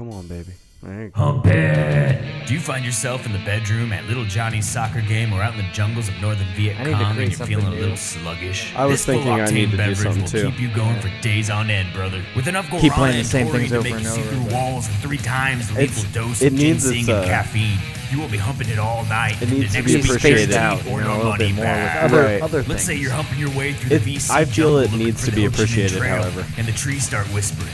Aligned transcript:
come 0.00 0.12
on, 0.14 0.26
baby. 0.26 0.52
There. 0.82 1.10
Hump 1.14 1.44
it. 1.46 2.46
Do 2.46 2.54
you 2.54 2.60
find 2.60 2.86
yourself 2.86 3.26
in 3.26 3.32
the 3.32 3.38
bedroom 3.40 3.92
at 3.92 4.06
little 4.06 4.24
Johnny's 4.24 4.66
soccer 4.66 5.02
game 5.02 5.30
or 5.34 5.42
out 5.42 5.52
in 5.52 5.58
the 5.58 5.70
jungles 5.74 6.08
of 6.08 6.14
northern 6.22 6.46
Viet 6.54 6.74
I 6.80 6.84
need 6.84 6.90
to 6.92 6.96
Cong 6.96 7.10
and 7.10 7.18
you're 7.20 7.30
something 7.32 7.46
feeling 7.58 7.66
a 7.66 7.76
new. 7.76 7.80
little 7.82 7.96
sluggish? 7.98 8.72
I 8.74 8.86
was 8.86 9.04
this 9.04 9.04
thinking 9.04 9.30
I 9.30 9.44
full-octane 9.44 9.52
need 9.52 9.64
to 9.66 9.70
do 9.72 9.76
beverage 9.76 9.98
something 9.98 10.22
will 10.22 10.28
too. 10.30 10.50
keep 10.52 10.60
you 10.60 10.74
going 10.74 10.98
for 11.02 11.10
days 11.20 11.50
on 11.50 11.68
end, 11.68 11.92
brother. 11.92 12.24
With 12.34 12.48
enough 12.48 12.64
guarana 12.68 12.80
Keep 12.80 12.92
playing 12.94 13.12
the 13.12 13.18
and 13.18 13.26
same 13.28 13.46
taurine 13.48 13.60
things 13.68 13.72
to 13.72 13.76
over 13.76 13.84
make 13.84 13.92
and 13.96 14.02
you 14.04 14.08
see 14.08 14.20
over, 14.22 14.30
through 14.30 14.44
but- 14.44 14.52
walls 14.54 14.88
and 14.88 14.96
three 14.96 15.18
times 15.18 15.68
the 15.68 15.82
It's- 15.82 15.98
lethal 16.02 16.22
dose 16.28 16.40
it 16.40 16.46
of 16.46 16.52
needs 16.54 16.62
ginseng 16.84 16.98
its, 17.00 17.08
and 17.10 17.18
uh, 17.18 17.24
caffeine. 17.26 17.78
You 18.10 18.18
will 18.18 18.28
be 18.30 18.38
humping 18.38 18.68
it 18.70 18.78
all 18.78 19.04
night. 19.04 19.36
It 19.36 19.42
into 19.42 19.54
needs 19.56 19.72
to 19.72 19.78
next 19.80 19.86
be 19.92 19.96
week's 19.96 20.08
appreciated. 20.08 20.46
Tuesday 20.46 20.58
out, 20.58 20.82
you 20.86 20.90
or 20.92 21.00
know, 21.02 21.06
your 21.08 21.10
a 21.12 21.16
little 21.18 21.30
money 21.32 21.46
bit 21.48 21.54
more 21.56 21.64
with 21.66 21.74
back. 21.74 22.04
other 22.04 22.22
Right. 22.22 22.42
other 22.42 22.62
Let's 22.62 22.84
say 22.84 22.94
you're 22.96 23.12
humping 23.12 23.38
your 23.38 23.50
way 23.50 23.74
through 23.74 23.96
It- 23.96 24.02
the 24.02 24.14
VC 24.16 24.30
I 24.32 24.44
feel 24.46 24.54
jungle 24.54 24.78
it 24.78 24.82
looking 24.92 24.98
needs 24.98 25.20
for 25.20 25.26
to 25.26 25.30
the 25.32 25.36
be 25.36 25.42
Ho 25.42 25.48
appreciated, 25.48 25.98
Trail, 25.98 26.22
however. 26.22 26.46
And 26.56 26.66
the 26.66 26.72
trees 26.72 27.04
start 27.04 27.26
whispering. 27.34 27.68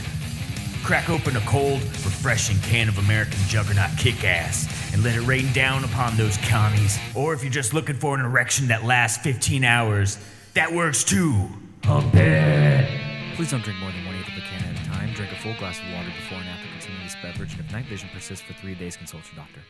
Crack 0.87 1.09
open 1.09 1.35
a 1.35 1.41
cold, 1.41 1.81
refreshing 1.81 2.57
can 2.59 2.87
of 2.87 2.97
American 2.97 3.37
Juggernaut 3.49 3.89
kick 3.97 4.23
ass 4.23 4.65
and 4.93 5.03
let 5.03 5.15
it 5.17 5.21
rain 5.27 5.51
down 5.51 5.83
upon 5.83 6.15
those 6.15 6.37
commies. 6.47 6.97
Or 7.13 7.33
if 7.33 7.43
you're 7.43 7.51
just 7.51 7.73
looking 7.73 7.97
for 7.97 8.17
an 8.17 8.23
erection 8.23 8.67
that 8.69 8.85
lasts 8.85 9.21
15 9.21 9.65
hours, 9.65 10.17
that 10.53 10.71
works 10.71 11.03
too. 11.03 11.49
Pump 11.81 12.15
it. 12.15 12.87
Please 13.35 13.51
don't 13.51 13.61
drink 13.65 13.77
more 13.81 13.91
than 13.91 14.05
one 14.05 14.15
eighth 14.15 14.29
of 14.29 14.37
a 14.37 14.39
can 14.39 14.63
at 14.63 14.81
a 14.81 14.85
time. 14.89 15.13
Drink 15.13 15.33
a 15.33 15.35
full 15.35 15.53
glass 15.55 15.77
of 15.77 15.91
water 15.93 16.07
before 16.21 16.37
and 16.37 16.47
after 16.47 16.69
consuming 16.71 17.03
this 17.03 17.17
beverage, 17.21 17.51
and 17.51 17.59
if 17.65 17.71
night 17.73 17.85
vision 17.87 18.07
persists 18.13 18.45
for 18.45 18.53
three 18.53 18.73
days, 18.73 18.95
consult 18.95 19.23
your 19.35 19.43
doctor. 19.43 19.61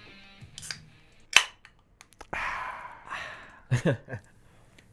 hey, 3.94 3.98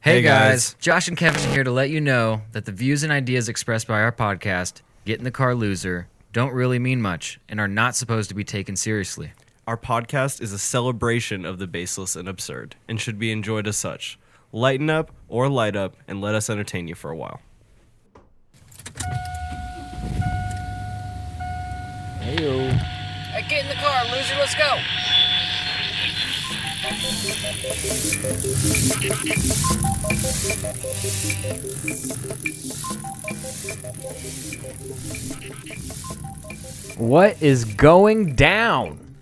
Hey, 0.00 0.22
guys. 0.22 0.72
guys. 0.72 0.76
Josh 0.80 1.06
and 1.06 1.18
Kevin 1.18 1.50
here 1.52 1.64
to 1.64 1.70
let 1.70 1.90
you 1.90 2.00
know 2.00 2.40
that 2.52 2.64
the 2.64 2.72
views 2.72 3.02
and 3.02 3.12
ideas 3.12 3.50
expressed 3.50 3.86
by 3.86 4.00
our 4.00 4.10
podcast, 4.12 4.80
Get 5.04 5.18
in 5.18 5.24
the 5.24 5.30
Car 5.30 5.54
Loser, 5.54 6.08
don't 6.34 6.52
really 6.52 6.80
mean 6.80 7.00
much 7.00 7.38
and 7.48 7.60
are 7.60 7.68
not 7.68 7.94
supposed 7.94 8.28
to 8.28 8.34
be 8.34 8.42
taken 8.42 8.74
seriously. 8.74 9.30
Our 9.68 9.76
podcast 9.76 10.42
is 10.42 10.52
a 10.52 10.58
celebration 10.58 11.44
of 11.44 11.60
the 11.60 11.68
baseless 11.68 12.16
and 12.16 12.28
absurd 12.28 12.74
and 12.88 13.00
should 13.00 13.20
be 13.20 13.30
enjoyed 13.30 13.68
as 13.68 13.76
such. 13.76 14.18
Lighten 14.50 14.90
up 14.90 15.12
or 15.28 15.48
light 15.48 15.76
up 15.76 15.96
and 16.08 16.20
let 16.20 16.34
us 16.34 16.50
entertain 16.50 16.88
you 16.88 16.96
for 16.96 17.12
a 17.12 17.16
while. 17.16 17.40
Heyo. 22.18 22.68
Hey, 23.30 23.48
get 23.48 23.62
in 23.62 23.68
the 23.68 23.76
car, 23.76 24.04
loser. 24.06 24.34
Let's 24.34 24.56
go. 24.56 24.76
What 36.98 37.42
is 37.42 37.64
going 37.64 38.34
down? 38.34 39.16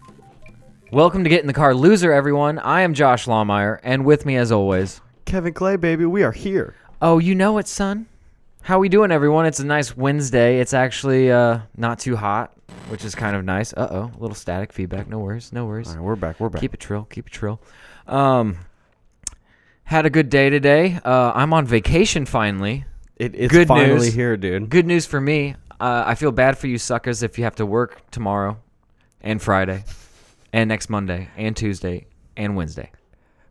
Welcome 0.90 1.22
to 1.22 1.30
Get 1.30 1.40
in 1.40 1.46
the 1.46 1.52
Car 1.52 1.72
Loser, 1.72 2.10
everyone. 2.10 2.58
I 2.58 2.80
am 2.80 2.94
Josh 2.94 3.26
Lawmeyer, 3.26 3.78
and 3.84 4.04
with 4.04 4.26
me, 4.26 4.36
as 4.36 4.50
always, 4.50 5.00
Kevin 5.24 5.54
Clay, 5.54 5.76
baby, 5.76 6.04
we 6.04 6.24
are 6.24 6.32
here. 6.32 6.74
Oh, 7.00 7.18
you 7.18 7.36
know 7.36 7.58
it, 7.58 7.68
son. 7.68 8.08
How 8.62 8.78
we 8.78 8.88
doing, 8.88 9.10
everyone? 9.10 9.46
It's 9.46 9.58
a 9.58 9.66
nice 9.66 9.96
Wednesday. 9.96 10.60
It's 10.60 10.72
actually 10.72 11.32
uh, 11.32 11.60
not 11.76 11.98
too 11.98 12.14
hot, 12.16 12.52
which 12.88 13.04
is 13.04 13.14
kind 13.14 13.34
of 13.34 13.44
nice. 13.44 13.72
Uh 13.72 13.88
oh, 13.90 14.10
a 14.16 14.20
little 14.20 14.36
static 14.36 14.72
feedback. 14.72 15.08
No 15.08 15.18
worries, 15.18 15.52
no 15.52 15.66
worries. 15.66 15.88
All 15.88 15.94
right, 15.96 16.02
we're 16.02 16.16
back. 16.16 16.38
We're 16.38 16.48
back. 16.48 16.60
Keep 16.60 16.74
it 16.74 16.80
trill. 16.80 17.04
Keep 17.10 17.26
it 17.26 17.32
trill. 17.32 17.60
Um, 18.06 18.58
had 19.84 20.06
a 20.06 20.10
good 20.10 20.30
day 20.30 20.48
today. 20.48 21.00
Uh, 21.04 21.32
I'm 21.34 21.52
on 21.52 21.66
vacation 21.66 22.24
finally. 22.24 22.84
It, 23.16 23.34
it's 23.34 23.52
Good 23.52 23.68
finally 23.68 24.06
news. 24.06 24.14
here, 24.14 24.36
dude. 24.36 24.70
Good 24.70 24.86
news 24.86 25.06
for 25.06 25.20
me. 25.20 25.56
Uh, 25.80 26.04
I 26.06 26.14
feel 26.14 26.32
bad 26.32 26.56
for 26.56 26.68
you 26.68 26.78
suckers 26.78 27.22
if 27.22 27.38
you 27.38 27.44
have 27.44 27.56
to 27.56 27.66
work 27.66 28.10
tomorrow, 28.10 28.58
and 29.20 29.42
Friday, 29.42 29.84
and 30.52 30.68
next 30.68 30.88
Monday, 30.88 31.28
and 31.36 31.56
Tuesday, 31.56 32.06
and 32.36 32.56
Wednesday, 32.56 32.90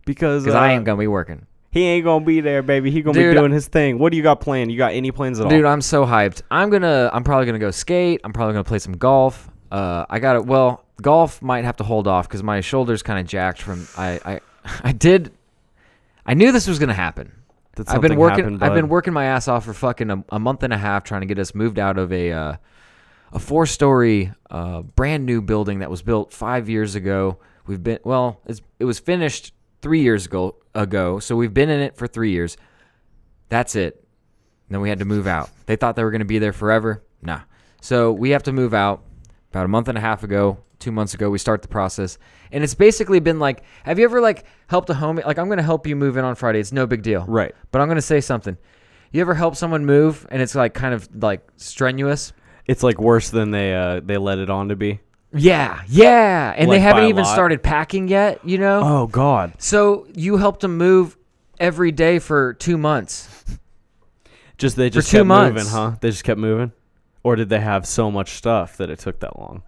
Because 0.06 0.44
because 0.44 0.56
uh, 0.56 0.60
I 0.60 0.72
ain't 0.72 0.86
gonna 0.86 0.98
be 0.98 1.08
working. 1.08 1.46
He 1.72 1.86
ain't 1.86 2.04
gonna 2.04 2.26
be 2.26 2.42
there, 2.42 2.62
baby. 2.62 2.92
He 2.92 3.02
gonna 3.02 3.18
Dude, 3.18 3.34
be 3.34 3.40
doing 3.40 3.52
his 3.52 3.68
thing. 3.68 3.98
What 3.98 4.12
do 4.12 4.18
you 4.18 4.24
got 4.24 4.42
planned? 4.42 4.72
You 4.72 4.78
got 4.78 4.94
any 4.94 5.12
plans 5.12 5.40
at 5.40 5.46
all? 5.46 5.50
Dude. 5.50 5.66
I'm 5.66 5.82
so 5.82 6.06
hyped. 6.06 6.42
I'm 6.52 6.70
gonna. 6.70 7.10
I'm 7.14 7.24
probably 7.24 7.46
gonna 7.46 7.60
go 7.60 7.72
skate. 7.72 8.22
I'm 8.24 8.34
probably 8.34 8.54
gonna 8.54 8.66
play 8.66 8.80
some 8.80 8.98
golf. 8.98 9.50
Uh, 9.72 10.06
I 10.10 10.20
got 10.20 10.36
it. 10.36 10.46
Well, 10.46 10.86
golf 11.02 11.42
might 11.42 11.64
have 11.64 11.78
to 11.78 11.86
hold 11.86 12.08
off 12.08 12.28
because 12.28 12.44
my 12.44 12.60
shoulder's 12.60 13.02
kind 13.02 13.20
of 13.20 13.26
jacked 13.26 13.62
from. 13.62 13.88
I, 13.98 14.20
I, 14.26 14.40
I 14.90 14.92
did. 14.92 15.32
I 16.26 16.34
knew 16.34 16.52
this 16.52 16.68
was 16.68 16.78
gonna 16.78 16.94
happen. 16.94 17.32
I've 17.88 18.02
been 18.02 18.18
working. 18.18 18.44
happen, 18.44 18.64
I've 18.64 18.74
been 18.74 18.90
working 18.90 19.14
my 19.14 19.26
ass 19.26 19.48
off 19.48 19.64
for 19.64 19.74
fucking 19.74 20.10
a, 20.10 20.24
a 20.30 20.40
month 20.40 20.64
and 20.64 20.74
a 20.74 20.78
half 20.78 21.06
trying 21.06 21.22
to 21.22 21.28
get 21.28 21.40
us 21.40 21.56
moved 21.56 21.80
out 21.80 21.98
of 21.98 22.12
a 22.12 22.32
uh, 22.32 22.56
a 23.32 23.40
four 23.40 23.66
story 23.66 24.34
uh, 24.50 24.82
brand 24.82 25.26
new 25.26 25.42
building 25.42 25.80
that 25.80 25.90
was 25.90 26.02
built 26.02 26.34
five 26.34 26.68
years 26.68 26.96
ago. 26.96 27.38
We've 27.66 27.82
been 27.82 28.00
well. 28.04 28.42
It's, 28.46 28.62
it 28.80 28.86
was 28.86 29.00
finished 29.00 29.54
three 29.82 30.02
years 30.02 30.26
ago. 30.26 30.56
Ago, 30.74 31.20
so 31.20 31.36
we've 31.36 31.54
been 31.54 31.70
in 31.70 31.82
it 31.82 31.98
for 31.98 32.08
three 32.08 32.32
years. 32.32 32.56
That's 33.50 33.76
it. 33.76 33.96
And 34.68 34.76
then 34.76 34.82
we 34.82 34.88
had 34.88 35.00
to 35.00 35.06
move 35.06 35.28
out. 35.28 35.50
They 35.66 35.76
thought 35.76 35.98
they 35.98 36.04
were 36.04 36.12
going 36.12 36.20
to 36.20 36.26
be 36.26 36.40
there 36.40 36.54
forever. 36.54 37.04
Nah. 37.22 37.42
So 37.82 38.14
we 38.14 38.30
have 38.30 38.44
to 38.44 38.54
move 38.54 38.74
out. 38.74 39.04
About 39.50 39.66
a 39.66 39.68
month 39.68 39.90
and 39.90 39.98
a 39.98 40.02
half 40.02 40.24
ago, 40.24 40.60
two 40.80 40.94
months 40.94 41.14
ago, 41.14 41.30
we 41.30 41.38
start 41.38 41.62
the 41.62 41.68
process, 41.68 42.18
and 42.54 42.64
it's 42.64 42.74
basically 42.74 43.20
been 43.20 43.38
like, 43.38 43.64
have 43.84 44.00
you 44.00 44.06
ever 44.06 44.22
like 44.22 44.46
helped 44.68 44.90
a 44.90 44.94
homie? 44.94 45.26
Like, 45.26 45.38
I'm 45.38 45.48
going 45.48 45.58
to 45.58 45.64
help 45.64 45.86
you 45.86 45.96
move 45.98 46.16
in 46.16 46.24
on 46.24 46.36
Friday. 46.36 46.60
It's 46.62 46.72
no 46.72 46.88
big 46.88 47.04
deal. 47.04 47.26
Right. 47.28 47.54
But 47.72 47.82
I'm 47.82 47.88
going 47.88 47.98
to 47.98 48.02
say 48.02 48.22
something. 48.22 48.58
You 49.12 49.20
ever 49.20 49.34
help 49.34 49.58
someone 49.58 49.86
move 49.86 50.26
and 50.32 50.42
it's 50.42 50.56
like 50.56 50.74
kind 50.74 50.94
of 50.94 51.10
like 51.22 51.46
strenuous? 51.58 52.32
It's 52.66 52.82
like 52.82 53.00
worse 53.00 53.30
than 53.30 53.52
they 53.52 53.76
uh 53.76 54.00
they 54.02 54.18
let 54.18 54.38
it 54.38 54.50
on 54.50 54.70
to 54.70 54.78
be. 54.78 55.02
Yeah, 55.34 55.82
yeah. 55.88 56.54
And 56.58 56.68
Like 56.68 56.76
they 56.76 56.80
by 56.80 56.84
haven't 56.84 57.04
a 57.06 57.08
even 57.10 57.24
lot? 57.24 57.34
started 57.34 57.64
packing 57.64 58.08
yet, 58.08 58.40
you 58.46 58.58
know? 58.58 58.82
Oh 58.84 59.08
God. 59.08 59.54
So 59.60 60.08
you 60.14 60.38
helped 60.38 60.62
them 60.62 60.78
move 60.78 61.18
every 61.60 61.92
day 61.92 62.20
for 62.20 62.54
two 62.56 62.78
months. 62.78 63.30
Just 64.58 64.76
they 64.76 64.90
just 64.90 65.10
two 65.10 65.18
kept 65.20 65.28
moving, 65.28 65.54
months. 65.56 65.72
huh? 65.72 65.96
They 66.02 66.10
just 66.12 66.24
kept 66.24 66.40
moving, 66.40 66.72
or 67.24 67.36
did 67.36 67.50
they 67.50 67.60
have 67.60 67.88
so 67.88 68.12
much 68.12 68.32
stuff 68.34 68.78
that 68.78 68.90
it 68.90 69.00
took 69.00 69.20
that 69.22 69.40
long? 69.40 69.64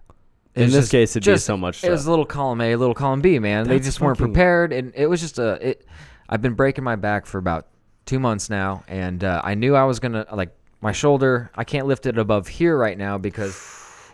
In 0.54 0.70
this 0.70 0.88
case, 0.88 1.16
it'd 1.16 1.24
be 1.32 1.36
so 1.38 1.56
much 1.56 1.78
stuff. 1.78 1.88
It 1.88 1.90
was 1.90 2.02
stuff. 2.02 2.08
a 2.08 2.10
little 2.10 2.26
column 2.26 2.60
A, 2.60 2.72
a 2.74 2.78
little 2.78 2.94
column 2.94 3.20
B, 3.20 3.40
man. 3.40 3.66
they 3.66 3.74
That's 3.78 3.86
just 3.88 4.00
weren't 4.00 4.18
fucking- 4.18 4.32
prepared, 4.34 4.72
and 4.72 4.92
it 4.94 5.06
was 5.06 5.20
just 5.20 5.40
a. 5.40 5.70
It, 5.70 5.86
I've 6.28 6.42
been 6.42 6.54
breaking 6.54 6.84
my 6.84 6.94
back 6.94 7.26
for 7.26 7.38
about 7.38 7.66
two 8.06 8.20
months 8.20 8.48
now, 8.48 8.84
and 8.86 9.24
uh, 9.24 9.40
I 9.42 9.54
knew 9.54 9.74
I 9.74 9.82
was 9.84 9.98
gonna 9.98 10.26
like 10.32 10.54
my 10.80 10.92
shoulder. 10.92 11.50
I 11.56 11.64
can't 11.64 11.86
lift 11.88 12.06
it 12.06 12.16
above 12.16 12.46
here 12.46 12.78
right 12.78 12.96
now 12.96 13.18
because 13.18 13.56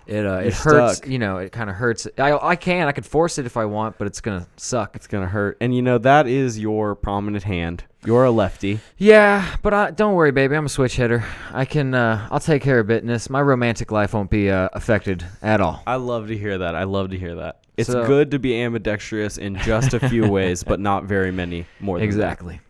it 0.06 0.26
uh, 0.26 0.38
it 0.38 0.52
hurts. 0.54 0.96
stuck. 0.98 1.08
You 1.08 1.18
know, 1.18 1.38
it 1.38 1.52
kind 1.52 1.70
of 1.70 1.76
hurts. 1.76 2.06
I 2.18 2.32
I 2.32 2.56
can 2.56 2.88
I 2.88 2.92
could 2.92 3.06
force 3.06 3.38
it 3.38 3.46
if 3.46 3.56
I 3.56 3.64
want, 3.64 3.98
but 3.98 4.06
it's 4.06 4.20
gonna 4.20 4.46
suck. 4.56 4.96
It's 4.96 5.06
gonna 5.06 5.26
hurt, 5.28 5.56
and 5.60 5.74
you 5.74 5.82
know 5.82 5.98
that 5.98 6.26
is 6.26 6.58
your 6.58 6.94
prominent 6.94 7.44
hand. 7.44 7.84
You're 8.04 8.24
a 8.24 8.30
lefty. 8.30 8.80
Yeah, 8.96 9.56
but 9.62 9.74
I, 9.74 9.90
don't 9.90 10.14
worry, 10.14 10.30
baby. 10.30 10.56
I'm 10.56 10.64
a 10.64 10.70
switch 10.70 10.96
hitter. 10.96 11.22
I 11.52 11.64
can. 11.66 11.92
Uh, 11.94 12.26
I'll 12.30 12.40
take 12.40 12.62
care 12.62 12.78
of 12.80 12.86
business. 12.86 13.28
My 13.28 13.42
romantic 13.42 13.92
life 13.92 14.14
won't 14.14 14.30
be 14.30 14.50
uh, 14.50 14.70
affected 14.72 15.24
at 15.42 15.60
all. 15.60 15.82
I 15.86 15.96
love 15.96 16.28
to 16.28 16.36
hear 16.38 16.56
that. 16.58 16.74
I 16.74 16.84
love 16.84 17.10
to 17.10 17.18
hear 17.18 17.34
that. 17.36 17.60
It's 17.76 17.90
So- 17.90 18.06
good 18.06 18.30
to 18.32 18.38
be 18.38 18.60
ambidextrous 18.62 19.36
in 19.38 19.56
just 19.56 19.92
a 19.94 20.08
few 20.08 20.28
ways, 20.30 20.62
but 20.64 20.80
not 20.80 21.04
very 21.04 21.30
many 21.30 21.66
more 21.78 21.98
than 21.98 22.06
that. 22.08 22.14
Exactly. 22.14 22.60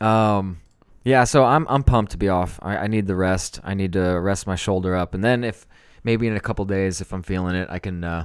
Um, 0.00 0.60
yeah. 1.04 1.24
So 1.24 1.44
I'm 1.44 1.66
I'm 1.68 1.82
pumped 1.82 2.12
to 2.12 2.18
be 2.18 2.28
off. 2.28 2.58
I, 2.62 2.76
I 2.76 2.86
need 2.88 3.06
the 3.06 3.16
rest. 3.16 3.60
I 3.64 3.74
need 3.74 3.94
to 3.94 4.00
rest 4.20 4.46
my 4.46 4.56
shoulder 4.56 4.94
up, 4.94 5.14
and 5.14 5.24
then 5.24 5.44
if 5.44 5.66
maybe 6.08 6.26
in 6.26 6.34
a 6.34 6.40
couple 6.40 6.64
days, 6.64 7.02
if 7.02 7.12
I'm 7.12 7.22
feeling 7.22 7.54
it, 7.54 7.68
I 7.70 7.78
can 7.78 8.02
uh, 8.02 8.24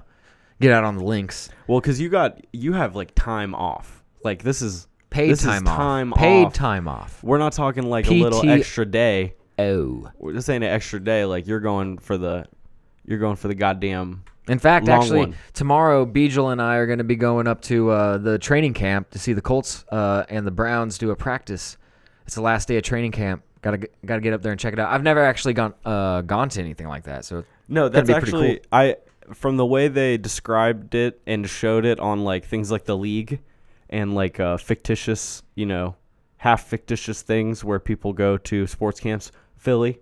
get 0.61 0.71
out 0.71 0.85
on 0.85 0.95
the 0.95 1.03
links. 1.03 1.49
Well, 1.67 1.81
because 1.81 1.99
you 1.99 2.07
got 2.07 2.39
you 2.53 2.71
have 2.71 2.95
like 2.95 3.13
time 3.13 3.53
off. 3.53 4.01
Like 4.23 4.41
this 4.41 4.61
is 4.61 4.87
Paid 5.09 5.31
this 5.31 5.39
is 5.39 5.45
time 5.45 5.67
off. 5.67 5.77
time 5.77 6.13
Paid 6.13 6.53
time 6.53 6.87
off. 6.87 7.21
We're 7.21 7.39
not 7.39 7.51
talking 7.51 7.83
like 7.83 8.07
a 8.07 8.13
little 8.13 8.49
extra 8.49 8.85
day. 8.85 9.35
Oh. 9.59 10.09
We're 10.17 10.31
just 10.33 10.45
saying 10.47 10.63
an 10.63 10.69
extra 10.69 10.99
day. 10.99 11.25
Like 11.25 11.45
you're 11.45 11.59
going 11.59 11.97
for 11.97 12.17
the, 12.17 12.45
you're 13.05 13.19
going 13.19 13.35
for 13.35 13.49
the 13.49 13.53
goddamn. 13.53 14.23
In 14.47 14.59
fact, 14.59 14.87
Long 14.87 15.01
actually, 15.01 15.19
one. 15.19 15.35
tomorrow, 15.53 16.05
Beejel 16.05 16.53
and 16.53 16.61
I 16.61 16.77
are 16.77 16.85
going 16.85 16.97
to 16.97 17.03
be 17.03 17.15
going 17.17 17.47
up 17.47 17.61
to 17.63 17.91
uh, 17.91 18.17
the 18.17 18.39
training 18.39 18.73
camp 18.73 19.09
to 19.11 19.19
see 19.19 19.33
the 19.33 19.41
Colts 19.41 19.85
uh, 19.91 20.23
and 20.29 20.47
the 20.47 20.51
Browns 20.51 20.97
do 20.97 21.11
a 21.11 21.15
practice. 21.15 21.77
It's 22.25 22.35
the 22.35 22.41
last 22.41 22.67
day 22.67 22.77
of 22.77 22.83
training 22.83 23.11
camp. 23.11 23.43
Got 23.61 23.71
to 23.71 23.89
got 24.05 24.15
to 24.15 24.21
get 24.21 24.33
up 24.33 24.41
there 24.41 24.51
and 24.51 24.59
check 24.59 24.73
it 24.73 24.79
out. 24.79 24.91
I've 24.91 25.03
never 25.03 25.23
actually 25.23 25.53
gone 25.53 25.73
uh, 25.85 26.21
gone 26.21 26.49
to 26.49 26.59
anything 26.59 26.87
like 26.87 27.03
that, 27.03 27.23
so 27.23 27.45
No, 27.67 27.89
that's 27.89 28.09
actually 28.09 28.61
I 28.71 28.97
from 29.33 29.57
the 29.57 29.65
way 29.65 29.87
they 29.87 30.17
described 30.17 30.95
it 30.95 31.21
and 31.25 31.49
showed 31.49 31.85
it 31.85 31.99
on 31.99 32.23
like 32.23 32.45
things 32.45 32.69
like 32.71 32.85
the 32.85 32.97
league 32.97 33.39
and 33.89 34.13
like 34.13 34.39
uh, 34.39 34.57
fictitious, 34.57 35.43
you 35.55 35.65
know, 35.65 35.95
half 36.37 36.67
fictitious 36.67 37.21
things 37.21 37.63
where 37.63 37.79
people 37.79 38.11
go 38.13 38.37
to 38.37 38.67
sports 38.67 38.99
camps. 38.99 39.31
Philly, 39.57 40.01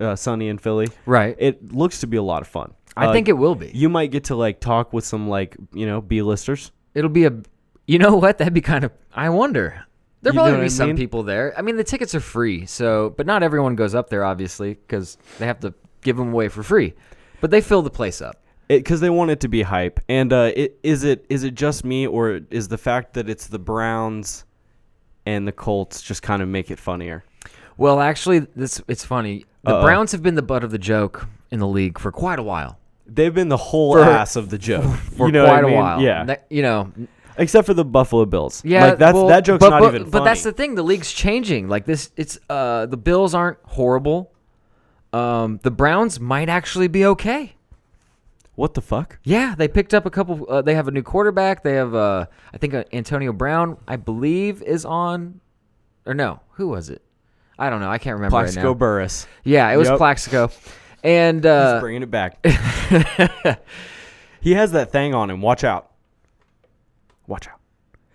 uh, 0.00 0.16
Sunny 0.16 0.48
in 0.48 0.58
Philly. 0.58 0.88
right. 1.06 1.36
It 1.38 1.72
looks 1.72 2.00
to 2.00 2.08
be 2.08 2.16
a 2.16 2.22
lot 2.22 2.42
of 2.42 2.48
fun. 2.48 2.74
I 2.96 3.06
Uh, 3.06 3.12
think 3.12 3.28
it 3.28 3.34
will 3.34 3.54
be. 3.54 3.70
you 3.72 3.88
might 3.88 4.10
get 4.10 4.24
to 4.24 4.34
like 4.34 4.58
talk 4.58 4.92
with 4.92 5.04
some 5.04 5.28
like 5.28 5.56
you 5.72 5.86
know 5.86 6.00
B-listers. 6.00 6.72
It'll 6.94 7.08
be 7.10 7.24
a. 7.26 7.32
You 7.86 8.00
know 8.00 8.16
what? 8.16 8.38
That'd 8.38 8.54
be 8.54 8.60
kind 8.60 8.82
of. 8.82 8.90
I 9.14 9.28
wonder. 9.28 9.84
Know 10.22 10.32
probably 10.32 10.56
be 10.56 10.64
I 10.64 10.66
some 10.68 10.96
people 10.96 11.22
there. 11.22 11.54
I 11.56 11.62
mean, 11.62 11.76
the 11.76 11.84
tickets 11.84 12.12
are 12.16 12.20
free, 12.20 12.66
so 12.66 13.14
but 13.16 13.24
not 13.24 13.44
everyone 13.44 13.76
goes 13.76 13.94
up 13.94 14.10
there, 14.10 14.24
obviously, 14.24 14.74
because 14.74 15.16
they 15.38 15.46
have 15.46 15.60
to 15.60 15.72
give 16.02 16.16
them 16.16 16.32
away 16.32 16.48
for 16.48 16.62
free. 16.62 16.94
But 17.40 17.50
they 17.50 17.60
fill 17.60 17.82
the 17.82 17.90
place 17.90 18.20
up. 18.20 18.36
because 18.68 19.00
they 19.00 19.10
want 19.10 19.30
it 19.30 19.40
to 19.40 19.48
be 19.48 19.62
hype. 19.62 20.00
And 20.08 20.32
uh, 20.32 20.52
it, 20.54 20.78
is 20.82 21.04
it 21.04 21.24
is 21.28 21.44
it 21.44 21.54
just 21.54 21.84
me 21.84 22.06
or 22.06 22.40
is 22.50 22.68
the 22.68 22.78
fact 22.78 23.14
that 23.14 23.28
it's 23.28 23.46
the 23.46 23.58
Browns 23.58 24.44
and 25.26 25.46
the 25.46 25.52
Colts 25.52 26.02
just 26.02 26.22
kind 26.22 26.42
of 26.42 26.48
make 26.48 26.70
it 26.70 26.78
funnier? 26.78 27.24
Well, 27.76 28.00
actually, 28.00 28.40
this 28.56 28.82
it's 28.88 29.04
funny. 29.04 29.44
The 29.62 29.76
Uh-oh. 29.76 29.82
Browns 29.82 30.12
have 30.12 30.22
been 30.22 30.34
the 30.34 30.42
butt 30.42 30.64
of 30.64 30.70
the 30.70 30.78
joke 30.78 31.26
in 31.50 31.60
the 31.60 31.68
league 31.68 31.98
for 31.98 32.10
quite 32.12 32.38
a 32.38 32.42
while. 32.42 32.78
They've 33.06 33.32
been 33.34 33.48
the 33.48 33.56
whole 33.56 33.94
For- 33.94 34.02
ass 34.02 34.36
of 34.36 34.50
the 34.50 34.58
joke 34.58 34.84
For 35.16 35.26
you 35.26 35.32
know 35.32 35.44
quite 35.46 35.58
I 35.58 35.60
a 35.60 35.66
mean? 35.66 35.74
while. 35.76 36.02
Yeah, 36.02 36.24
That- 36.24 36.46
you 36.50 36.60
know, 36.62 36.92
except 37.38 37.66
for 37.66 37.74
the 37.74 37.84
Buffalo 37.84 38.24
Bills. 38.26 38.62
Yeah, 38.64 38.86
like 38.88 38.98
that's 38.98 39.14
well, 39.14 39.28
that 39.28 39.44
joke's 39.44 39.60
but, 39.60 39.70
not 39.70 39.80
but, 39.80 39.94
even. 39.94 40.10
But 40.10 40.24
that's 40.24 40.42
the 40.42 40.52
thing. 40.52 40.74
The 40.74 40.82
league's 40.82 41.12
changing. 41.12 41.68
Like 41.68 41.86
this, 41.86 42.10
it's 42.16 42.38
uh 42.50 42.86
the 42.86 42.96
Bills 42.98 43.34
aren't 43.34 43.58
horrible. 43.64 44.32
Um, 45.12 45.58
the 45.62 45.70
Browns 45.70 46.20
might 46.20 46.48
actually 46.48 46.88
be 46.88 47.04
okay. 47.06 47.54
what 48.56 48.74
the 48.74 48.82
fuck? 48.82 49.18
Yeah, 49.24 49.54
they 49.56 49.68
picked 49.68 49.94
up 49.94 50.04
a 50.04 50.10
couple. 50.10 50.44
Uh, 50.50 50.60
they 50.62 50.74
have 50.74 50.88
a 50.88 50.90
new 50.90 51.02
quarterback. 51.02 51.62
They 51.62 51.74
have 51.74 51.94
uh, 51.94 52.26
I 52.52 52.58
think 52.58 52.74
uh, 52.74 52.84
Antonio 52.92 53.32
Brown, 53.32 53.78
I 53.86 53.96
believe, 53.96 54.62
is 54.62 54.84
on. 54.84 55.40
Or 56.06 56.14
no, 56.14 56.40
who 56.52 56.68
was 56.68 56.90
it? 56.90 57.02
I 57.58 57.70
don't 57.70 57.80
know. 57.80 57.90
I 57.90 57.98
can't 57.98 58.14
remember 58.16 58.36
right 58.36 58.42
Plaxico 58.44 58.68
now. 58.68 58.74
Burress. 58.74 59.26
Yeah, 59.44 59.70
it 59.70 59.76
was 59.76 59.88
Yep. 59.88 59.98
Plaxico, 59.98 60.50
and 61.02 61.38
He's 61.38 61.46
uh, 61.46 61.80
bringing 61.80 62.02
it 62.02 62.10
back. 62.10 62.44
he 64.40 64.52
has 64.52 64.72
that 64.72 64.92
thing 64.92 65.14
on 65.14 65.30
him. 65.30 65.40
Watch 65.42 65.64
out. 65.64 65.90
Watch 67.26 67.48
out. 67.48 67.57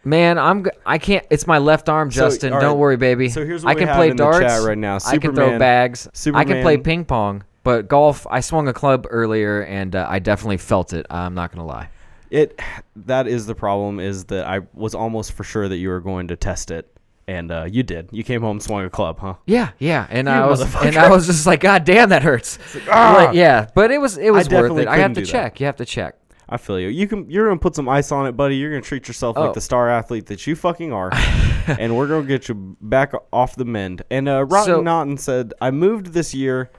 Man, 0.04 0.38
I'm 0.38 0.64
g- 0.66 0.72
I 0.86 0.98
can't. 0.98 1.26
It's 1.30 1.48
my 1.48 1.58
left 1.58 1.90
arm, 1.90 2.12
So, 2.12 2.22
Justin. 2.30 2.54
all 2.54 2.60
Don't 2.62 2.80
worry, 2.80 2.98
baby. 2.98 3.30
so 3.30 3.46
here's 3.46 3.64
what 3.64 3.72
I 3.72 3.74
we 3.76 3.80
can 3.80 3.88
have 3.88 3.98
play 3.98 4.10
in 4.10 4.18
the 4.18 4.24
darts 4.24 4.40
chat 4.40 4.62
right 4.68 4.78
now. 4.78 4.98
I 5.06 5.18
can 5.18 5.34
throw 5.34 5.46
Superman- 5.46 5.60
bags. 5.60 6.08
I 6.08 6.44
can 6.44 6.62
play 6.62 6.74
Superman- 6.76 6.84
ping 6.84 7.06
pong, 7.06 7.44
but 7.64 7.88
golf. 7.88 8.26
I 8.30 8.40
swung 8.42 8.68
a 8.68 8.74
club 8.74 9.08
earlier, 9.10 9.62
and 9.62 9.96
uh, 9.96 10.06
I 10.10 10.20
definitely 10.20 10.58
felt 10.58 10.94
it. 10.94 11.06
I'm 11.10 11.34
not 11.34 11.52
gonna 11.52 11.66
lie. 11.68 11.90
It 12.30 12.60
that 12.96 13.28
is 13.28 13.46
the 13.46 13.56
problem 13.56 14.00
is 14.00 14.26
that 14.26 14.46
I 14.48 14.62
was 14.74 14.96
almost 14.96 15.34
for 15.34 15.44
sure 15.44 15.68
that 15.68 15.78
you 15.78 15.90
were 15.90 16.00
going 16.02 16.30
to 16.30 16.36
test 16.36 16.72
it, 16.72 16.90
and 17.28 17.52
uh, 17.52 17.66
you 17.70 17.84
did. 17.84 18.10
You 18.12 18.24
came 18.24 18.42
home, 18.42 18.60
swung 18.60 18.84
a 18.86 18.90
club, 18.90 19.20
huh? 19.20 19.36
Yeah, 19.46 19.70
yeah, 19.78 20.08
and 20.10 20.28
I 20.28 20.48
was 20.48 20.62
and 20.84 20.98
I 20.98 21.10
was 21.12 21.28
just 21.28 21.46
like, 21.46 21.60
God 21.60 21.84
damn, 21.84 22.10
that 22.10 22.24
hurts. 22.24 22.58
ah! 22.90 23.26
Like, 23.28 23.36
yeah, 23.36 23.68
but 23.76 23.92
it 23.92 24.02
was 24.02 24.18
it 24.18 24.32
was 24.32 24.46
worth 24.46 24.50
definitely 24.50 24.82
it. 24.84 24.88
I 24.90 24.98
have 24.98 25.14
to 25.14 25.22
do 25.22 25.26
that. 25.28 25.32
check. 25.32 25.60
You 25.60 25.68
have 25.68 25.76
to 25.76 25.86
check. 25.86 26.16
I 26.54 26.58
feel 26.58 26.80
you. 26.80 26.90
You 26.90 27.08
can. 27.08 27.28
You're 27.32 27.48
gonna 27.48 27.60
put 27.60 27.76
some 27.76 27.90
ice 27.90 28.12
on 28.12 28.28
it, 28.28 28.34
buddy. 28.34 28.58
You're 28.58 28.70
gonna 28.70 28.82
treat 28.84 29.08
yourself 29.08 29.38
Oh. 29.38 29.46
like 29.46 29.54
the 29.54 29.62
star 29.62 29.90
athlete 29.90 30.28
that 30.28 30.46
you 30.46 30.56
fucking 30.56 30.94
are, 30.94 31.10
and 31.68 31.98
we're 31.98 32.08
gonna 32.08 32.28
get 32.28 32.48
you 32.48 32.78
back 32.80 33.14
off 33.32 33.56
the 33.56 33.66
mend. 33.66 34.04
And 34.12 34.30
uh, 34.30 34.46
Rotten 34.46 34.76
So- 34.76 34.82
Naughton 34.82 35.18
said, 35.18 35.54
"I 35.60 35.72
moved 35.72 36.14
this 36.14 36.36
year. 36.36 36.70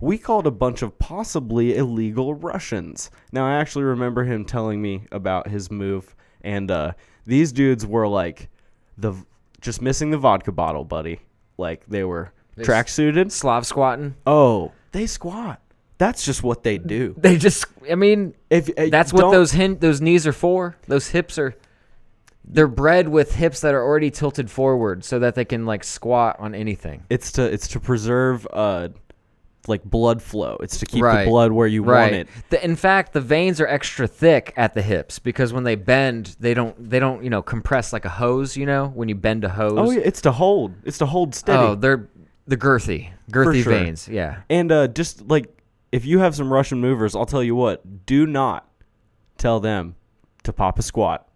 We 0.00 0.18
called 0.18 0.46
a 0.46 0.50
bunch 0.50 0.82
of 0.82 0.98
possibly 0.98 1.76
illegal 1.76 2.34
Russians. 2.34 3.10
Now 3.32 3.46
I 3.46 3.52
actually 3.54 3.84
remember 3.84 4.24
him 4.24 4.44
telling 4.44 4.82
me 4.82 5.04
about 5.12 5.48
his 5.48 5.70
move, 5.70 6.14
and 6.42 6.70
uh, 6.70 6.92
these 7.24 7.52
dudes 7.52 7.86
were 7.86 8.06
like 8.06 8.50
the 8.98 9.14
just 9.62 9.80
missing 9.80 10.10
the 10.10 10.18
vodka 10.18 10.52
bottle, 10.52 10.84
buddy. 10.84 11.20
Like 11.56 11.86
they 11.86 12.04
were 12.04 12.32
s- 12.58 12.66
tracksuited. 12.66 13.30
Slav 13.32 13.64
squatting. 13.66 14.16
Oh, 14.26 14.72
they 14.90 15.06
squat. 15.06 15.61
That's 16.02 16.24
just 16.24 16.42
what 16.42 16.64
they 16.64 16.78
do. 16.78 17.14
They 17.16 17.36
just. 17.36 17.64
I 17.88 17.94
mean, 17.94 18.34
If 18.50 18.68
uh, 18.76 18.88
that's 18.90 19.12
what 19.12 19.30
those 19.30 19.52
hin- 19.52 19.78
those 19.78 20.00
knees 20.00 20.26
are 20.26 20.32
for. 20.32 20.76
Those 20.88 21.06
hips 21.08 21.38
are. 21.38 21.54
They're 22.44 22.66
bred 22.66 23.08
with 23.08 23.36
hips 23.36 23.60
that 23.60 23.72
are 23.72 23.80
already 23.84 24.10
tilted 24.10 24.50
forward, 24.50 25.04
so 25.04 25.20
that 25.20 25.36
they 25.36 25.44
can 25.44 25.64
like 25.64 25.84
squat 25.84 26.36
on 26.40 26.56
anything. 26.56 27.04
It's 27.08 27.30
to 27.32 27.42
it's 27.44 27.68
to 27.68 27.78
preserve 27.78 28.48
uh 28.52 28.88
like 29.68 29.84
blood 29.84 30.20
flow. 30.20 30.56
It's 30.60 30.78
to 30.80 30.86
keep 30.86 31.04
Right. 31.04 31.22
the 31.24 31.30
blood 31.30 31.52
where 31.52 31.68
you 31.68 31.84
right. 31.84 32.00
want 32.10 32.14
it. 32.14 32.28
The, 32.50 32.64
in 32.64 32.74
fact, 32.74 33.12
the 33.12 33.20
veins 33.20 33.60
are 33.60 33.68
extra 33.68 34.08
thick 34.08 34.52
at 34.56 34.74
the 34.74 34.82
hips 34.82 35.20
because 35.20 35.52
when 35.52 35.62
they 35.62 35.76
bend, 35.76 36.34
they 36.40 36.52
don't 36.52 36.74
they 36.90 36.98
don't 36.98 37.22
you 37.22 37.30
know 37.30 37.42
compress 37.42 37.92
like 37.92 38.04
a 38.04 38.08
hose. 38.08 38.56
You 38.56 38.66
know 38.66 38.88
when 38.88 39.08
you 39.08 39.14
bend 39.14 39.44
a 39.44 39.48
hose. 39.50 39.74
Oh 39.76 39.92
yeah, 39.92 40.00
it's 40.04 40.22
to 40.22 40.32
hold. 40.32 40.74
It's 40.84 40.98
to 40.98 41.06
hold 41.06 41.36
steady. 41.36 41.62
Oh, 41.62 41.74
they're 41.76 42.08
the 42.48 42.56
girthy, 42.56 43.10
girthy 43.30 43.62
sure. 43.62 43.72
veins. 43.72 44.08
Yeah. 44.08 44.40
and 44.50 44.72
uh 44.72 44.88
just 44.88 45.28
like 45.28 45.61
if 45.92 46.04
you 46.06 46.18
have 46.18 46.34
some 46.34 46.52
Russian 46.52 46.80
movers, 46.80 47.14
I'll 47.14 47.26
tell 47.26 47.42
you 47.42 47.54
what, 47.54 48.06
do 48.06 48.26
not 48.26 48.68
tell 49.38 49.60
them 49.60 49.94
to 50.42 50.52
pop 50.52 50.78
a 50.78 50.82
squat. 50.82 51.28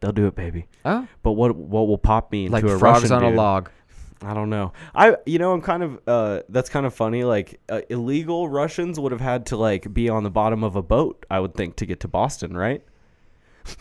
They'll 0.00 0.12
do 0.12 0.26
it, 0.26 0.34
baby. 0.34 0.66
Oh, 0.84 1.06
But 1.22 1.32
what 1.32 1.54
what 1.54 1.86
will 1.86 1.98
pop 1.98 2.32
me 2.32 2.46
into 2.46 2.52
like 2.52 2.64
a 2.64 2.78
frogs 2.78 3.02
Russian 3.02 3.16
on 3.16 3.24
a 3.24 3.30
log. 3.30 3.70
I 4.22 4.34
don't 4.34 4.50
know. 4.50 4.72
I 4.94 5.16
you 5.24 5.38
know 5.38 5.52
I'm 5.52 5.62
kind 5.62 5.82
of 5.82 6.00
uh 6.06 6.40
that's 6.48 6.68
kind 6.68 6.84
of 6.86 6.94
funny. 6.94 7.24
Like 7.24 7.60
uh, 7.68 7.82
illegal 7.88 8.48
Russians 8.48 8.98
would 8.98 9.12
have 9.12 9.20
had 9.20 9.46
to 9.46 9.56
like 9.56 9.92
be 9.94 10.08
on 10.08 10.24
the 10.24 10.30
bottom 10.30 10.64
of 10.64 10.74
a 10.76 10.82
boat. 10.82 11.24
I 11.30 11.40
would 11.40 11.54
think 11.54 11.76
to 11.76 11.86
get 11.86 12.00
to 12.00 12.08
Boston, 12.08 12.56
right? 12.56 12.82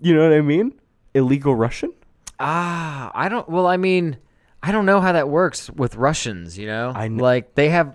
you 0.00 0.14
know 0.14 0.28
what 0.28 0.36
I 0.36 0.40
mean? 0.40 0.78
Illegal 1.14 1.54
Russian. 1.54 1.92
Ah, 2.40 3.10
I 3.14 3.28
don't. 3.28 3.48
Well, 3.48 3.66
I 3.66 3.76
mean, 3.76 4.16
I 4.62 4.72
don't 4.72 4.86
know 4.86 5.00
how 5.00 5.12
that 5.12 5.28
works 5.28 5.70
with 5.70 5.96
Russians. 5.96 6.58
You 6.58 6.66
know, 6.66 6.92
I 6.94 7.08
kn- 7.08 7.18
like 7.18 7.54
they 7.54 7.68
have. 7.70 7.94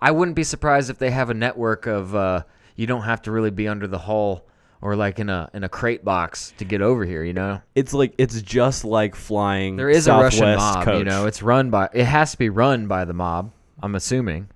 I 0.00 0.10
wouldn't 0.10 0.36
be 0.36 0.44
surprised 0.44 0.90
if 0.90 0.98
they 0.98 1.10
have 1.10 1.30
a 1.30 1.34
network 1.34 1.86
of. 1.86 2.14
Uh, 2.14 2.42
you 2.76 2.86
don't 2.86 3.02
have 3.02 3.22
to 3.22 3.30
really 3.30 3.50
be 3.50 3.68
under 3.68 3.86
the 3.86 3.98
hull 3.98 4.44
or 4.82 4.96
like 4.96 5.18
in 5.18 5.30
a 5.30 5.48
in 5.54 5.64
a 5.64 5.68
crate 5.68 6.04
box 6.04 6.52
to 6.58 6.64
get 6.64 6.82
over 6.82 7.04
here. 7.04 7.24
You 7.24 7.32
know, 7.32 7.60
It's 7.74 7.94
like 7.94 8.14
it's 8.18 8.42
just 8.42 8.84
like 8.84 9.14
flying. 9.14 9.76
there 9.76 9.88
is 9.88 10.04
Southwest 10.04 10.38
a 10.38 10.42
Russian 10.42 10.56
mob. 10.58 10.84
Coach. 10.84 10.98
You 10.98 11.04
know, 11.04 11.26
it's 11.26 11.42
run 11.42 11.70
by. 11.70 11.88
It 11.94 12.04
has 12.04 12.32
to 12.32 12.38
be 12.38 12.50
run 12.50 12.86
by 12.86 13.04
the 13.06 13.14
mob. 13.14 13.52
I'm 13.82 13.94
assuming. 13.94 14.48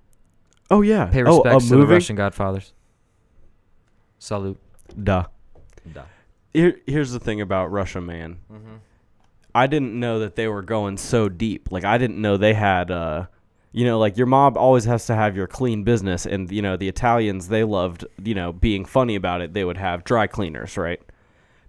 oh 0.70 0.82
yeah. 0.82 1.06
Pay 1.06 1.22
oh, 1.24 1.36
respects 1.42 1.64
a 1.64 1.68
to 1.68 1.74
the 1.74 1.78
movie? 1.78 1.92
Russian 1.94 2.16
Godfathers. 2.16 2.72
Salute. 4.18 4.58
Duh. 5.02 5.24
Duh. 5.92 6.02
Here, 6.52 6.80
here's 6.86 7.12
the 7.12 7.20
thing 7.20 7.40
about 7.40 7.70
Russia, 7.70 8.00
man. 8.00 8.38
Mm-hmm. 8.52 8.74
I 9.54 9.66
didn't 9.66 9.98
know 9.98 10.18
that 10.20 10.36
they 10.36 10.46
were 10.48 10.62
going 10.62 10.96
so 10.98 11.28
deep. 11.28 11.70
Like 11.72 11.84
I 11.84 11.98
didn't 11.98 12.20
know 12.20 12.36
they 12.36 12.54
had, 12.54 12.90
uh, 12.90 13.26
you 13.72 13.84
know, 13.84 13.98
like 13.98 14.16
your 14.16 14.26
mob 14.26 14.56
always 14.56 14.84
has 14.84 15.06
to 15.06 15.14
have 15.14 15.36
your 15.36 15.46
clean 15.46 15.84
business, 15.84 16.26
and 16.26 16.50
you 16.50 16.62
know 16.62 16.76
the 16.76 16.88
Italians 16.88 17.48
they 17.48 17.64
loved, 17.64 18.04
you 18.22 18.34
know, 18.34 18.52
being 18.52 18.84
funny 18.84 19.14
about 19.14 19.40
it. 19.40 19.52
They 19.54 19.64
would 19.64 19.76
have 19.78 20.04
dry 20.04 20.26
cleaners, 20.26 20.76
right? 20.76 21.00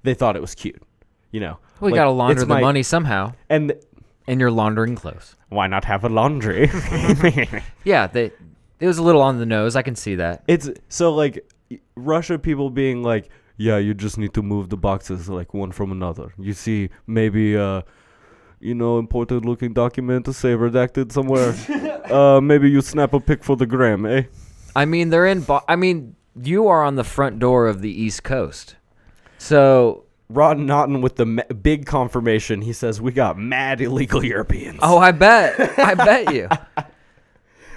They 0.04 0.14
thought 0.14 0.36
it 0.36 0.42
was 0.42 0.56
cute, 0.56 0.82
you 1.32 1.40
know. 1.40 1.58
We 1.82 1.92
Like, 1.92 2.00
gotta 2.00 2.12
launder 2.12 2.34
it's 2.34 2.42
the 2.44 2.48
my- 2.48 2.62
money 2.62 2.84
somehow, 2.84 3.34
and 3.50 3.74
and 4.28 4.40
you're 4.40 4.52
laundering 4.52 4.96
clothes. 4.96 5.36
why 5.50 5.68
not 5.68 5.86
have 5.86 6.04
a 6.04 6.10
laundry? 6.10 6.70
Yeah, 7.84 8.08
they. 8.08 8.32
It 8.80 8.88
was 8.88 8.98
a 8.98 9.04
little 9.04 9.22
on 9.22 9.40
the 9.40 9.46
nose. 9.46 9.76
I 9.76 9.82
can 9.82 9.96
see 9.96 10.16
that. 10.16 10.44
It's 10.48 10.70
so 10.88 11.14
like 11.14 11.46
Russia 11.96 12.40
people 12.40 12.70
being 12.70 13.04
like, 13.04 13.30
yeah, 13.60 13.78
you 13.78 13.94
just 13.94 14.18
need 14.18 14.34
to 14.36 14.42
move 14.42 14.70
the 14.70 14.78
boxes 14.78 15.28
like 15.28 15.54
one 15.54 15.74
from 15.74 15.92
another. 15.92 16.34
You 16.40 16.54
see, 16.54 16.90
maybe 17.06 17.58
uh, 17.58 17.82
you 18.62 18.74
know, 18.74 18.98
important 18.98 19.44
looking 19.44 19.74
document 19.74 20.26
to 20.26 20.34
say 20.34 20.54
redacted 20.54 21.12
somewhere. 21.12 21.54
uh, 22.12 22.40
maybe 22.40 22.70
you 22.72 22.80
snap 22.80 23.14
a 23.14 23.20
pic 23.20 23.44
for 23.44 23.58
the 23.58 23.66
gram, 23.66 24.06
eh? 24.06 24.24
I 24.78 24.86
mean, 24.86 25.10
they're 25.10 25.28
in. 25.28 25.42
Bo- 25.42 25.66
I 25.68 25.76
mean, 25.76 26.16
you 26.42 26.68
are 26.68 26.86
on 26.86 26.96
the 26.96 27.04
front 27.04 27.40
door 27.40 27.68
of 27.68 27.82
the 27.82 27.92
East 27.92 28.24
Coast, 28.24 28.78
so. 29.38 30.06
Rotten 30.32 30.68
Naughton 30.68 31.02
with 31.02 31.16
the 31.16 31.26
ma- 31.26 31.42
big 31.62 31.88
confirmation. 31.88 32.62
He 32.62 32.72
says 32.72 33.02
we 33.02 33.12
got 33.12 33.38
mad 33.40 33.82
illegal 33.82 34.24
Europeans. 34.24 34.78
Oh, 34.84 35.00
I 35.00 35.12
bet. 35.12 35.60
I 35.80 35.96
bet 35.96 36.34
you. 36.36 36.48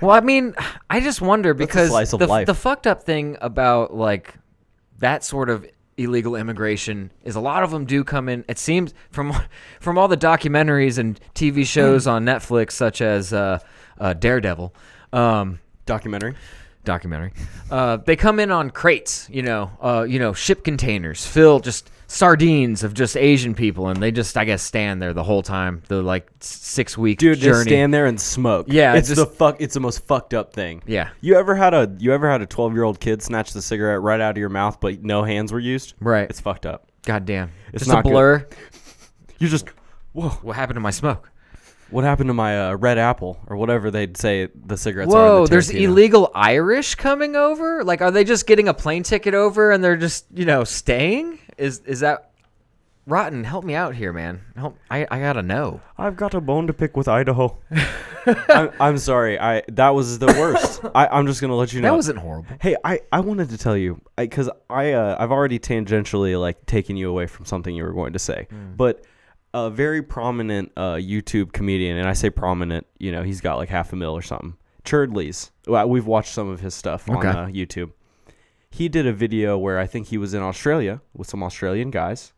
Well, 0.03 0.11
I 0.11 0.21
mean, 0.21 0.55
I 0.91 1.01
just 1.01 1.23
wonder 1.23 1.55
because 1.55 1.89
slice 1.89 2.11
the, 2.11 2.45
the 2.47 2.55
fucked 2.55 2.87
up 2.87 3.05
thing 3.05 3.39
about 3.41 3.95
like 3.95 4.35
that 5.03 5.25
sort 5.25 5.51
of 5.51 5.67
illegal 5.97 6.37
immigration 6.37 7.11
is 7.25 7.37
a 7.37 7.41
lot 7.41 7.63
of 7.63 7.71
them 7.71 7.85
do 7.85 8.05
come 8.05 8.29
in. 8.29 8.45
It 8.49 8.59
seems 8.59 8.95
from 9.11 9.33
from 9.81 9.99
all 9.99 10.09
the 10.09 10.17
documentaries 10.17 10.99
and 10.99 11.21
TV 11.35 11.67
shows 11.67 12.07
on 12.07 12.25
Netflix, 12.25 12.73
such 12.73 13.01
as 13.01 13.33
uh, 13.33 13.59
uh, 13.99 14.13
Daredevil. 14.15 14.75
Um, 15.13 15.61
documentary. 15.87 16.35
documentary. 16.85 17.33
Uh, 17.71 17.99
they 17.99 18.17
come 18.17 18.41
in 18.41 18.51
on 18.51 18.71
crates, 18.71 19.29
you 19.31 19.43
know, 19.43 19.71
uh, 19.81 20.07
you 20.09 20.19
know, 20.19 20.33
ship 20.33 20.65
containers 20.65 21.27
filled 21.27 21.65
just 21.65 21.91
sardines 22.13 22.85
of 22.85 22.93
just 22.93 23.17
Asian 23.17 23.55
people, 23.55 23.89
and 23.89 24.01
they 24.03 24.11
just, 24.11 24.37
I 24.37 24.45
guess, 24.45 24.63
stand 24.63 25.01
there 25.01 25.15
the 25.15 25.23
whole 25.23 25.43
time. 25.43 25.83
The 25.89 26.03
like 26.03 26.29
six 26.41 26.99
week 26.99 27.19
Dude, 27.19 27.39
journey. 27.39 27.53
just 27.53 27.63
stand 27.63 27.95
there 27.95 28.05
and 28.07 28.21
smoke. 28.21 28.67
Yeah, 28.69 28.95
it's 28.95 29.09
just- 29.09 29.19
the 29.19 29.27
fuck. 29.27 29.57
It's 29.61 29.75
the 29.75 29.81
most 29.81 30.07
fucked 30.07 30.35
up 30.35 30.53
thing. 30.53 30.83
Yeah. 30.87 31.09
You 31.23 31.37
ever 31.37 31.55
had 31.55 31.73
a 31.75 31.91
you 31.99 32.13
ever 32.13 32.31
had 32.31 32.43
a 32.43 32.47
twelve 32.47 32.75
year 32.75 32.83
old 32.83 33.01
kid 33.01 33.23
snatch 33.23 33.53
the 33.53 33.63
cigarette 33.63 34.03
right 34.03 34.21
out 34.21 34.33
of 34.33 34.39
your 34.39 34.51
mouth, 34.51 34.79
but 34.81 35.03
no 35.03 35.25
hands 35.25 35.53
were 35.53 35.61
used? 35.61 35.95
Right. 36.01 36.29
It's 36.29 36.41
fucked 36.41 36.67
up. 36.67 36.89
God 37.05 37.25
damn. 37.25 37.51
It's 37.73 37.85
just 37.87 37.97
a 37.99 38.03
good. 38.03 38.11
blur. 38.11 38.47
You 39.39 39.49
just 39.49 39.67
whoa. 40.13 40.29
What 40.43 40.55
happened 40.57 40.77
to 40.77 40.81
my 40.81 40.91
smoke? 40.91 41.31
What 41.91 42.05
happened 42.05 42.29
to 42.29 42.35
my 42.35 42.71
uh, 42.71 42.75
red 42.77 42.97
apple 42.97 43.39
or 43.47 43.57
whatever 43.57 43.91
they'd 43.91 44.17
say 44.17 44.49
the 44.55 44.77
cigarettes 44.79 45.13
are? 45.13 45.17
Whoa, 45.27 45.45
the 45.45 45.51
there's 45.51 45.69
illegal 45.69 46.31
Irish 46.35 46.95
coming 46.95 47.37
over? 47.37 47.85
Like, 47.85 48.01
are 48.01 48.11
they 48.11 48.25
just 48.25 48.47
getting 48.47 48.67
a 48.69 48.73
plane 48.73 49.03
ticket 49.03 49.35
over 49.35 49.71
and 49.71 49.85
they're 49.85 49.99
just, 49.99 50.25
you 50.33 50.47
know, 50.47 50.65
staying? 50.65 51.39
Is 51.59 51.81
is 51.81 52.01
that 52.01 52.31
Rotten, 53.07 53.43
help 53.43 53.65
me 53.65 53.75
out 53.75 53.95
here, 53.97 54.13
man. 54.13 54.41
Help, 54.57 54.79
I 54.91 55.07
I 55.11 55.19
gotta 55.21 55.43
know. 55.43 55.81
I've 55.99 56.17
got 56.17 56.35
a 56.35 56.41
bone 56.41 56.67
to 56.69 56.73
pick 56.73 56.97
with 56.97 57.09
Idaho. 57.09 57.59
I'm, 58.27 58.71
I'm 58.79 58.99
sorry. 58.99 59.39
I 59.41 59.63
that 59.73 59.91
was 59.91 60.21
the 60.21 60.27
worst. 60.27 60.81
I, 60.95 61.09
I'm 61.09 61.27
just 61.27 61.41
gonna 61.41 61.57
let 61.57 61.73
you 61.73 61.81
know. 61.81 61.89
That 61.89 61.97
wasn't 61.97 62.19
horrible. 62.19 62.55
Hey, 62.61 62.77
I, 62.85 63.01
I 63.11 63.19
wanted 63.21 63.51
to 63.51 63.59
tell 63.59 63.77
you 63.77 64.01
because 64.17 64.49
I, 64.71 64.93
uh, 64.93 65.17
I've 65.19 65.33
already 65.33 65.59
tangentially 65.59 66.41
like 66.41 66.65
taken 66.67 66.97
you 66.97 67.11
away 67.11 67.27
from 67.27 67.45
something 67.45 67.75
you 67.75 67.83
were 67.83 67.93
going 67.93 68.13
to 68.13 68.21
say, 68.21 68.47
but 68.77 69.05
a 69.55 69.69
very 69.69 70.03
prominent 70.03 70.71
uh, 70.77 70.95
YouTube 70.95 71.53
comedian, 71.53 71.99
and 71.99 72.09
I 72.09 72.13
say 72.15 72.31
prominent, 72.31 72.87
you 72.99 73.11
know, 73.13 73.23
he's 73.23 73.41
got 73.41 73.57
like 73.57 73.69
half 73.69 73.93
a 73.93 73.97
mil 73.97 74.13
or 74.13 74.23
something. 74.23 74.55
Churdleys. 74.85 75.51
Well, 75.67 75.89
we've 75.89 76.07
watched 76.07 76.33
some 76.33 76.49
of 76.49 76.61
his 76.61 76.75
stuff 76.75 77.11
Okay. 77.11 77.29
on 77.29 77.37
uh, 77.37 77.47
YouTube. 77.49 77.91
He 78.75 78.89
did 78.89 79.07
a 79.07 79.13
video 79.13 79.59
where 79.59 79.79
I 79.79 79.87
think 79.87 80.07
he 80.09 80.17
was 80.19 80.33
in 80.33 80.41
Australia 80.43 81.03
with 81.15 81.29
some 81.29 81.43
Australian 81.43 81.91
guys, 81.91 82.33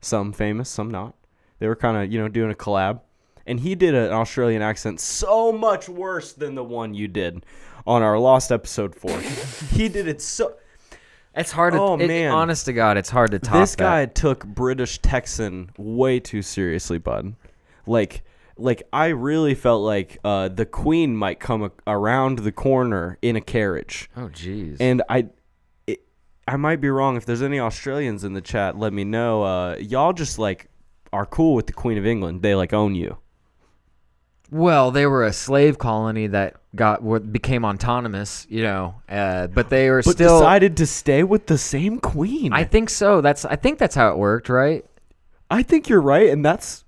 some 0.00 0.32
famous, 0.32 0.68
some 0.68 0.88
not. 0.90 1.14
They 1.58 1.66
were 1.66 1.74
kind 1.76 1.96
of 1.96 2.12
you 2.12 2.18
know 2.20 2.28
doing 2.28 2.50
a 2.50 2.54
collab, 2.54 3.00
and 3.46 3.58
he 3.60 3.74
did 3.74 3.94
an 3.94 4.12
Australian 4.12 4.62
accent 4.62 5.00
so 5.00 5.50
much 5.52 5.88
worse 5.88 6.32
than 6.32 6.54
the 6.54 6.62
one 6.64 6.94
you 6.94 7.08
did 7.08 7.44
on 7.86 8.02
our 8.02 8.18
lost 8.18 8.52
episode 8.52 8.94
four. 8.94 9.18
he 9.72 9.88
did 9.88 10.06
it 10.06 10.22
so. 10.22 10.54
It's 11.34 11.50
hard 11.52 11.74
to. 11.74 11.80
Oh, 11.80 11.94
it- 11.98 12.06
man. 12.06 12.30
honest 12.30 12.66
to 12.66 12.72
God, 12.72 12.96
it's 12.96 13.10
hard 13.10 13.32
to 13.32 13.38
top 13.40 13.54
This 13.60 13.72
that. 13.72 13.78
guy 13.78 14.06
took 14.06 14.46
British 14.46 14.98
Texan 15.00 15.70
way 15.76 16.20
too 16.20 16.40
seriously, 16.42 16.98
bud. 16.98 17.34
Like, 17.86 18.22
like 18.56 18.84
I 18.92 19.08
really 19.08 19.54
felt 19.54 19.82
like 19.82 20.18
uh, 20.24 20.48
the 20.48 20.66
Queen 20.66 21.16
might 21.16 21.40
come 21.40 21.62
a- 21.64 21.70
around 21.86 22.40
the 22.40 22.52
corner 22.52 23.18
in 23.22 23.34
a 23.36 23.40
carriage, 23.40 24.08
Oh, 24.16 24.28
jeez. 24.28 24.76
and 24.78 25.02
I. 25.08 25.26
I 26.50 26.56
might 26.56 26.80
be 26.80 26.90
wrong. 26.90 27.16
If 27.16 27.26
there's 27.26 27.42
any 27.42 27.60
Australians 27.60 28.24
in 28.24 28.32
the 28.32 28.40
chat, 28.40 28.76
let 28.76 28.92
me 28.92 29.04
know. 29.04 29.44
Uh, 29.44 29.76
y'all 29.78 30.12
just 30.12 30.36
like 30.36 30.68
are 31.12 31.24
cool 31.24 31.54
with 31.54 31.68
the 31.68 31.72
Queen 31.72 31.96
of 31.96 32.04
England. 32.04 32.42
They 32.42 32.56
like 32.56 32.72
own 32.72 32.96
you. 32.96 33.18
Well, 34.50 34.90
they 34.90 35.06
were 35.06 35.24
a 35.24 35.32
slave 35.32 35.78
colony 35.78 36.26
that 36.26 36.56
got 36.74 37.02
what 37.04 37.32
became 37.32 37.64
autonomous, 37.64 38.48
you 38.50 38.64
know, 38.64 38.96
uh, 39.08 39.46
but 39.46 39.70
they 39.70 39.88
were 39.90 40.02
But 40.02 40.16
still. 40.16 40.40
decided 40.40 40.76
to 40.78 40.86
stay 40.86 41.22
with 41.22 41.46
the 41.46 41.56
same 41.56 42.00
queen. 42.00 42.52
I 42.52 42.64
think 42.64 42.90
so. 42.90 43.20
That's. 43.20 43.44
I 43.44 43.54
think 43.54 43.78
that's 43.78 43.94
how 43.94 44.10
it 44.10 44.18
worked, 44.18 44.48
right? 44.48 44.84
I 45.52 45.62
think 45.62 45.88
you're 45.88 46.00
right, 46.02 46.30
and 46.30 46.44
that's 46.44 46.84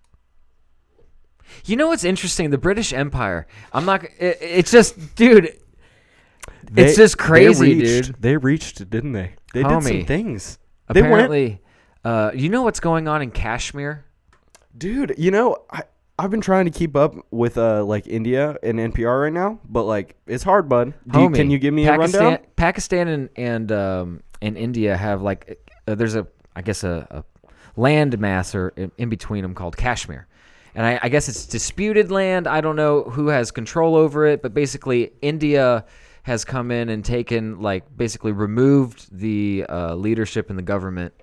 You 1.65 1.77
know 1.77 1.87
what's 1.89 2.03
interesting? 2.03 2.51
The 2.51 2.59
British 2.59 2.93
Empire. 2.93 3.47
I'm 3.73 3.85
not. 3.85 4.03
It, 4.19 4.39
it's 4.41 4.73
just, 4.73 5.15
dude. 5.15 5.57
It's 6.77 6.97
just 6.97 7.19
they 7.19 7.25
crazy, 7.25 7.75
reached- 7.75 8.07
dude. 8.07 8.17
They 8.21 8.37
reached, 8.37 8.91
didn't 8.91 9.13
they? 9.13 9.35
They 9.53 9.63
did 9.63 9.83
some 9.83 10.05
things. 10.05 10.59
They 10.89 11.01
Apparently, 11.01 11.61
uh, 12.05 12.33
you 12.35 12.49
know 12.49 12.63
what's 12.63 12.81
going 12.81 13.09
on 13.09 13.23
in 13.23 13.31
Kashmir? 13.31 14.05
dude. 14.77 15.15
You 15.19 15.31
know, 15.31 15.59
I 15.71 15.83
I've 16.19 16.31
been 16.31 16.41
trying 16.41 16.65
to 16.67 16.71
keep 16.71 16.97
up 16.97 17.15
with 17.31 17.59
uh 17.59 17.85
like 17.85 18.07
India 18.07 18.57
and 18.63 18.79
NPR 18.79 19.23
right 19.25 19.33
now, 19.33 19.59
but 19.69 19.85
like 19.85 20.17
it's 20.27 20.45
hard, 20.45 20.69
bud. 20.69 20.95
Do 21.09 21.23
you, 21.23 21.31
can 21.31 21.51
you 21.51 21.59
give 21.59 21.75
me 21.75 21.85
Pakistan, 21.87 22.21
a 22.23 22.25
rundown? 22.25 22.47
Pakistan 22.57 23.09
and 23.09 23.29
and 23.37 23.73
um, 23.73 24.23
and 24.41 24.57
India 24.57 24.97
have 24.97 25.23
like 25.23 25.59
uh, 25.87 25.95
there's 25.95 26.15
a 26.15 26.27
I 26.57 26.63
guess 26.63 26.85
a, 26.85 27.07
a 27.11 27.25
land 27.81 28.19
mass 28.19 28.55
or 28.55 28.71
in, 28.77 28.93
in 28.99 29.09
between 29.09 29.43
them 29.43 29.55
called 29.55 29.77
Kashmir, 29.77 30.27
and 30.75 30.87
I, 30.87 31.01
I 31.03 31.09
guess 31.09 31.29
it's 31.29 31.47
disputed 31.47 32.11
land. 32.11 32.47
I 32.47 32.61
don't 32.61 32.77
know 32.77 33.05
who 33.05 33.29
has 33.29 33.51
control 33.51 33.97
over 33.97 34.27
it, 34.27 34.43
but 34.43 34.55
basically 34.55 35.13
India 35.23 35.85
has 36.23 36.45
come 36.45 36.71
in 36.71 36.89
and 36.89 37.05
taken 37.05 37.61
like 37.61 37.85
basically 37.97 38.33
removed 38.33 39.09
the 39.17 39.67
uh, 39.69 39.95
leadership 39.95 40.51
in 40.51 40.57
the 40.57 40.63
government, 40.63 41.15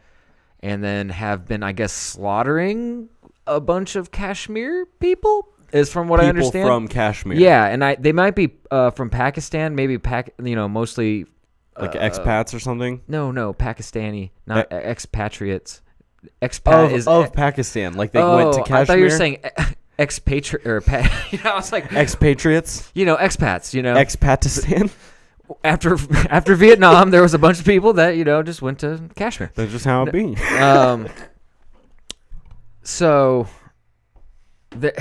and 0.62 0.84
then 0.84 1.10
have 1.10 1.48
been 1.48 1.64
I 1.64 1.72
guess 1.72 1.94
slaughtering 1.94 3.10
a 3.48 3.60
bunch 3.60 3.96
of 3.96 4.12
Kashmir 4.12 4.86
people. 5.00 5.48
Is 5.72 5.92
from 5.92 6.08
what 6.08 6.20
I 6.20 6.24
People 6.24 6.30
understand 6.30 6.68
from 6.68 6.88
Kashmir, 6.88 7.38
yeah, 7.38 7.68
and 7.68 7.84
I 7.84 7.96
they 7.96 8.12
might 8.12 8.36
be 8.36 8.58
uh, 8.72 8.90
from 8.90 9.12
Pakistan, 9.12 9.76
maybe 9.76 10.00
Pak 10.00 10.34
you 10.44 10.56
know, 10.56 10.68
mostly 10.68 11.26
like 11.78 11.96
uh, 11.96 12.00
expats 12.00 12.54
or 12.56 12.60
something. 12.60 13.02
no, 13.08 13.32
no, 13.32 13.54
Pakistani, 13.54 14.32
not 14.48 14.72
expatriates. 14.72 15.82
Expat 16.42 16.86
Of, 16.86 16.92
is 16.92 17.08
of 17.08 17.32
Pakistan, 17.32 17.94
like 17.94 18.12
they 18.12 18.22
oh, 18.22 18.36
went 18.36 18.54
to 18.54 18.60
Kashmir. 18.62 18.78
I 18.78 18.86
thought 18.86 18.98
you 18.98 19.06
were 19.06 19.10
saying 19.10 19.38
expatri 20.00 20.66
or 20.66 20.82
pa- 20.82 21.28
you 21.32 21.40
know, 21.44 21.52
I 21.52 21.56
was 21.56 21.72
like, 21.72 21.92
expatriates, 21.92 22.90
you 22.96 23.06
know, 23.06 23.18
expats. 23.18 23.74
You 23.74 23.84
know, 23.84 23.96
expatistan. 23.96 24.92
after 25.64 25.98
after 26.30 26.56
Vietnam, 26.56 27.12
there 27.12 27.22
was 27.22 27.34
a 27.34 27.40
bunch 27.40 27.60
of 27.60 27.66
people 27.66 27.94
that 27.94 28.16
you 28.16 28.24
know 28.24 28.42
just 28.44 28.62
went 28.62 28.80
to 28.80 29.10
Kashmir. 29.16 29.52
That's 29.56 29.72
just 29.72 29.86
how 29.86 30.04
it 30.04 30.12
be. 30.12 30.36
Um, 30.58 31.08
so, 32.84 33.48
the, 34.72 34.94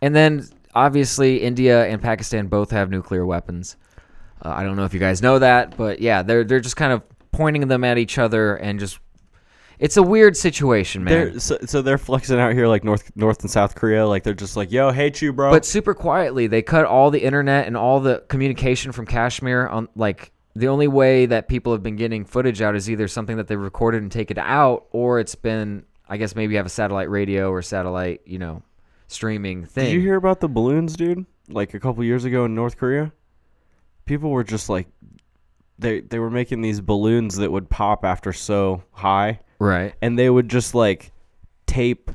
and 0.00 0.14
then 0.14 0.46
obviously 0.74 1.42
India 1.42 1.86
and 1.86 2.00
Pakistan 2.00 2.46
both 2.46 2.70
have 2.70 2.90
nuclear 2.90 3.24
weapons. 3.26 3.76
Uh, 4.44 4.50
I 4.50 4.64
don't 4.64 4.76
know 4.76 4.84
if 4.84 4.94
you 4.94 5.00
guys 5.00 5.22
know 5.22 5.38
that, 5.38 5.76
but 5.76 6.00
yeah, 6.00 6.22
they're 6.22 6.44
they're 6.44 6.60
just 6.60 6.76
kind 6.76 6.92
of 6.92 7.02
pointing 7.30 7.66
them 7.68 7.84
at 7.84 7.98
each 7.98 8.18
other 8.18 8.56
and 8.56 8.78
just. 8.78 8.98
It's 9.78 9.96
a 9.96 10.02
weird 10.02 10.36
situation, 10.36 11.04
man. 11.04 11.12
They're 11.12 11.40
so, 11.40 11.58
so 11.66 11.82
they're 11.82 11.98
flexing 11.98 12.38
out 12.38 12.52
here 12.52 12.66
like 12.66 12.84
North 12.84 13.10
North 13.16 13.40
and 13.40 13.50
South 13.50 13.74
Korea. 13.74 14.06
Like 14.06 14.22
they're 14.22 14.34
just 14.34 14.56
like, 14.56 14.70
yo, 14.70 14.90
hate 14.90 15.20
you, 15.20 15.32
bro. 15.32 15.50
But 15.50 15.64
super 15.64 15.94
quietly, 15.94 16.46
they 16.46 16.62
cut 16.62 16.84
all 16.84 17.10
the 17.10 17.22
internet 17.22 17.66
and 17.66 17.76
all 17.76 18.00
the 18.00 18.24
communication 18.28 18.92
from 18.92 19.06
Kashmir. 19.06 19.66
On 19.68 19.88
like 19.96 20.32
the 20.54 20.68
only 20.68 20.88
way 20.88 21.26
that 21.26 21.48
people 21.48 21.72
have 21.72 21.82
been 21.82 21.96
getting 21.96 22.24
footage 22.24 22.60
out 22.60 22.76
is 22.76 22.90
either 22.90 23.08
something 23.08 23.36
that 23.38 23.48
they 23.48 23.56
recorded 23.56 24.02
and 24.02 24.12
take 24.12 24.30
it 24.30 24.38
out, 24.38 24.86
or 24.90 25.18
it's 25.18 25.34
been, 25.34 25.84
I 26.08 26.16
guess, 26.16 26.36
maybe 26.36 26.52
you 26.52 26.58
have 26.58 26.66
a 26.66 26.70
satellite 26.70 27.10
radio 27.10 27.50
or 27.50 27.62
satellite, 27.62 28.20
you 28.26 28.38
know, 28.38 28.62
streaming 29.08 29.64
thing. 29.64 29.86
Did 29.86 29.94
you 29.94 30.00
hear 30.00 30.16
about 30.16 30.40
the 30.40 30.48
balloons, 30.48 30.94
dude? 30.94 31.24
Like 31.48 31.74
a 31.74 31.80
couple 31.80 32.04
years 32.04 32.24
ago 32.24 32.44
in 32.44 32.54
North 32.54 32.76
Korea, 32.76 33.12
people 34.04 34.30
were 34.30 34.44
just 34.44 34.68
like, 34.68 34.86
they 35.78 36.00
they 36.00 36.18
were 36.18 36.30
making 36.30 36.60
these 36.60 36.80
balloons 36.80 37.36
that 37.36 37.50
would 37.50 37.68
pop 37.68 38.04
after 38.04 38.32
so 38.32 38.84
high, 38.92 39.40
Right. 39.62 39.94
and 40.02 40.18
they 40.18 40.28
would 40.28 40.48
just 40.48 40.74
like 40.74 41.12
tape 41.66 42.10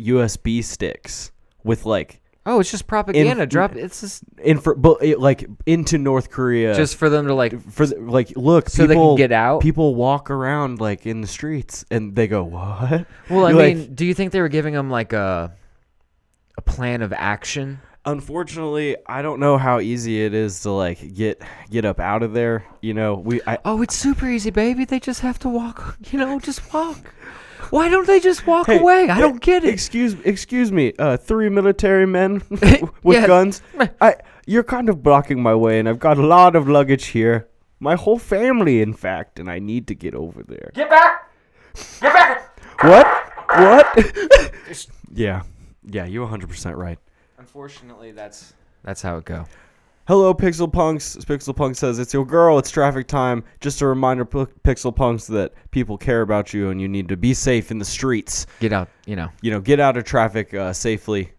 USB 0.00 0.62
sticks 0.62 1.32
with 1.64 1.84
like 1.86 2.20
Oh, 2.46 2.60
it's 2.60 2.70
just 2.70 2.86
propaganda. 2.86 3.42
In- 3.42 3.48
Drop. 3.50 3.76
It's 3.76 4.00
just 4.00 4.22
infra, 4.42 4.74
but 4.74 5.02
it, 5.02 5.20
like 5.20 5.46
into 5.66 5.98
North 5.98 6.30
Korea, 6.30 6.74
just 6.74 6.96
for 6.96 7.10
them 7.10 7.26
to 7.26 7.34
like. 7.34 7.60
for 7.70 7.84
the- 7.86 8.00
like 8.00 8.34
look, 8.36 8.70
So 8.70 8.86
they 8.86 8.94
can 8.94 9.16
get 9.16 9.32
out? 9.32 9.60
People 9.60 9.94
walk 9.94 10.30
around 10.30 10.80
like 10.80 11.04
in 11.04 11.20
the 11.20 11.26
streets, 11.26 11.84
and 11.90 12.16
they 12.16 12.26
go, 12.26 12.44
what? 12.44 13.06
Well, 13.28 13.44
I 13.44 13.50
You're 13.50 13.58
like, 13.58 13.76
mean, 13.76 13.94
do 13.94 14.06
you 14.06 14.14
think 14.14 14.32
they 14.32 14.40
were 14.40 14.48
giving 14.48 14.72
them 14.72 14.88
like 14.88 15.12
a 15.12 15.52
a 16.56 16.62
plan 16.62 17.02
of 17.02 17.12
action? 17.12 17.80
Unfortunately, 18.12 18.96
I 19.06 19.22
don't 19.22 19.40
know 19.40 19.58
how 19.58 19.80
easy 19.80 20.22
it 20.24 20.34
is 20.34 20.60
to 20.62 20.70
like 20.70 21.14
get 21.14 21.42
get 21.70 21.84
up 21.84 22.00
out 22.00 22.22
of 22.22 22.32
there. 22.32 22.64
You 22.80 22.94
know, 22.94 23.14
we 23.14 23.40
I, 23.46 23.58
Oh, 23.64 23.82
it's 23.82 23.94
super 23.94 24.26
easy, 24.28 24.50
baby. 24.50 24.84
They 24.84 25.00
just 25.00 25.20
have 25.20 25.38
to 25.40 25.48
walk. 25.48 25.96
You 26.10 26.18
know, 26.18 26.38
just 26.40 26.72
walk. 26.72 26.98
Why 27.70 27.88
don't 27.88 28.06
they 28.06 28.20
just 28.20 28.46
walk 28.46 28.66
Hey, 28.68 28.78
away? 28.78 29.08
I 29.08 29.20
don't 29.20 29.40
get 29.40 29.64
it. 29.64 29.72
Excuse 29.74 30.14
excuse 30.24 30.72
me, 30.72 30.92
uh, 30.98 31.16
three 31.16 31.48
military 31.48 32.06
men 32.06 32.42
with 32.50 33.18
Yes. 33.20 33.26
guns. 33.26 33.62
I 34.00 34.16
you're 34.46 34.64
kind 34.64 34.88
of 34.88 35.02
blocking 35.02 35.42
my 35.42 35.54
way, 35.54 35.78
and 35.78 35.88
I've 35.88 35.98
got 35.98 36.16
a 36.18 36.26
lot 36.26 36.56
of 36.56 36.68
luggage 36.68 37.06
here. 37.08 37.48
My 37.80 37.94
whole 37.94 38.18
family, 38.18 38.80
in 38.80 38.92
fact, 38.94 39.38
and 39.38 39.50
I 39.50 39.58
need 39.58 39.86
to 39.88 39.94
get 39.94 40.14
over 40.14 40.42
there. 40.42 40.70
Get 40.74 40.88
back! 40.90 41.30
Get 42.00 42.12
back! 42.12 42.58
What? 42.82 43.06
What? 43.50 44.52
yeah, 45.12 45.42
yeah, 45.84 46.06
you're 46.06 46.22
100 46.24 46.48
percent 46.48 46.76
right. 46.76 46.98
Unfortunately, 47.48 48.12
that's 48.12 48.52
that's 48.84 49.00
how 49.00 49.16
it 49.16 49.24
go. 49.24 49.46
Hello, 50.06 50.34
Pixel 50.34 50.70
Punks. 50.70 51.16
Pixel 51.16 51.56
Punk 51.56 51.76
says 51.76 51.98
it's 51.98 52.12
your 52.12 52.26
girl. 52.26 52.58
It's 52.58 52.70
traffic 52.70 53.06
time. 53.06 53.42
Just 53.60 53.80
a 53.80 53.86
reminder, 53.86 54.26
P- 54.26 54.44
Pixel 54.64 54.94
Punks, 54.94 55.26
that 55.28 55.54
people 55.70 55.96
care 55.96 56.20
about 56.20 56.52
you 56.52 56.68
and 56.68 56.78
you 56.78 56.88
need 56.88 57.08
to 57.08 57.16
be 57.16 57.32
safe 57.32 57.70
in 57.70 57.78
the 57.78 57.86
streets. 57.86 58.46
Get 58.60 58.74
out. 58.74 58.90
You 59.06 59.16
know. 59.16 59.30
You 59.40 59.50
know, 59.50 59.60
get 59.62 59.80
out 59.80 59.96
of 59.96 60.04
traffic 60.04 60.52
uh, 60.52 60.74
safely. 60.74 61.32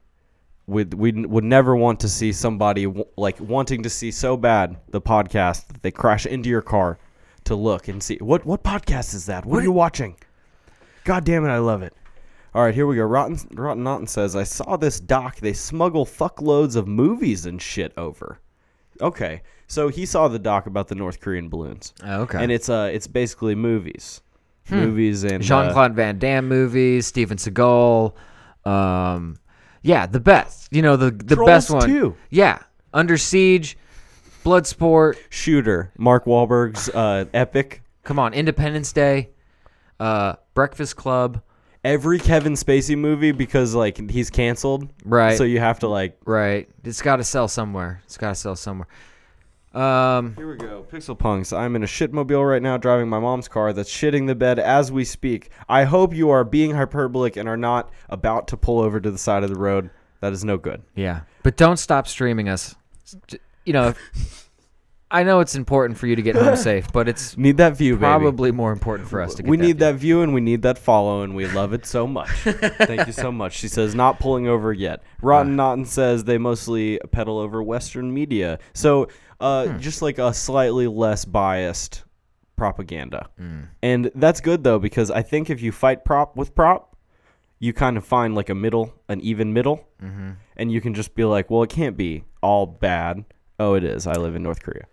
Would 0.66 0.96
we 0.96 1.12
would 1.12 1.44
never 1.44 1.76
want 1.76 2.00
to 2.00 2.10
see 2.10 2.32
somebody 2.34 2.86
w- 2.86 3.06
like 3.16 3.40
wanting 3.40 3.84
to 3.84 3.90
see 3.90 4.10
so 4.10 4.36
bad 4.36 4.78
the 4.90 5.02
podcast 5.02 5.68
that 5.68 5.84
they 5.84 5.92
crash 5.92 6.26
into 6.26 6.50
your 6.50 6.64
car 6.64 6.98
to 7.44 7.54
look 7.54 7.88
and 7.88 8.02
see 8.02 8.18
what 8.18 8.48
what 8.48 8.64
podcast 8.64 9.14
is 9.14 9.28
that? 9.28 9.46
What, 9.46 9.60
are 9.60 9.64
you 9.64 9.72
watching? 9.72 10.16
God 11.04 11.24
damn 11.24 11.46
it, 11.46 11.50
I 11.50 11.60
love 11.60 11.84
it. 11.84 11.94
All 12.56 12.64
right, 12.64 12.74
here 12.74 12.88
we 12.88 12.96
go. 12.96 13.04
Rotten 13.04 13.38
Rotten 13.54 13.84
Naughton 13.84 14.08
says 14.08 14.36
I 14.36 14.44
saw 14.44 14.76
this 14.78 15.00
doc. 15.00 15.38
They 15.38 15.54
smuggle 15.54 16.06
fuckloads 16.06 16.76
of 16.76 16.88
movies 16.88 17.46
and 17.46 17.62
shit 17.62 17.94
over. 17.98 18.40
Okay, 19.02 19.44
so 19.68 19.88
he 19.88 20.06
saw 20.06 20.28
the 20.28 20.40
doc 20.40 20.66
about 20.66 20.88
the 20.88 20.96
North 20.96 21.20
Korean 21.22 21.48
balloons, 21.48 21.94
Oh, 22.04 22.22
okay. 22.24 22.44
and 22.44 22.52
it's 22.52 22.68
uh 22.70 22.90
it's 22.92 23.08
basically 23.08 23.56
movies, 23.56 24.22
movies 24.70 25.24
and 25.24 25.42
Jean 25.44 25.68
uh, 25.68 25.74
Claude 25.74 25.94
Van 25.96 26.18
Damme 26.20 26.48
movies, 26.48 27.08
Steven 27.08 27.38
Seagal, 27.38 28.14
um, 28.66 29.38
yeah, 29.84 30.06
the 30.06 30.20
best. 30.20 30.68
You 30.72 30.82
know 30.82 30.98
the 30.98 31.12
the 31.12 31.38
best 31.38 31.70
one. 31.70 31.88
2. 31.88 32.16
Yeah, 32.30 32.60
Under 32.94 33.16
Siege, 33.18 33.78
Bloodsport. 34.44 35.16
Shooter. 35.30 35.92
Mark 35.98 36.26
Wahlberg's 36.26 36.90
uh, 36.90 37.26
epic. 37.34 37.82
Come 38.04 38.20
on, 38.20 38.34
Independence 38.34 38.92
Day, 38.92 39.30
uh, 40.00 40.34
Breakfast 40.56 40.96
Club. 40.96 41.42
Every 41.84 42.20
Kevin 42.20 42.54
Spacey 42.54 42.98
movie 42.98 43.32
because 43.32 43.74
like 43.74 44.10
he's 44.10 44.30
canceled. 44.30 44.90
Right. 45.06 45.38
So 45.38 45.44
you 45.44 45.60
have 45.60 45.80
to 45.80 45.88
like. 45.88 46.18
Right. 46.26 46.70
It's 46.84 47.02
got 47.02 47.18
to 47.18 47.24
sell 47.24 47.48
somewhere. 47.48 48.02
It's 48.06 48.18
got 48.18 48.30
to 48.30 48.36
sell 48.36 48.56
somewhere. 48.56 48.88
Um. 49.74 50.36
Here 50.36 50.50
we 50.50 50.58
go. 50.58 50.86
Pixel 50.92 51.18
Punks. 51.18 51.54
I'm 51.54 51.76
in 51.76 51.84
a 51.84 51.88
shitmobile 51.88 52.50
right 52.50 52.62
now 52.62 52.78
driving 52.78 53.08
my 53.08 53.20
mom's 53.20 53.48
car 53.48 53.72
that's 53.72 53.92
shitting 53.92 54.26
the 54.26 54.36
bed 54.36 54.58
as 54.58 54.92
we 54.92 55.06
speak. 55.06 55.52
I 55.68 55.84
hope 55.84 56.14
you 56.14 56.32
are 56.32 56.44
being 56.44 56.72
hyperbolic 56.72 57.38
and 57.38 57.48
are 57.48 57.58
not 57.58 57.92
about 58.10 58.48
to 58.48 58.58
pull 58.58 58.80
over 58.80 59.00
to 59.00 59.12
the 59.12 59.18
side 59.18 59.44
of 59.44 59.50
the 59.50 59.60
road. 59.60 59.92
That 60.22 60.34
is 60.34 60.44
no 60.44 60.58
good. 60.58 60.82
Yeah. 60.96 61.22
But 61.44 61.56
don't 61.56 61.78
stop 61.78 62.08
streaming 62.08 62.50
us. 62.50 62.76
You 63.66 63.74
know, 63.74 63.94
I 65.12 65.24
know 65.24 65.40
it's 65.40 65.56
important 65.56 65.98
for 65.98 66.06
you 66.08 66.16
to 66.16 66.22
get 66.22 66.36
home 66.36 66.56
safe, 66.70 66.92
but 66.94 67.08
it's 67.10 67.36
Need 67.38 67.58
that 67.58 67.76
view, 67.76 67.96
baby. 67.96 68.02
probably 68.02 68.52
more 68.52 68.72
important 68.72 69.10
for 69.10 69.22
us 69.22 69.34
to 69.36 69.44
get 69.44 69.50
we 69.50 69.58
need 69.58 69.66
view. 69.66 69.74
that 69.86 69.96
view 69.96 70.22
and 70.22 70.34
we 70.36 70.42
need 70.42 70.62
that 70.62 70.78
follow 70.78 71.24
and 71.24 71.36
we 71.36 71.48
love 71.48 71.74
it 71.74 71.86
so 71.86 72.06
much. 72.06 72.30
Thank 72.44 73.08
you 73.08 73.14
so 73.14 73.32
much. 73.32 73.54
She 73.54 73.68
says 73.68 73.96
not 73.96 74.20
pulling 74.20 74.48
over 74.48 74.72
yet. 74.72 75.02
Rotten 75.22 75.56
Naughton 75.56 75.86
says 75.86 76.24
they 76.26 76.38
mostly 76.38 77.00
pedal 77.12 77.40
over 77.40 77.64
Western 77.64 78.14
media. 78.14 78.60
So 78.74 79.08
uh, 79.40 79.66
Hmm. 79.68 79.80
just 79.80 80.02
like 80.04 80.20
a 80.20 80.34
slightly 80.34 80.86
less 80.88 81.26
biased 81.26 82.04
propaganda. 82.56 83.30
Hmm. 83.38 83.62
And 83.82 84.12
that's 84.16 84.42
good 84.42 84.64
though 84.64 84.80
because 84.80 85.10
I 85.10 85.22
think 85.22 85.50
if 85.50 85.62
you 85.62 85.72
fight 85.72 86.06
prop 86.06 86.36
with 86.36 86.54
prop, 86.54 86.96
you 87.58 87.74
kind 87.74 87.98
of 87.98 88.06
find 88.06 88.36
like 88.36 88.50
a 88.50 88.56
middle, 88.56 88.94
an 89.08 89.20
even 89.22 89.54
middle, 89.54 89.86
Mm-hmm. 90.04 90.30
and 90.56 90.72
you 90.72 90.80
can 90.80 90.94
just 90.94 91.14
be 91.14 91.26
like, 91.26 91.50
well, 91.50 91.62
it 91.64 91.70
can't 91.70 91.98
be 91.98 92.24
all 92.42 92.66
bad. 92.66 93.26
Oh, 93.60 93.74
it 93.74 93.84
is. 93.84 94.08
I 94.08 94.14
live 94.14 94.34
in 94.34 94.44
North 94.44 94.64
Korea. 94.64 94.86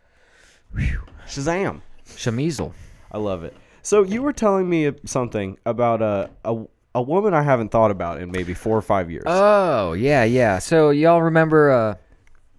Shazam. 1.26 1.80
Shamizel. 2.08 2.72
I 3.10 3.18
love 3.18 3.44
it. 3.44 3.56
So 3.82 4.02
you 4.02 4.22
were 4.22 4.32
telling 4.32 4.68
me 4.68 4.92
something 5.04 5.58
about 5.66 6.02
a 6.02 6.30
a, 6.44 6.64
a 6.94 7.02
woman 7.02 7.34
I 7.34 7.42
haven't 7.42 7.70
thought 7.70 7.90
about 7.90 8.20
in 8.20 8.30
maybe 8.30 8.54
four 8.54 8.76
or 8.76 8.82
five 8.82 9.10
years. 9.10 9.24
Oh, 9.26 9.92
yeah, 9.92 10.24
yeah. 10.24 10.58
So 10.58 10.90
y'all 10.90 11.22
remember 11.22 11.70
uh 11.70 11.94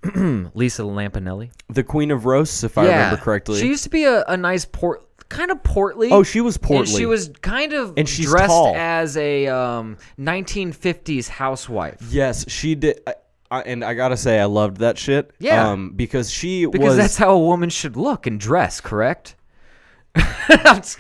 Lisa 0.54 0.84
Lampanelli? 0.84 1.52
the 1.70 1.84
Queen 1.84 2.12
of 2.12 2.26
Roasts, 2.26 2.64
if 2.64 2.78
I 2.78 2.84
remember 2.86 3.18
correctly. 3.18 3.60
She 3.60 3.68
used 3.68 3.84
to 3.84 3.90
be 3.90 4.06
a, 4.06 4.24
a 4.26 4.38
nice 4.38 4.64
port 4.66 5.04
kind 5.30 5.52
of 5.52 5.62
portly. 5.64 6.10
oh, 6.12 6.24
she 6.24 6.40
was 6.40 6.58
portly. 6.58 6.78
And 6.80 6.88
she 6.88 7.06
was 7.06 7.30
kind 7.42 7.74
of 7.74 7.94
And 7.98 8.08
she's 8.08 8.28
dressed 8.28 8.48
tall. 8.48 8.76
as 8.76 9.18
a 9.18 9.48
um, 9.48 9.98
1950s 10.20 11.28
housewife. 11.28 11.98
yes, 12.10 12.50
she 12.50 12.76
did. 12.76 13.02
I, 13.52 13.60
I, 13.60 13.62
and 13.64 13.84
I 13.84 13.94
gotta 13.94 14.18
say, 14.18 14.40
I 14.40 14.46
loved 14.46 14.78
that 14.78 14.98
shit. 14.98 15.32
Yeah. 15.40 15.70
um, 15.72 15.92
because 15.92 16.30
she 16.32 16.66
Because 16.66 16.90
was. 16.90 16.98
that's 16.98 17.18
how 17.18 17.32
a 17.32 17.40
woman 17.40 17.70
should 17.70 17.96
look 17.98 18.28
and 18.28 18.40
dress, 18.40 18.82
correct? 18.82 19.36
I'm 20.16 20.78
s- 20.78 20.98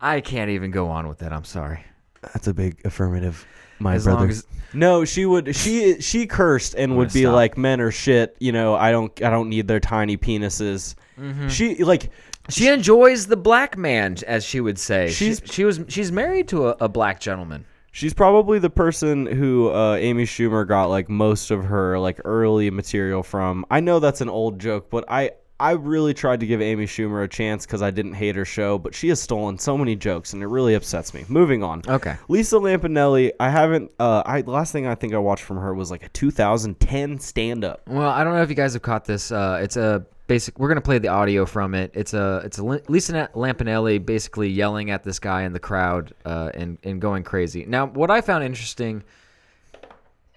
I 0.00 0.20
can't 0.20 0.50
even 0.50 0.70
go 0.70 0.88
on 0.88 1.08
with 1.08 1.18
that. 1.18 1.32
I'm 1.32 1.44
sorry. 1.44 1.84
That's 2.22 2.46
a 2.46 2.54
big 2.54 2.80
affirmative, 2.84 3.46
my 3.78 3.94
As 3.94 4.04
brother. 4.04 4.20
long 4.20 4.30
as- 4.30 4.46
no, 4.74 5.04
she 5.06 5.24
would. 5.24 5.56
She 5.56 6.00
she 6.02 6.26
cursed 6.26 6.74
and 6.74 6.96
would 6.98 7.10
be 7.12 7.22
stop. 7.22 7.32
like, 7.34 7.56
"Men 7.56 7.80
are 7.80 7.90
shit." 7.90 8.36
You 8.38 8.52
know, 8.52 8.74
I 8.74 8.90
don't. 8.90 9.10
I 9.22 9.30
don't 9.30 9.48
need 9.48 9.66
their 9.66 9.80
tiny 9.80 10.18
penises. 10.18 10.94
Mm-hmm. 11.18 11.48
She 11.48 11.82
like. 11.84 12.10
She 12.50 12.68
enjoys 12.68 13.26
the 13.26 13.36
black 13.36 13.78
man, 13.78 14.16
as 14.26 14.44
she 14.44 14.60
would 14.60 14.78
say. 14.78 15.08
She's- 15.10 15.40
she, 15.46 15.52
she 15.52 15.64
was 15.64 15.80
she's 15.88 16.12
married 16.12 16.48
to 16.48 16.68
a, 16.68 16.76
a 16.80 16.88
black 16.88 17.18
gentleman. 17.18 17.64
She's 17.98 18.14
probably 18.14 18.60
the 18.60 18.70
person 18.70 19.26
who 19.26 19.72
uh, 19.72 19.96
Amy 19.96 20.22
Schumer 20.22 20.64
got 20.64 20.84
like 20.84 21.08
most 21.08 21.50
of 21.50 21.64
her 21.64 21.98
like 21.98 22.20
early 22.24 22.70
material 22.70 23.24
from. 23.24 23.66
I 23.72 23.80
know 23.80 23.98
that's 23.98 24.20
an 24.20 24.28
old 24.28 24.60
joke, 24.60 24.88
but 24.88 25.04
I 25.08 25.32
I 25.58 25.72
really 25.72 26.14
tried 26.14 26.38
to 26.38 26.46
give 26.46 26.62
Amy 26.62 26.86
Schumer 26.86 27.24
a 27.24 27.28
chance 27.28 27.66
because 27.66 27.82
I 27.82 27.90
didn't 27.90 28.12
hate 28.12 28.36
her 28.36 28.44
show, 28.44 28.78
but 28.78 28.94
she 28.94 29.08
has 29.08 29.20
stolen 29.20 29.58
so 29.58 29.76
many 29.76 29.96
jokes 29.96 30.32
and 30.32 30.44
it 30.44 30.46
really 30.46 30.74
upsets 30.74 31.12
me. 31.12 31.24
Moving 31.28 31.64
on. 31.64 31.82
Okay. 31.88 32.14
Lisa 32.28 32.54
Lampanelli, 32.54 33.32
I 33.40 33.50
haven't. 33.50 33.90
Uh, 33.98 34.22
I 34.24 34.42
the 34.42 34.52
last 34.52 34.70
thing 34.70 34.86
I 34.86 34.94
think 34.94 35.12
I 35.12 35.18
watched 35.18 35.42
from 35.42 35.56
her 35.56 35.74
was 35.74 35.90
like 35.90 36.04
a 36.04 36.08
2010 36.10 37.18
stand 37.18 37.64
up. 37.64 37.82
Well, 37.88 38.08
I 38.08 38.22
don't 38.22 38.36
know 38.36 38.42
if 38.42 38.48
you 38.48 38.54
guys 38.54 38.74
have 38.74 38.82
caught 38.82 39.06
this. 39.06 39.32
Uh, 39.32 39.58
it's 39.60 39.76
a 39.76 40.06
basic. 40.28 40.56
We're 40.58 40.68
gonna 40.68 40.80
play 40.80 40.98
the 41.00 41.08
audio 41.08 41.44
from 41.44 41.74
it. 41.74 41.90
It's 41.94 42.14
a 42.14 42.42
it's 42.44 42.58
a 42.58 42.64
Li- 42.64 42.82
Lisa 42.86 43.28
Lampanelli 43.34 44.04
basically 44.04 44.48
yelling 44.48 44.90
at 44.90 45.02
this 45.02 45.18
guy 45.18 45.42
in 45.42 45.52
the 45.52 45.58
crowd 45.58 46.14
uh, 46.24 46.52
and 46.54 46.78
and 46.84 47.00
going 47.00 47.24
crazy. 47.24 47.64
Now, 47.66 47.86
what 47.86 48.12
I 48.12 48.20
found 48.20 48.44
interesting 48.44 49.02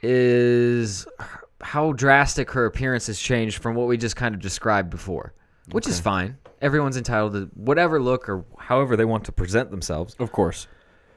is 0.01 1.05
how 1.61 1.91
drastic 1.93 2.49
her 2.51 2.65
appearance 2.65 3.05
has 3.05 3.19
changed 3.19 3.61
from 3.61 3.75
what 3.75 3.87
we 3.87 3.97
just 3.97 4.15
kind 4.15 4.33
of 4.33 4.41
described 4.41 4.89
before, 4.89 5.33
which 5.71 5.87
is 5.87 5.99
fine. 5.99 6.37
Everyone's 6.61 6.97
entitled 6.97 7.33
to 7.33 7.49
whatever 7.53 8.01
look 8.01 8.27
or 8.27 8.45
however 8.57 8.95
they 8.95 9.05
want 9.05 9.25
to 9.25 9.31
present 9.31 9.69
themselves. 9.69 10.15
Of 10.19 10.31
course. 10.31 10.67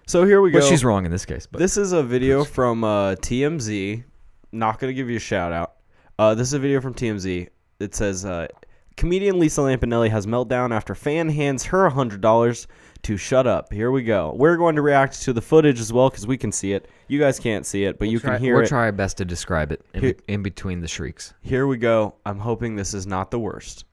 So 0.07 0.25
here 0.25 0.43
we 0.43 0.51
go. 0.51 0.61
But 0.61 0.69
she's 0.69 0.85
wrong 0.85 1.07
in 1.07 1.11
this 1.11 1.25
case. 1.25 1.47
But 1.47 1.61
This 1.61 1.79
is 1.79 1.93
a 1.93 2.03
video 2.03 2.45
from 2.45 2.85
uh, 2.85 3.15
TMZ. 3.17 4.05
Not 4.53 4.79
gonna 4.79 4.93
give 4.93 5.09
you 5.09 5.17
a 5.17 5.21
shout 5.21 5.53
out. 5.53 5.77
Uh, 6.19 6.35
this 6.35 6.49
is 6.49 6.55
a 6.55 6.59
video 6.59 6.81
from 6.81 6.95
TMZ. 6.95 7.49
It 7.81 7.95
says 7.95 8.25
uh, 8.25 8.47
comedian 8.97 9.39
Lisa 9.39 9.61
Lampanelli 9.63 10.11
has 10.11 10.27
meltdown 10.27 10.75
after 10.75 10.95
fan 10.95 11.29
hands 11.29 11.65
her 11.65 11.89
hundred 11.91 12.21
dollars 12.21 12.67
to 13.03 13.17
shut 13.17 13.47
up. 13.47 13.73
Here 13.73 13.91
we 13.91 14.03
go. 14.03 14.33
We're 14.37 14.57
going 14.57 14.77
to 14.77 14.83
react 14.83 15.21
to 15.23 15.33
the 15.33 15.43
footage 15.43 15.79
as 15.81 15.93
well 15.93 16.09
because 16.11 16.27
we 16.27 16.37
can 16.39 16.51
see 16.53 16.73
it. 16.73 16.89
You 17.09 17.19
guys 17.19 17.39
can't 17.39 17.67
see 17.67 17.85
it, 17.85 17.99
but 17.99 18.09
you 18.09 18.19
try, 18.19 18.35
can 18.37 18.43
hear 18.43 18.55
we'll 18.55 18.65
it. 18.65 18.69
try 18.69 18.85
our 18.85 18.93
best 18.93 19.19
to 19.19 19.25
describe 19.25 19.73
it 19.73 19.85
in, 19.93 20.01
Here- 20.03 20.17
in 20.29 20.43
between 20.43 20.81
the 20.81 20.89
shrieks. 20.89 21.35
Here 21.43 21.67
we 21.67 21.77
go. 21.77 22.15
I'm 22.25 22.39
hoping 22.39 22.77
this 22.77 22.95
is 22.95 23.07
not 23.07 23.31
the 23.31 23.39
worst. 23.39 23.85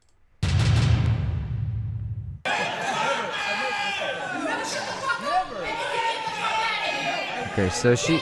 Okay, 7.52 7.68
so 7.68 7.94
she, 7.94 8.20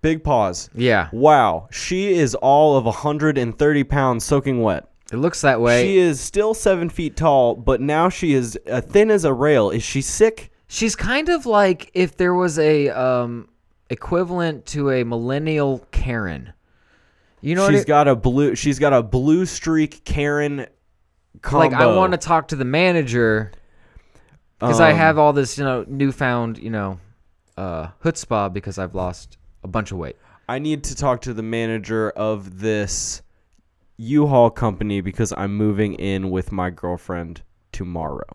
Big 0.00 0.24
pause. 0.24 0.70
yeah, 0.74 1.08
Wow, 1.12 1.68
she 1.70 2.14
is 2.14 2.34
all 2.36 2.76
of 2.78 2.86
130 2.86 3.84
pounds 3.84 4.24
soaking 4.24 4.62
wet. 4.62 4.88
It 5.12 5.16
looks 5.16 5.42
that 5.42 5.60
way. 5.60 5.84
She 5.86 5.98
is 5.98 6.20
still 6.20 6.54
seven 6.54 6.88
feet 6.88 7.16
tall, 7.16 7.54
but 7.54 7.80
now 7.80 8.08
she 8.08 8.32
is 8.32 8.58
uh, 8.70 8.80
thin 8.80 9.10
as 9.10 9.24
a 9.24 9.32
rail. 9.32 9.70
Is 9.70 9.82
she 9.82 10.00
sick? 10.02 10.50
She's 10.68 10.96
kind 10.96 11.28
of 11.28 11.44
like 11.46 11.90
if 11.94 12.16
there 12.16 12.34
was 12.34 12.58
a 12.58 12.88
um 12.88 13.48
equivalent 13.90 14.64
to 14.66 14.90
a 14.90 15.04
millennial 15.04 15.86
Karen. 15.90 16.52
You 17.42 17.54
know 17.56 17.68
she's 17.68 17.80
what? 17.80 17.86
got 17.86 18.08
a 18.08 18.16
blue. 18.16 18.54
She's 18.54 18.78
got 18.78 18.92
a 18.92 19.02
blue 19.02 19.44
streak 19.46 20.04
Karen 20.04 20.66
combo. 21.42 21.58
like 21.68 21.74
I 21.74 21.94
want 21.94 22.12
to 22.12 22.18
talk 22.18 22.48
to 22.48 22.56
the 22.56 22.64
manager 22.64 23.52
because 24.58 24.80
I 24.80 24.92
Um, 24.92 24.96
have 24.96 25.18
all 25.18 25.32
this, 25.32 25.58
you 25.58 25.64
know, 25.64 25.84
newfound, 25.88 26.58
you 26.58 26.70
know, 26.70 26.98
uh 27.56 27.88
chutzpah 28.04 28.52
because 28.52 28.78
I've 28.78 28.94
lost 28.94 29.36
a 29.62 29.68
bunch 29.68 29.92
of 29.92 29.98
weight. 29.98 30.16
I 30.48 30.58
need 30.58 30.84
to 30.84 30.94
talk 30.96 31.20
to 31.22 31.34
the 31.34 31.42
manager 31.42 32.10
of 32.10 32.60
this 32.60 33.21
U-Haul 34.02 34.50
company 34.50 35.00
because 35.00 35.32
I'm 35.36 35.54
moving 35.56 35.94
in 35.94 36.30
with 36.30 36.50
my 36.52 36.70
girlfriend 36.70 37.42
tomorrow. 37.72 38.26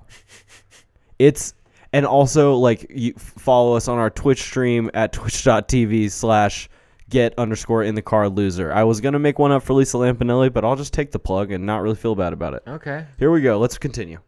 it's 1.19 1.53
and 1.93 2.05
also 2.05 2.55
like 2.55 2.85
you 2.89 3.13
follow 3.13 3.75
us 3.75 3.87
on 3.87 3.97
our 3.97 4.09
Twitch 4.09 4.41
stream 4.41 4.89
at 4.93 5.11
twitch.tv 5.13 6.11
slash 6.11 6.69
get 7.09 7.33
underscore 7.37 7.83
in 7.83 7.95
the 7.95 8.01
car 8.01 8.27
loser. 8.29 8.71
I 8.73 8.83
was 8.83 8.99
gonna 9.01 9.19
make 9.19 9.39
one 9.39 9.51
up 9.51 9.63
for 9.63 9.73
Lisa 9.73 9.97
Lampanelli, 9.97 10.51
but 10.51 10.65
I'll 10.65 10.75
just 10.75 10.93
take 10.93 11.11
the 11.11 11.19
plug 11.19 11.51
and 11.51 11.65
not 11.65 11.81
really 11.81 11.95
feel 11.95 12.15
bad 12.15 12.33
about 12.33 12.53
it. 12.53 12.63
Okay. 12.67 13.05
Here 13.17 13.31
we 13.31 13.41
go. 13.41 13.57
Let's 13.59 13.77
continue. 13.77 14.19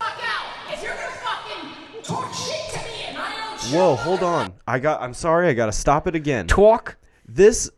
fuck 0.00 0.12
out 0.22 0.72
if 0.74 0.82
you're 0.82 0.94
gonna 0.94 1.06
fucking 1.08 2.02
talk 2.02 2.32
shit 2.34 2.72
to 2.74 2.78
me 2.88 3.08
in 3.08 3.14
my 3.16 3.50
own 3.52 3.58
show. 3.58 3.76
Whoa, 3.76 3.96
hold 3.96 4.22
on. 4.22 4.52
I 4.66 4.78
got. 4.78 5.00
I'm 5.02 5.14
sorry. 5.14 5.48
I 5.48 5.52
gotta 5.54 5.72
stop 5.72 6.06
it 6.06 6.14
again. 6.14 6.46
Talk. 6.46 6.96
This 7.26 7.70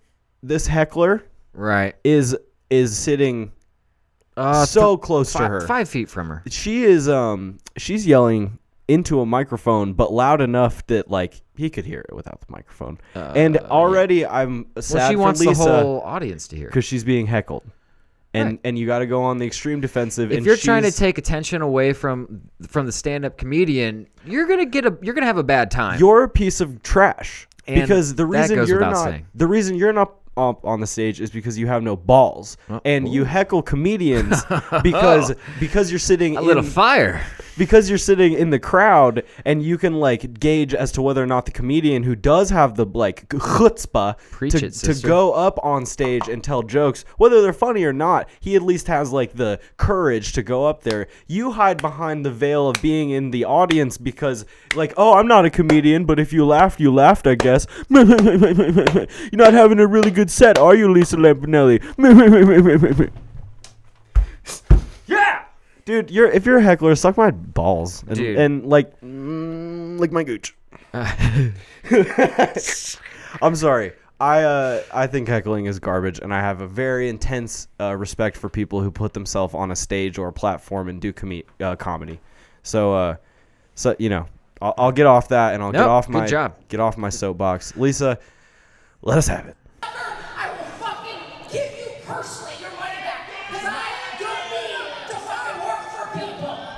this 0.43 0.67
heckler 0.67 1.23
Right. 1.55 1.95
is 2.05 2.37
is 2.71 2.97
sitting 2.97 3.53
Uh, 4.37 4.65
so 4.65 4.97
th- 4.97 5.03
close 5.05 5.33
fi- 5.33 5.41
to 5.41 5.49
her. 5.49 5.61
Five 5.67 5.89
feet 5.89 6.09
from 6.09 6.29
her. 6.29 6.43
She 6.51 6.85
is 6.85 7.09
um 7.09 7.59
she's 7.77 8.07
yelling 8.07 8.59
into 8.89 9.21
a 9.21 9.27
microphone, 9.27 9.93
but 9.95 10.13
loud 10.13 10.41
enough 10.41 10.85
that 10.89 11.11
like 11.11 11.41
he 11.57 11.71
could 11.71 11.85
hear 11.87 12.01
it 12.09 12.15
without 12.15 12.41
the 12.41 12.47
microphone. 12.51 12.99
and 13.15 13.57
already 13.59 14.27
I'm 14.27 14.67
sad 14.81 14.97
Uh, 14.97 14.99
Well, 14.99 15.09
she 15.11 15.15
for 15.15 15.21
wants 15.21 15.41
the 15.45 15.55
whole 15.55 16.01
audience 16.03 16.49
to 16.49 16.57
hear. 16.57 16.67
because 16.67 16.85
she's 16.85 17.05
being 17.05 17.27
heckled, 17.27 17.63
and 18.35 18.49
Right. 18.51 18.61
and 18.65 18.79
you 18.79 18.87
got 18.87 18.99
to 18.99 19.07
go 19.07 19.23
on 19.23 19.39
the 19.39 19.47
extreme 19.47 19.81
defensive. 19.81 20.33
If 20.33 20.39
and 20.39 20.47
you're 20.47 20.57
trying 20.57 20.83
to 20.83 20.91
take 20.93 21.17
attention 21.19 21.63
away 21.63 21.93
from 21.93 22.43
from 22.67 22.87
the 22.87 22.93
stand-up 22.93 23.39
comedian, 23.39 24.07
you're 24.27 24.47
gonna 24.47 24.67
get 24.67 24.85
a 24.85 24.99
you're 25.01 25.15
gonna 25.15 25.27
have 25.27 25.39
a 25.39 25.45
bad 25.45 25.71
time. 25.71 26.01
you're 26.01 26.25
a 26.25 26.29
piece 26.29 26.61
of 26.61 26.83
trash 26.83 27.47
And 27.69 27.83
because 27.83 28.17
the 28.17 28.27
reason 28.27 28.67
you're 28.67 28.81
not 28.81 28.97
saying. 28.97 29.27
the 29.35 29.47
reason 29.47 29.77
you're 29.77 29.93
not 29.93 30.13
up 30.37 30.65
on 30.65 30.81
the 30.81 30.87
stage 30.87 31.21
is 31.21 31.31
because 31.31 31.59
you 31.59 31.67
have 31.67 31.83
no 31.83 31.97
balls 31.97 32.57
and 32.85 33.09
you 33.09 33.25
heckle 33.25 33.63
comedians 33.63 34.43
because 34.83 35.33
because 35.61 35.91
you're 35.91 35.99
sitting 35.99 36.37
a 36.37 36.41
little 36.43 36.63
fire. 36.63 37.25
because 37.57 37.89
you're 37.89 37.99
sitting 37.99 38.33
in 38.33 38.51
the 38.51 38.59
crowd 38.59 39.23
and 39.45 39.63
you 39.63 39.79
can 39.79 39.95
like 39.95 40.41
gauge 40.41 40.75
as 40.75 40.91
to 40.93 41.03
whether 41.03 41.23
or 41.23 41.27
not 41.27 41.47
the 41.47 41.53
comedian 41.53 42.03
who 42.03 42.17
does 42.17 42.51
have 42.51 42.75
the 42.75 42.85
like 42.85 43.29
chutzpah 43.29 44.17
Preach 44.31 44.53
to, 44.53 44.67
it, 44.67 44.73
to 44.73 44.95
go 45.07 45.33
up 45.33 45.59
on 45.63 45.87
stage 45.87 46.29
and 46.29 46.43
tell 46.43 46.63
jokes, 46.63 47.05
whether 47.17 47.41
they're 47.41 47.53
funny 47.53 47.85
or 47.85 47.93
not, 47.93 48.29
he 48.41 48.57
at 48.57 48.63
least 48.63 48.87
has 48.89 49.13
like 49.13 49.35
the 49.35 49.61
courage 49.77 50.33
to 50.33 50.43
go 50.43 50.67
up 50.67 50.83
there. 50.83 51.07
You 51.27 51.53
hide 51.53 51.81
behind 51.81 52.25
the 52.25 52.31
veil 52.31 52.69
of 52.69 52.81
being 52.83 53.11
in 53.11 53.31
the 53.31 53.45
audience 53.45 53.99
because 53.99 54.45
like, 54.75 54.93
oh, 54.97 55.15
I'm 55.15 55.29
not 55.29 55.45
a 55.45 55.51
comedian, 55.51 56.05
but 56.05 56.19
if 56.19 56.33
you 56.33 56.45
laughed, 56.45 56.81
you 56.81 56.93
laughed, 56.93 57.27
I 57.27 57.35
guess. 57.37 57.67
You're 57.89 59.07
not 59.33 59.53
having 59.53 59.79
a 59.79 59.87
really 59.87 60.11
good 60.11 60.24
set, 60.31 60.59
are 60.59 60.75
you, 60.75 60.91
Lisa 60.91 61.17
Lampanelli? 61.17 61.81
yeah, 65.07 65.45
dude. 65.85 66.11
You're 66.11 66.31
if 66.31 66.47
you're 66.47 66.59
a 66.59 66.63
heckler, 66.63 66.95
suck 66.95 67.17
my 67.17 67.31
balls 67.31 68.03
and, 68.07 68.17
Dude. 68.17 68.39
and 68.39 68.67
like, 68.67 69.01
mm, 69.01 69.99
like 69.99 70.13
my 70.13 70.25
gooch. 70.25 70.55
I'm 73.43 73.57
sorry. 73.57 73.93
I 74.21 74.43
uh, 74.43 74.83
I 74.93 75.07
think 75.09 75.29
heckling 75.29 75.67
is 75.67 75.79
garbage, 75.81 76.21
and 76.21 76.33
I 76.33 76.41
have 76.41 76.61
a 76.61 76.69
very 76.69 77.09
intense 77.09 77.69
uh, 77.81 77.97
respect 77.97 78.37
for 78.37 78.49
people 78.49 78.81
who 78.81 78.91
put 78.91 79.13
themselves 79.13 79.55
on 79.55 79.71
a 79.73 79.77
stage 79.77 80.19
or 80.19 80.29
a 80.29 80.33
platform 80.33 80.89
and 80.89 81.01
do 81.01 81.13
com- 81.13 81.43
uh, 81.61 81.75
comedy. 81.77 82.21
So, 82.63 82.95
uh, 82.95 83.17
so 83.75 83.97
you 83.99 84.09
know, 84.09 84.27
I'll, 84.63 84.75
I'll 84.79 84.93
get 84.93 85.07
off 85.07 85.29
that, 85.29 85.55
and 85.55 85.63
I'll 85.63 85.73
get 85.73 85.81
Nope, 85.81 85.89
off 85.89 86.07
good 86.07 86.13
my 86.13 86.27
job. 86.27 86.57
get 86.69 86.81
off 86.81 86.97
my 86.97 87.11
soapbox. 87.11 87.77
Lisa, 87.77 88.19
let 89.03 89.19
us 89.19 89.27
have 89.27 89.47
it. 89.47 89.57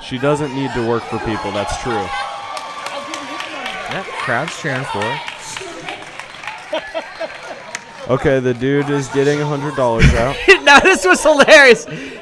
She 0.06 0.18
doesn't 0.18 0.54
need 0.54 0.72
to 0.74 0.86
work 0.86 1.02
for 1.02 1.18
people. 1.18 1.50
That's 1.50 1.82
true. 1.82 2.06
Yep, 3.92 4.06
crowd's 4.20 4.60
cheering 4.60 4.84
for 4.84 5.02
her. 5.02 5.20
Okay, 8.08 8.38
the 8.38 8.54
dude 8.54 8.88
is 8.88 9.08
getting 9.08 9.40
a 9.40 9.44
hundred 9.44 9.74
dollars 9.74 10.14
out. 10.14 10.36
now 10.62 10.78
this 10.78 11.04
was 11.04 11.20
hilarious. 11.20 11.86
You 11.86 11.92
give 11.92 12.02
me 12.02 12.20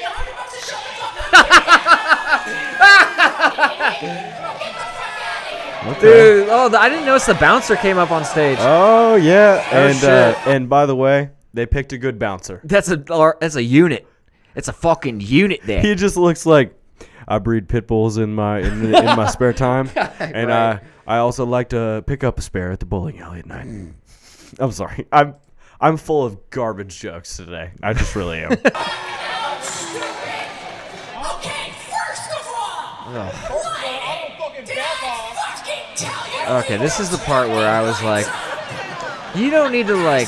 a 0.00 0.10
hundred 0.10 0.36
bucks 0.36 0.60
to 0.60 0.66
shut 0.66 0.78
the 0.84 0.90
fuck 0.94 1.24
up. 5.94 6.00
Dude, 6.00 6.48
oh, 6.50 6.68
the, 6.68 6.80
I 6.80 6.88
didn't 6.88 7.06
notice 7.06 7.26
the 7.26 7.34
bouncer 7.34 7.74
came 7.74 7.98
up 7.98 8.12
on 8.12 8.24
stage. 8.24 8.58
Oh 8.60 9.16
yeah, 9.16 9.66
and 9.72 10.04
uh, 10.04 10.38
and 10.46 10.68
by 10.68 10.86
the 10.86 10.94
way, 10.94 11.30
they 11.52 11.66
picked 11.66 11.92
a 11.92 11.98
good 11.98 12.20
bouncer. 12.20 12.60
That's 12.62 12.88
a 12.92 12.96
that's 13.40 13.56
a 13.56 13.62
unit. 13.62 14.06
It's 14.54 14.68
a 14.68 14.72
fucking 14.72 15.20
unit 15.20 15.62
there. 15.64 15.80
He 15.80 15.96
just 15.96 16.16
looks 16.16 16.46
like 16.46 16.78
I 17.28 17.38
breed 17.38 17.68
pit 17.68 17.86
bulls 17.86 18.16
in 18.16 18.34
my 18.34 18.60
in, 18.60 18.94
in 18.94 19.04
my 19.16 19.26
spare 19.28 19.52
time, 19.52 19.90
and 20.18 20.50
I 20.50 20.80
I 21.06 21.18
also 21.18 21.44
like 21.44 21.68
to 21.68 22.02
pick 22.06 22.24
up 22.24 22.38
a 22.38 22.42
spare 22.42 22.72
at 22.72 22.80
the 22.80 22.86
bowling 22.86 23.20
alley 23.20 23.40
at 23.40 23.46
night. 23.46 23.66
Mm. 23.66 23.92
I'm 24.58 24.72
sorry, 24.72 25.06
I'm 25.12 25.34
I'm 25.80 25.98
full 25.98 26.24
of 26.24 26.48
garbage 26.50 26.98
jokes 26.98 27.36
today. 27.36 27.72
I 27.82 27.92
just 27.92 28.16
really 28.16 28.38
am. 28.40 28.52
Okay, 31.38 31.72
first 31.72 32.30
of 32.32 32.46
all, 32.46 33.12
why 33.12 34.52
did 34.64 34.78
I 34.78 34.84
fucking 35.36 35.96
tell 35.96 36.58
you? 36.58 36.64
Okay, 36.64 36.76
this 36.76 36.98
is 37.00 37.10
the 37.10 37.18
part 37.18 37.48
where 37.48 37.68
I 37.68 37.82
was 37.82 38.02
like, 38.02 38.26
you 39.34 39.50
don't 39.50 39.72
need 39.72 39.86
to 39.88 39.96
like. 39.96 40.26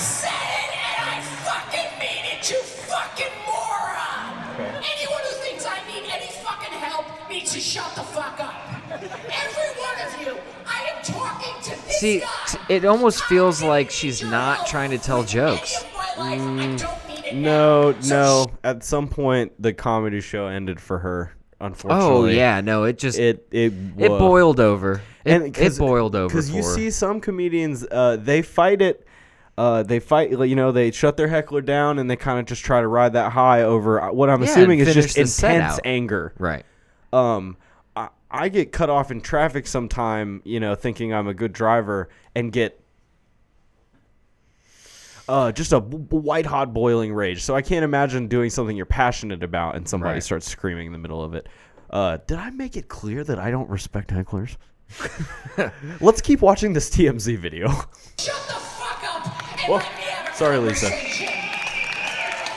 See, 12.00 12.22
it 12.68 12.84
almost 12.84 13.22
feels 13.24 13.62
like 13.62 13.90
she's 13.90 14.22
not 14.22 14.66
trying 14.66 14.90
to 14.90 14.98
tell 14.98 15.22
jokes. 15.22 15.74
any 15.76 15.86
of 15.88 15.94
my 15.94 16.00
life, 16.00 16.18
I 16.18 16.36
don't 16.36 17.08
need 17.08 17.24
it 17.26 17.34
no, 17.34 17.94
no. 18.08 18.46
At 18.64 18.82
some 18.84 19.06
point, 19.06 19.52
the 19.62 19.72
comedy 19.72 20.20
show 20.20 20.46
ended 20.46 20.80
for 20.80 20.98
her. 21.00 21.34
Unfortunately. 21.60 22.30
Oh 22.32 22.34
yeah, 22.34 22.62
no, 22.62 22.84
it 22.84 22.96
just 22.98 23.18
it, 23.18 23.46
It 23.50 23.74
it 23.98 24.08
boiled 24.08 24.60
over. 24.60 25.02
It, 25.26 25.42
and 25.42 25.56
it 25.58 25.78
boiled 25.78 26.16
over 26.16 26.28
because 26.28 26.50
you 26.50 26.62
her. 26.62 26.74
see 26.74 26.90
some 26.90 27.20
comedians 27.20 27.86
uh, 27.90 28.16
they 28.18 28.40
fight 28.40 28.80
it 28.80 29.06
uh, 29.58 29.82
they 29.82 30.00
fight 30.00 30.30
you 30.30 30.56
know 30.56 30.72
they 30.72 30.90
shut 30.90 31.18
their 31.18 31.28
heckler 31.28 31.60
down 31.60 31.98
and 31.98 32.10
they 32.10 32.16
kind 32.16 32.38
of 32.40 32.46
just 32.46 32.64
try 32.64 32.80
to 32.80 32.86
ride 32.88 33.12
that 33.12 33.30
high 33.32 33.62
over 33.62 34.00
uh, 34.00 34.10
what 34.10 34.30
i'm 34.30 34.42
Yeah, 34.42 34.48
assuming 34.48 34.78
is 34.78 34.94
just 34.94 35.14
finish 35.14 35.14
the 35.14 35.26
set 35.26 35.54
intense 35.56 35.80
anger 35.84 36.32
right. 36.38 36.64
um 37.12 37.58
I, 38.30 38.44
I 38.44 38.48
get 38.48 38.72
cut 38.72 38.90
off 38.90 39.10
in 39.10 39.20
traffic 39.20 39.66
sometime 39.66 40.40
you 40.44 40.60
know 40.60 40.74
thinking 40.74 41.12
i'm 41.14 41.28
a 41.28 41.34
good 41.34 41.52
driver 41.52 42.08
and 42.34 42.52
get 42.52 42.80
uh, 45.28 45.52
just 45.52 45.72
a 45.72 45.80
b- 45.80 45.96
b- 45.96 46.16
white 46.16 46.44
hot 46.46 46.74
boiling 46.74 47.12
rage. 47.14 47.44
So 47.44 47.54
I 47.54 47.62
can't 47.62 47.84
imagine 47.84 48.26
doing 48.26 48.50
something 48.50 48.76
you're 48.76 48.84
passionate 48.84 49.44
about 49.44 49.76
and 49.76 49.88
somebody 49.88 50.14
Right. 50.14 50.22
starts 50.24 50.48
screaming 50.48 50.86
in 50.86 50.92
the 50.92 50.98
middle 50.98 51.22
of 51.22 51.34
it. 51.34 51.48
Uh, 51.88 52.18
did 52.26 52.36
I 52.38 52.50
make 52.50 52.76
it 52.76 52.88
clear 52.88 53.22
that 53.22 53.38
I 53.38 53.52
don't 53.52 53.70
respect 53.70 54.10
hecklers? 54.10 54.56
Let's 56.00 56.20
keep 56.20 56.40
watching 56.40 56.72
this 56.72 56.90
TMZ 56.90 57.38
video. 57.38 57.68
Shut 57.68 58.34
the 58.48 58.54
fuck 58.54 59.04
up 59.04 59.26
and 59.52 59.60
Whoa. 59.68 59.76
let 59.76 59.96
me 59.96 60.02
have 60.02 60.34
Sorry, 60.34 60.58
Lisa. 60.58 60.88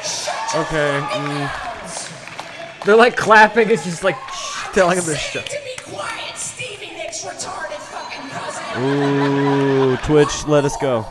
Shut 0.03 0.65
Okay, 0.65 0.99
mm. 1.11 2.85
They're 2.85 2.95
like 2.95 3.15
clapping. 3.15 3.69
It's 3.69 3.83
just 3.83 4.03
like 4.03 4.17
telling 4.73 4.95
them 4.97 5.05
to 5.05 5.11
Say 5.15 5.17
shut. 5.17 5.45
to 5.45 5.57
be 5.63 5.91
quiet, 5.91 6.35
Stevie 6.37 6.87
Nicks' 6.95 7.23
retarded 7.23 7.77
fucking 7.77 8.29
cousin. 8.29 8.83
Ooh, 8.83 9.97
Twitch, 9.97 10.47
let 10.47 10.65
us 10.65 10.75
go. 10.77 11.05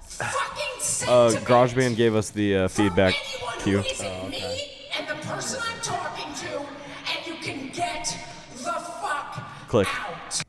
Fucking 0.00 0.80
say 0.80 1.06
Uh, 1.08 1.30
to 1.30 1.36
GarageBand 1.38 1.96
gave 1.96 2.14
us 2.14 2.30
the 2.30 2.56
uh, 2.56 2.68
feedback 2.68 3.14
anyone 3.34 3.54
who 3.54 3.60
cue. 3.62 3.78
isn't 3.80 4.28
me 4.30 4.70
and 4.98 5.08
the 5.08 5.14
person 5.26 5.60
I'm 5.62 5.80
talking 5.82 6.32
to, 6.34 6.58
and 6.58 7.26
you 7.26 7.34
can 7.42 7.68
get 7.72 8.16
the 8.56 8.72
fuck 8.72 9.42
Click. 9.68 9.88
out. 9.88 10.42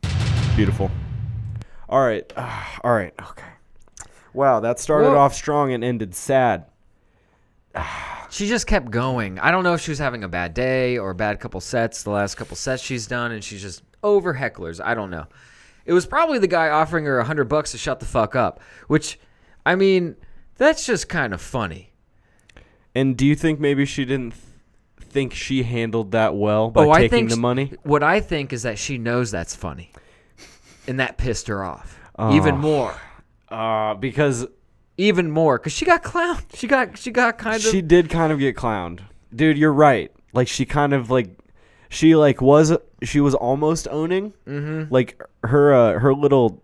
Beautiful. 0.55 0.91
All 1.89 2.01
right, 2.05 2.31
uh, 2.35 2.63
all 2.83 2.93
right, 2.93 3.13
okay. 3.31 3.45
Wow, 4.33 4.59
that 4.61 4.79
started 4.79 5.09
Well- 5.09 5.17
off 5.17 5.33
strong 5.33 5.73
and 5.73 5.83
ended 5.83 6.15
sad. 6.15 6.65
She 8.29 8.47
just 8.47 8.65
kept 8.65 8.89
going. 8.91 9.39
I 9.39 9.51
don't 9.51 9.65
know 9.65 9.73
if 9.73 9.81
she 9.81 9.91
was 9.91 9.99
having 9.99 10.23
a 10.23 10.29
bad 10.29 10.53
day 10.53 10.97
or 10.97 11.09
a 11.09 11.15
bad 11.15 11.41
couple 11.41 11.59
sets. 11.59 12.03
The 12.03 12.11
last 12.11 12.35
couple 12.35 12.55
sets 12.55 12.81
she's 12.81 13.05
done, 13.05 13.33
and 13.33 13.43
she's 13.43 13.61
just 13.61 13.83
over 14.03 14.33
hecklers. 14.35 14.79
I 14.81 14.93
don't 14.93 15.09
know. 15.09 15.25
It 15.85 15.91
was 15.91 16.05
probably 16.05 16.39
the 16.39 16.47
guy 16.47 16.69
offering 16.69 17.03
her 17.03 17.19
a 17.19 17.25
hundred 17.25 17.49
bucks 17.49 17.71
to 17.73 17.77
shut 17.77 17.99
the 17.99 18.05
fuck 18.05 18.33
up. 18.33 18.61
Which, 18.87 19.19
I 19.65 19.75
mean, 19.75 20.15
that's 20.55 20.85
just 20.85 21.09
kind 21.09 21.33
of 21.33 21.41
funny. 21.41 21.91
And 22.95 23.17
do 23.17 23.25
you 23.25 23.35
think 23.35 23.59
maybe 23.59 23.85
she 23.85 24.05
didn't 24.05 24.31
th- 24.31 25.09
think 25.09 25.33
she 25.33 25.63
handled 25.63 26.11
that 26.11 26.33
well 26.33 26.71
by 26.71 26.85
oh, 26.85 26.89
I 26.91 27.01
taking 27.01 27.09
think 27.09 27.29
the 27.31 27.35
money? 27.37 27.73
What 27.83 28.01
I 28.01 28.21
think 28.21 28.53
is 28.53 28.63
that 28.63 28.77
she 28.77 28.97
knows 28.97 29.31
that's 29.31 29.57
funny, 29.57 29.91
and 30.87 31.01
that 31.01 31.17
pissed 31.17 31.47
her 31.47 31.65
off 31.65 31.99
even 32.31 32.55
Oh. 32.55 32.59
more, 32.59 32.95
Uh, 33.49 33.93
because 33.95 34.47
even 35.01 35.31
more, 35.31 35.57
because 35.57 35.73
she 35.73 35.85
got 35.85 36.03
clowned. 36.03 36.43
She 36.55 36.67
got 36.67 36.97
she 36.97 37.11
got 37.11 37.37
kind 37.37 37.57
of. 37.57 37.61
she 37.61 37.81
did 37.81 38.09
kind 38.09 38.31
of 38.31 38.39
get 38.39 38.55
clowned. 38.55 39.01
Dude, 39.35 39.57
you're 39.57 39.73
right. 39.73 40.11
Like 40.33 40.47
she 40.47 40.65
kind 40.65 40.93
of 40.93 41.09
like 41.09 41.37
she 41.89 42.15
like 42.15 42.41
was 42.41 42.75
she 43.03 43.19
was 43.19 43.33
almost 43.35 43.87
owning. 43.89 44.33
Mm-hmm. 44.45 44.93
Like 44.93 45.21
her 45.43 45.73
uh, 45.73 45.99
her 45.99 46.13
little 46.13 46.61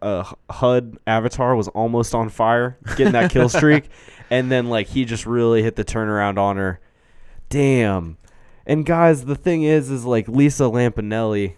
uh, 0.00 0.24
HUD 0.50 0.98
avatar 1.06 1.56
was 1.56 1.68
almost 1.68 2.14
on 2.14 2.28
fire, 2.28 2.78
getting 2.96 3.12
that 3.12 3.30
kill 3.30 3.48
streak, 3.50 3.88
and 4.30 4.50
then 4.50 4.68
like 4.68 4.88
he 4.88 5.04
just 5.04 5.26
really 5.26 5.62
hit 5.62 5.76
the 5.76 5.84
turnaround 5.84 6.38
on 6.38 6.56
her. 6.56 6.80
Damn. 7.48 8.18
And 8.66 8.86
guys, 8.86 9.26
the 9.26 9.34
thing 9.34 9.62
is, 9.62 9.90
is 9.90 10.04
like 10.04 10.26
Lisa 10.26 10.64
Lampanelli 10.64 11.54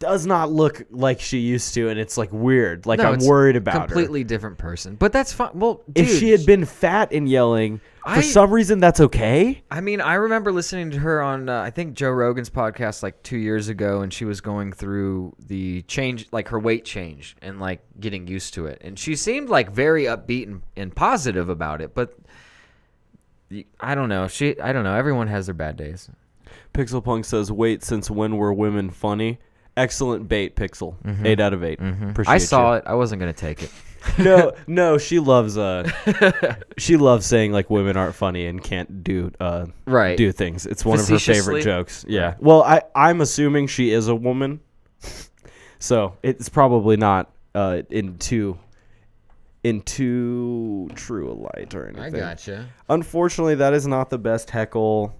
does 0.00 0.26
not 0.26 0.50
look 0.50 0.82
like 0.90 1.20
she 1.20 1.38
used 1.38 1.74
to, 1.74 1.88
and 1.90 2.00
it's 2.00 2.16
like 2.18 2.32
weird. 2.32 2.86
Like 2.86 2.98
No, 2.98 3.08
I'm 3.08 3.14
it's 3.16 3.26
worried 3.28 3.54
about 3.54 3.74
her. 3.74 3.80
completely 3.80 4.24
different 4.24 4.58
person. 4.58 4.96
But 4.96 5.12
that's 5.12 5.32
fine. 5.32 5.50
Well, 5.54 5.82
dude, 5.92 6.08
If 6.08 6.18
she 6.18 6.30
had 6.30 6.44
been 6.46 6.64
fat 6.64 7.12
and 7.12 7.28
yelling, 7.28 7.78
for 8.02 8.08
I- 8.08 8.20
some 8.22 8.50
reason 8.50 8.80
that's 8.80 8.98
okay. 8.98 9.62
I 9.70 9.82
mean, 9.82 10.00
I 10.00 10.14
remember 10.14 10.52
listening 10.52 10.90
to 10.92 10.98
her 11.00 11.20
on 11.20 11.48
uh, 11.50 11.60
I 11.60 11.70
think 11.70 11.94
Joe 11.94 12.10
Rogan's 12.10 12.48
podcast 12.48 13.02
like 13.02 13.22
two 13.22 13.36
years 13.36 13.68
ago, 13.68 14.00
and 14.00 14.10
she 14.12 14.24
was 14.24 14.40
going 14.40 14.72
through 14.72 15.36
the 15.46 15.82
change, 15.82 16.26
like 16.32 16.48
her 16.48 16.58
weight 16.58 16.86
change, 16.86 17.36
and 17.42 17.60
like 17.60 17.80
getting 18.00 18.26
used 18.26 18.54
to 18.54 18.66
it, 18.66 18.80
and 18.82 18.98
she 18.98 19.14
seemed 19.14 19.50
like 19.50 19.70
very 19.70 20.04
upbeat 20.04 20.46
and, 20.46 20.62
and 20.76 20.96
positive 20.96 21.50
about 21.50 21.82
it. 21.82 21.94
But 21.94 22.16
y- 23.50 23.66
I 23.78 23.94
don't 23.94 24.08
know. 24.08 24.28
She, 24.28 24.58
I 24.58 24.72
don't 24.72 24.84
know. 24.84 24.94
Everyone 24.94 25.28
has 25.28 25.46
their 25.46 25.54
bad 25.54 25.76
days. 25.76 26.08
Pixel 26.72 27.04
Punk 27.04 27.26
says, 27.26 27.52
"Wait, 27.52 27.82
since 27.84 28.10
when 28.10 28.38
were 28.38 28.52
women 28.52 28.88
funny?" 28.88 29.38
Excellent 29.80 30.28
bait, 30.28 30.56
Pixel. 30.56 30.94
Eight 31.24 31.40
out 31.40 31.52
of 31.54 31.64
8 31.64 31.72
Appreciate 31.80 32.14
Mm-hmm. 32.14 32.30
I 32.30 32.38
saw 32.38 32.74
it. 32.74 32.84
I 32.86 32.94
wasn't 32.94 33.20
gonna 33.20 33.32
take 33.32 33.62
it. 33.62 33.70
no, 34.18 34.52
no, 34.66 34.96
she 34.98 35.18
loves 35.18 35.58
uh, 35.58 35.88
she 36.78 36.96
loves 36.96 37.26
saying 37.26 37.52
like 37.52 37.68
women 37.70 37.96
aren't 37.96 38.14
funny 38.14 38.46
and 38.46 38.62
can't 38.62 39.04
do 39.04 39.30
uh, 39.40 39.66
Right. 39.86 40.16
do 40.16 40.32
things. 40.32 40.66
It's 40.66 40.84
one 40.84 40.98
of 40.98 41.06
her 41.08 41.18
favorite 41.18 41.36
Facetiously. 41.36 41.62
jokes. 41.62 42.04
Yeah. 42.08 42.34
Well, 42.40 42.62
I 42.62 42.82
I'm 42.94 43.20
assuming 43.20 43.66
she 43.66 43.90
is 43.92 44.08
a 44.08 44.14
woman, 44.14 44.60
so 45.78 46.16
it's 46.22 46.48
probably 46.48 46.96
not 46.96 47.30
uh 47.54 47.82
in 47.90 48.16
too 48.18 48.58
in 49.62 49.82
too 49.82 50.88
true 50.94 51.30
a 51.30 51.34
light 51.34 51.74
or 51.74 51.86
anything. 51.88 52.14
I 52.14 52.18
gotcha. 52.18 52.68
Unfortunately, 52.88 53.56
that 53.56 53.74
is 53.74 53.86
not 53.86 54.08
the 54.08 54.18
best 54.18 54.48
heckle 54.50 55.14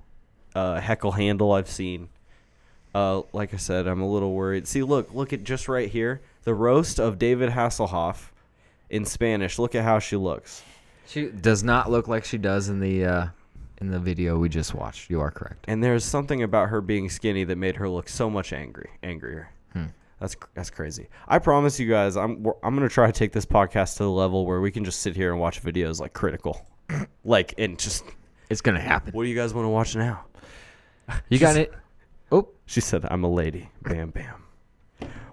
uh, 0.54 0.80
heckle 0.80 1.12
handle 1.12 1.52
I've 1.52 1.68
seen. 1.68 2.08
Uh, 2.94 3.22
like 3.32 3.54
I 3.54 3.56
said, 3.56 3.86
I'm 3.86 4.00
a 4.00 4.08
little 4.08 4.32
worried. 4.32 4.66
See, 4.66 4.82
look, 4.82 5.14
look 5.14 5.32
at 5.32 5.44
just 5.44 5.68
right 5.68 5.88
here, 5.88 6.20
the 6.44 6.54
roast 6.54 6.98
of 6.98 7.18
David 7.18 7.50
Hasselhoff 7.50 8.30
in 8.88 9.04
Spanish. 9.04 9.58
Look 9.58 9.74
at 9.74 9.84
how 9.84 9.98
she 9.98 10.16
looks. 10.16 10.62
She 11.06 11.26
does 11.26 11.62
not 11.62 11.90
look 11.90 12.08
like 12.08 12.24
she 12.24 12.38
does 12.38 12.68
in 12.68 12.80
the 12.80 13.04
uh, 13.04 13.26
in 13.80 13.90
the 13.90 13.98
video 13.98 14.38
we 14.38 14.48
just 14.48 14.74
watched. 14.74 15.10
You 15.10 15.20
are 15.20 15.30
correct. 15.30 15.64
And 15.68 15.82
there's 15.82 16.04
something 16.04 16.42
about 16.42 16.68
her 16.68 16.80
being 16.80 17.08
skinny 17.08 17.44
that 17.44 17.56
made 17.56 17.76
her 17.76 17.88
look 17.88 18.08
so 18.08 18.28
much 18.30 18.52
angry, 18.52 18.90
angrier. 19.02 19.50
That's 20.20 20.36
that's 20.54 20.68
crazy. 20.68 21.08
I 21.26 21.38
promise 21.38 21.80
you 21.80 21.88
guys, 21.88 22.16
I'm 22.16 22.46
I'm 22.62 22.74
gonna 22.74 22.90
try 22.90 23.06
to 23.06 23.12
take 23.12 23.32
this 23.32 23.46
podcast 23.46 23.96
to 23.96 24.02
the 24.02 24.10
level 24.10 24.44
where 24.44 24.60
we 24.60 24.70
can 24.70 24.84
just 24.84 25.00
sit 25.00 25.16
here 25.16 25.32
and 25.32 25.40
watch 25.40 25.62
videos 25.62 25.98
like 25.98 26.12
critical, 26.12 26.66
like 27.24 27.54
and 27.56 27.78
just. 27.78 28.04
It's 28.50 28.60
gonna 28.60 28.80
happen. 28.80 29.12
What 29.12 29.22
do 29.22 29.28
you 29.30 29.34
guys 29.36 29.54
want 29.54 29.64
to 29.64 29.70
watch 29.70 29.96
now? 29.96 30.24
You 31.30 31.38
got 31.38 31.56
it. 31.56 31.72
Oh, 32.32 32.48
She 32.66 32.80
said, 32.80 33.04
"I'm 33.10 33.24
a 33.24 33.30
lady." 33.30 33.70
Bam, 33.82 34.10
bam. 34.10 34.34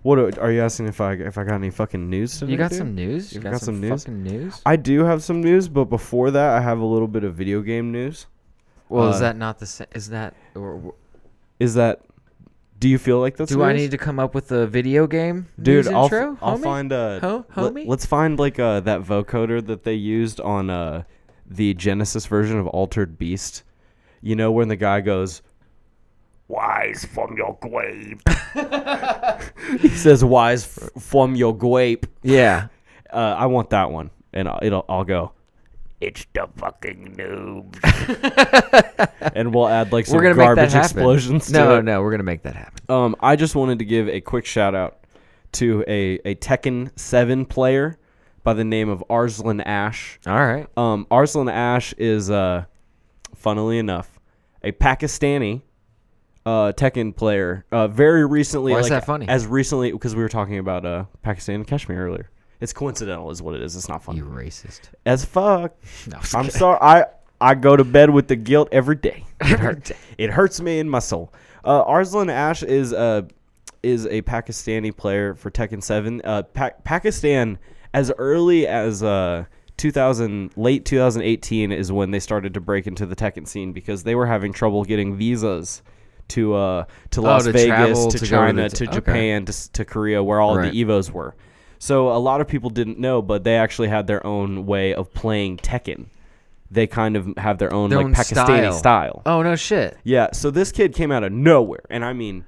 What 0.04 0.20
are, 0.20 0.40
are 0.42 0.52
you 0.52 0.62
asking 0.62 0.88
if 0.88 1.02
I 1.02 1.14
if 1.14 1.38
I 1.38 1.44
got 1.44 1.56
any 1.56 1.70
fucking 1.70 2.10
news 2.10 2.40
today? 2.40 2.52
you 2.54 2.58
got 2.58 2.70
dude? 2.70 2.78
some 2.78 2.96
news. 2.96 3.34
You 3.34 3.42
got, 3.42 3.60
some, 3.62 3.82
news? 3.82 4.04
fucking 4.04 4.24
news. 4.24 4.62
I 4.66 4.76
do 4.78 5.04
have 5.04 5.22
some 5.24 5.42
news, 5.42 5.68
but 5.68 5.86
before 5.86 6.32
that, 6.32 6.56
I 6.58 6.62
have 6.62 6.80
a 6.80 6.86
little 6.86 7.08
bit 7.08 7.24
of 7.24 7.36
video 7.36 7.62
game 7.62 7.92
news. 7.92 8.26
Well, 8.90 9.08
Uh, 9.08 9.12
is 9.12 9.20
that 9.20 9.36
not 9.36 9.60
the 9.60 9.66
same? 9.66 9.88
Is 9.94 10.10
that 10.10 10.34
or, 10.56 10.94
Is 11.60 11.74
that? 11.76 12.02
Do 12.80 12.88
you 12.88 12.98
feel 13.00 13.20
like 13.20 13.36
that's? 13.38 13.52
do 13.52 13.64
I 13.64 13.74
news? 13.74 13.82
need 13.82 13.92
to 13.92 13.98
come 13.98 14.20
up 14.20 14.34
with 14.36 14.52
a 14.52 14.66
video 14.68 15.08
game 15.08 15.48
Dude, 15.62 15.86
news 15.86 15.88
I'll, 15.88 16.04
intro? 16.06 16.34
f- 16.34 16.38
I'll 16.44 16.58
homie? 16.60 16.64
find 16.64 16.94
uh 16.94 17.20
Ho- 17.20 17.46
let- 17.56 17.74
homie? 17.74 17.88
let's 17.88 18.06
find 18.06 18.38
like 18.40 18.60
uh 18.60 18.80
that 18.82 19.02
vocoder 19.02 19.66
that 19.66 19.84
they 19.84 19.96
used 19.96 20.40
on 20.40 20.70
uh 20.70 21.04
the 21.46 21.74
Genesis 21.74 22.28
version 22.28 22.58
of 22.60 22.68
Altered 22.68 23.18
Beast. 23.18 23.64
You 24.22 24.36
know 24.36 24.52
when 24.52 24.68
the 24.68 24.76
guy 24.76 25.02
goes 25.02 25.42
Wise 26.48 27.06
from 27.06 27.36
your 27.38 27.58
grave. 27.62 28.22
he 29.82 29.90
says 29.90 30.24
wise 30.24 30.66
f- 30.66 31.02
from 31.04 31.36
your 31.36 31.56
grape. 31.58 32.06
Yeah. 32.24 32.68
Uh, 33.10 33.34
I 33.40 33.46
want 33.46 33.70
that 33.70 33.90
one, 33.90 34.10
and 34.34 34.50
I'll, 34.50 34.60
it'll 34.62 34.84
I'll 34.90 35.06
go, 35.06 35.32
It's 36.02 36.26
the 36.34 36.46
fucking 36.58 37.16
noobs. 37.16 37.80
and 39.34 39.56
we'll 39.56 39.70
add 39.70 39.94
like 39.94 40.06
some 40.06 40.18
we're 40.18 40.24
gonna 40.24 40.36
make 40.36 40.44
that 40.50 40.56
garbage 40.56 40.74
happen. 40.74 40.88
explosions. 40.98 41.50
No, 41.50 41.70
to 41.70 41.76
it. 41.78 41.84
no, 41.84 42.02
we're 42.02 42.12
gonna 42.12 42.24
make 42.24 42.44
that 42.44 42.58
happen. 42.58 42.84
Um, 42.90 43.16
I 43.22 43.38
just 43.38 43.56
wanted 43.56 43.80
to 43.80 43.86
give 43.86 44.10
a 44.10 44.20
quick 44.20 44.46
shout 44.46 44.76
out 44.76 45.06
to 45.54 45.86
a 45.88 46.20
a 46.26 46.36
Tekken 46.36 46.92
Seven 47.00 47.46
player 47.46 47.98
by 48.44 48.54
the 48.54 48.66
name 48.66 48.90
of 48.90 49.02
Arslan 49.10 49.62
Ash. 49.62 50.20
All 50.28 50.36
right. 50.46 50.68
Um, 50.78 51.08
Arslan 51.10 51.48
Ash 51.48 51.94
is, 51.94 52.30
uh, 52.30 52.66
funnily 53.36 53.78
enough, 53.78 54.20
a 54.64 54.74
Pakistani 54.74 55.62
uh, 56.48 56.72
Tekken 56.72 57.14
player. 57.14 57.66
Uh, 57.74 57.90
very 57.90 58.26
recently, 58.26 58.72
Why 58.72 58.80
is 58.80 58.84
like, 58.86 59.02
that 59.02 59.06
funny? 59.06 59.28
As 59.28 59.46
recently, 59.46 59.92
because 59.92 60.16
we 60.16 60.22
were 60.22 60.30
talking 60.30 60.60
about 60.60 60.86
uh, 60.86 61.04
Pakistan 61.22 61.56
and 61.56 61.68
Kashmir 61.68 62.00
earlier. 62.00 62.30
It's 62.62 62.72
coincidental, 62.72 63.30
is 63.32 63.42
what 63.42 63.54
it 63.54 63.62
is. 63.62 63.76
It's 63.76 63.90
not 63.90 64.02
funny. 64.02 64.20
You 64.20 64.26
racist. 64.26 64.90
As 65.06 65.26
fuck. 65.26 65.76
No, 66.08 66.20
I'm 66.34 66.50
sorry. 66.50 66.80
I 66.82 67.06
I 67.42 67.54
go 67.54 67.76
to 67.76 67.84
bed 67.84 68.10
with 68.10 68.30
the 68.30 68.38
guilt 68.38 68.70
every 68.72 68.96
day. 68.96 69.26
It 69.42 69.60
hurts. 69.60 69.92
it 70.18 70.32
hurts 70.32 70.62
me 70.62 70.80
in 70.80 70.90
my 70.90 71.00
soul. 71.00 71.32
Uh, 71.66 71.82
Arslan 71.82 72.30
Ash 72.30 72.64
is 72.64 72.94
a 72.94 73.28
is 73.84 74.06
a 74.06 74.22
Pakistani 74.22 74.96
player 74.96 75.36
for 75.36 75.52
Tekken 75.52 75.84
Seven. 75.84 76.22
Uh, 76.24 76.44
pa- 76.44 76.72
Pakistan, 76.86 77.60
as 77.94 78.12
early 78.18 78.66
as 78.68 79.04
uh 79.04 79.44
2000, 79.76 80.52
late 80.56 80.86
2018 80.86 81.72
is 81.72 81.92
when 81.92 82.10
they 82.12 82.20
started 82.20 82.54
to 82.54 82.62
break 82.62 82.88
into 82.88 83.06
the 83.06 83.16
Tekken 83.16 83.48
scene 83.48 83.74
because 83.74 84.04
they 84.04 84.16
were 84.16 84.26
having 84.26 84.54
trouble 84.54 84.84
getting 84.86 85.16
visas 85.16 85.84
to 86.30 86.54
uh 86.56 86.86
to 87.12 87.22
Las 87.22 87.44
Oh, 87.44 87.46
to 87.48 87.52
Vegas, 87.54 87.68
travel, 87.68 88.12
to, 88.12 88.18
to 88.20 88.26
go 88.26 88.30
to 88.30 88.30
China, 88.30 88.70
to, 88.70 88.76
t- 88.76 88.86
okay. 88.88 88.96
Japan, 88.96 89.46
to, 89.46 89.72
to 89.74 89.86
Korea, 89.86 90.24
where 90.24 90.40
all 90.40 90.58
Right. 90.58 90.72
the 90.72 90.84
Evos 90.86 91.12
were. 91.12 91.36
So 91.80 92.10
a 92.12 92.18
lot 92.18 92.42
of 92.42 92.48
people 92.48 92.70
didn't 92.70 92.98
know, 93.00 93.22
but 93.22 93.44
they 93.44 93.56
actually 93.56 93.88
had 93.90 94.08
their 94.08 94.26
own 94.26 94.66
way 94.66 94.94
of 94.94 95.14
playing 95.14 95.58
Tekken. 95.58 96.08
They 96.72 96.88
kind 96.88 97.16
of 97.16 97.38
have 97.38 97.60
their 97.60 97.72
own 97.72 97.90
Their 97.90 98.00
like 98.00 98.08
own 98.08 98.14
Pakistani 98.14 98.34
style. 98.60 98.74
style. 98.74 99.22
Oh 99.26 99.42
no 99.42 99.56
shit. 99.56 99.98
Yeah, 100.04 100.30
so 100.34 100.52
this 100.52 100.72
kid 100.72 100.94
came 100.94 101.12
out 101.12 101.24
of 101.24 101.32
nowhere, 101.32 101.84
and 101.90 102.04
I 102.04 102.14
mean 102.14 102.46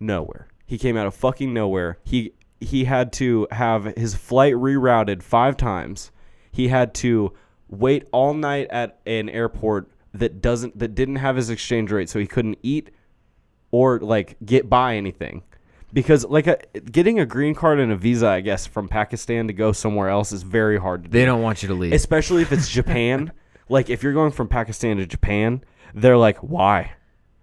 nowhere. 0.00 0.48
He 0.66 0.78
came 0.78 0.96
out 0.96 1.06
of 1.06 1.14
fucking 1.14 1.52
nowhere. 1.52 1.98
He 2.04 2.32
he 2.60 2.84
had 2.84 3.12
to 3.14 3.46
have 3.50 3.84
his 3.96 4.14
flight 4.14 4.54
rerouted 4.54 5.22
5 5.22 5.56
times. 5.56 6.12
He 6.52 6.68
had 6.68 6.94
to 6.94 7.32
wait 7.68 8.06
all 8.12 8.34
night 8.34 8.68
at 8.70 9.00
an 9.06 9.28
airport 9.28 9.90
that 10.14 10.40
doesn't 10.40 10.78
that 10.78 10.94
didn't 10.94 11.16
have 11.16 11.36
his 11.36 11.50
exchange 11.50 11.90
rate 11.90 12.08
so 12.08 12.18
he 12.18 12.26
couldn't 12.26 12.58
eat 12.62 12.90
or 13.70 13.98
like 14.00 14.36
get 14.44 14.68
by 14.68 14.96
anything. 14.96 15.42
Because 15.92 16.24
like 16.24 16.46
a, 16.46 16.58
getting 16.90 17.20
a 17.20 17.26
green 17.26 17.54
card 17.54 17.78
and 17.78 17.92
a 17.92 17.96
visa, 17.96 18.26
I 18.26 18.40
guess, 18.40 18.66
from 18.66 18.88
Pakistan 18.88 19.46
to 19.48 19.52
go 19.52 19.72
somewhere 19.72 20.08
else 20.08 20.32
is 20.32 20.42
very 20.42 20.78
hard 20.78 21.02
to 21.04 21.08
do 21.10 21.18
They 21.18 21.26
don't 21.26 21.42
want 21.42 21.62
you 21.62 21.68
to 21.68 21.74
leave. 21.74 21.92
especially 21.92 22.42
if 22.42 22.52
it's 22.52 22.68
Japan. 22.68 23.32
like 23.68 23.90
if 23.90 24.02
you're 24.02 24.14
going 24.14 24.32
from 24.32 24.48
Pakistan 24.48 24.96
to 24.98 25.06
Japan, 25.06 25.62
they're 25.94 26.16
like, 26.16 26.38
"Why? 26.38 26.92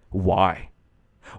Why? 0.09 0.69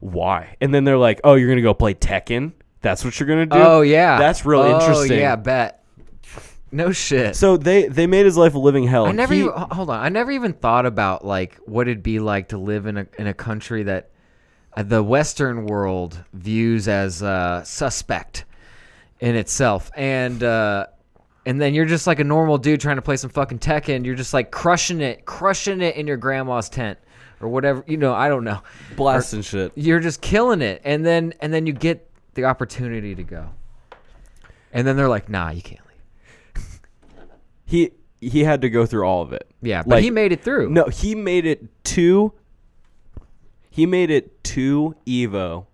Why?" 0.00 0.56
And 0.60 0.72
then 0.72 0.84
they're 0.84 0.98
like, 0.98 1.20
"Oh, 1.24 1.34
you're 1.34 1.48
gonna 1.48 1.62
go 1.62 1.74
play 1.74 1.94
Tekken? 1.94 2.52
That's 2.80 3.04
what 3.04 3.18
you're 3.18 3.28
gonna 3.28 3.46
do?" 3.46 3.58
oh 3.58 3.80
yeah. 3.80 4.18
that's 4.18 4.46
real 4.46 4.60
oh, 4.60 4.74
interesting. 4.78 5.18
yeah, 5.18 5.36
bet. 5.36 5.79
No 6.72 6.92
shit. 6.92 7.34
So 7.36 7.56
they 7.56 7.88
they 7.88 8.06
made 8.06 8.24
his 8.24 8.36
life 8.36 8.54
a 8.54 8.58
living 8.58 8.84
hell. 8.84 9.06
I 9.06 9.12
never 9.12 9.34
He- 9.34 9.40
even, 9.40 9.52
hold 9.52 9.90
on. 9.90 10.00
I 10.00 10.08
never 10.08 10.30
even 10.30 10.52
thought 10.52 10.86
about 10.86 11.24
like 11.24 11.56
what 11.66 11.88
it'd 11.88 12.02
be 12.02 12.18
like 12.20 12.48
to 12.48 12.58
live 12.58 12.86
in 12.86 12.96
a 12.96 13.06
in 13.18 13.26
a 13.26 13.34
country 13.34 13.82
that 13.84 14.10
uh, 14.76 14.82
the 14.84 15.02
Western 15.02 15.66
world 15.66 16.22
views 16.32 16.86
as 16.86 17.22
uh, 17.22 17.64
suspect 17.64 18.44
in 19.18 19.34
itself, 19.34 19.90
and 19.96 20.42
uh, 20.44 20.86
and 21.44 21.60
then 21.60 21.74
you're 21.74 21.86
just 21.86 22.06
like 22.06 22.20
a 22.20 22.24
normal 22.24 22.56
dude 22.56 22.80
trying 22.80 22.96
to 22.96 23.02
play 23.02 23.16
some 23.16 23.30
fucking 23.30 23.58
Tekken. 23.58 24.04
You're 24.04 24.14
just 24.14 24.32
like 24.32 24.52
crushing 24.52 25.00
it, 25.00 25.24
crushing 25.24 25.80
it 25.80 25.96
in 25.96 26.06
your 26.06 26.16
grandma's 26.18 26.68
tent 26.68 26.98
or 27.40 27.48
whatever. 27.48 27.82
You 27.88 27.96
know, 27.96 28.14
I 28.14 28.28
don't 28.28 28.44
know. 28.44 28.60
blasting 28.96 29.42
shit. 29.42 29.72
You're 29.74 29.98
just 30.00 30.20
killing 30.20 30.62
it, 30.62 30.82
and 30.84 31.04
then 31.04 31.34
and 31.40 31.52
then 31.52 31.66
you 31.66 31.72
get 31.72 32.08
the 32.34 32.44
opportunity 32.44 33.16
to 33.16 33.24
go, 33.24 33.48
and 34.72 34.86
then 34.86 34.96
they're 34.96 35.08
like, 35.08 35.28
Nah, 35.28 35.50
you 35.50 35.62
can't 35.62 35.80
leave. 35.80 35.89
He 37.70 37.92
he 38.20 38.42
had 38.42 38.62
to 38.62 38.68
go 38.68 38.84
through 38.84 39.04
all 39.04 39.22
of 39.22 39.32
it. 39.32 39.48
Yeah, 39.62 39.82
but 39.82 39.90
Like, 39.90 40.02
he 40.02 40.10
made 40.10 40.32
it 40.32 40.42
through. 40.42 40.70
No, 40.70 40.86
he 40.86 41.14
made 41.14 41.46
it 41.46 41.84
to. 41.84 42.32
He 43.70 43.86
made 43.86 44.10
it 44.10 44.42
to 44.42 44.96
Evo. 45.06 45.66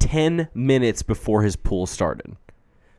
Ten 0.00 0.48
minutes 0.52 1.04
before 1.04 1.42
his 1.42 1.54
pool 1.54 1.86
started. 1.86 2.36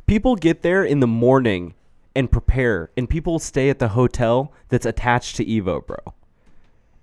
People 0.08 0.38
get 0.38 0.62
there 0.62 0.86
in 0.86 1.02
the 1.02 1.08
morning 1.08 1.74
and 2.16 2.32
prepare, 2.32 2.92
and 2.96 3.10
people 3.10 3.40
stay 3.40 3.70
at 3.70 3.80
the 3.80 3.90
hotel 3.90 4.54
that's 4.70 4.86
attached 4.86 5.36
to 5.36 5.46
Evo, 5.46 5.86
bro. 5.86 5.98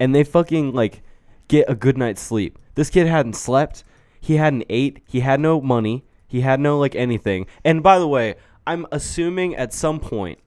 And 0.01 0.15
they 0.15 0.25
fucking 0.25 0.73
like 0.73 1.03
get 1.49 1.69
a 1.69 1.75
good 1.75 1.99
night's 1.99 2.23
sleep. 2.23 2.59
This 2.77 2.89
kid 2.89 3.07
hadn't 3.07 3.37
slept. 3.37 3.85
He 4.23 4.37
hadn't 4.37 4.65
ate. 4.71 5.03
He 5.07 5.21
had 5.21 5.39
no 5.39 5.61
money. 5.61 6.07
He 6.27 6.41
had 6.41 6.61
no 6.61 6.79
like 6.79 6.95
anything. 6.95 7.47
And 7.63 7.83
by 7.83 7.99
the 7.99 8.09
way, 8.09 8.37
I'm 8.67 8.87
assuming 8.91 9.55
at 9.55 9.75
some 9.75 10.01
point 10.01 10.39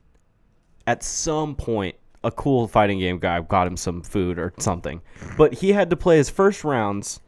at 0.86 1.02
some 1.02 1.54
point 1.54 1.96
a 2.24 2.30
cool 2.30 2.68
fighting 2.68 3.00
game 3.00 3.18
guy 3.18 3.40
got 3.40 3.66
him 3.66 3.76
some 3.76 4.02
food 4.02 4.38
or 4.38 4.52
something. 4.58 5.00
But 5.36 5.54
he 5.54 5.72
had 5.72 5.90
to 5.90 5.96
play 5.96 6.16
his 6.18 6.30
first 6.30 6.64
rounds. 6.64 7.20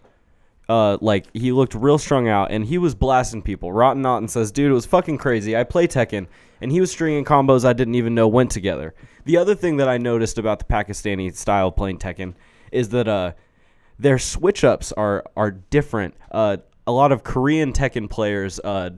Uh, 0.66 0.96
like 1.02 1.26
he 1.34 1.52
looked 1.52 1.74
real 1.74 1.98
strung 1.98 2.26
out, 2.26 2.50
and 2.50 2.64
he 2.64 2.78
was 2.78 2.94
blasting 2.94 3.42
people. 3.42 3.70
Rotten 3.70 4.00
Naughton 4.00 4.28
says, 4.28 4.50
"Dude, 4.50 4.70
it 4.70 4.74
was 4.74 4.86
fucking 4.86 5.18
crazy. 5.18 5.54
I 5.54 5.62
play 5.62 5.86
Tekken, 5.86 6.26
and 6.62 6.72
he 6.72 6.80
was 6.80 6.90
stringing 6.90 7.22
combos 7.22 7.66
I 7.66 7.74
didn't 7.74 7.96
even 7.96 8.14
know 8.14 8.26
went 8.28 8.50
together." 8.50 8.94
The 9.26 9.36
other 9.36 9.54
thing 9.54 9.76
that 9.76 9.88
I 9.90 9.98
noticed 9.98 10.38
about 10.38 10.60
the 10.60 10.64
Pakistani 10.64 11.34
style 11.36 11.70
playing 11.70 11.98
Tekken 11.98 12.32
is 12.72 12.88
that 12.90 13.06
uh, 13.06 13.32
their 13.98 14.18
switch 14.18 14.64
ups 14.64 14.90
are 14.92 15.24
are 15.36 15.50
different. 15.50 16.14
Uh, 16.30 16.56
a 16.86 16.92
lot 16.92 17.12
of 17.12 17.24
Korean 17.24 17.74
Tekken 17.74 18.08
players 18.08 18.58
uh, 18.60 18.90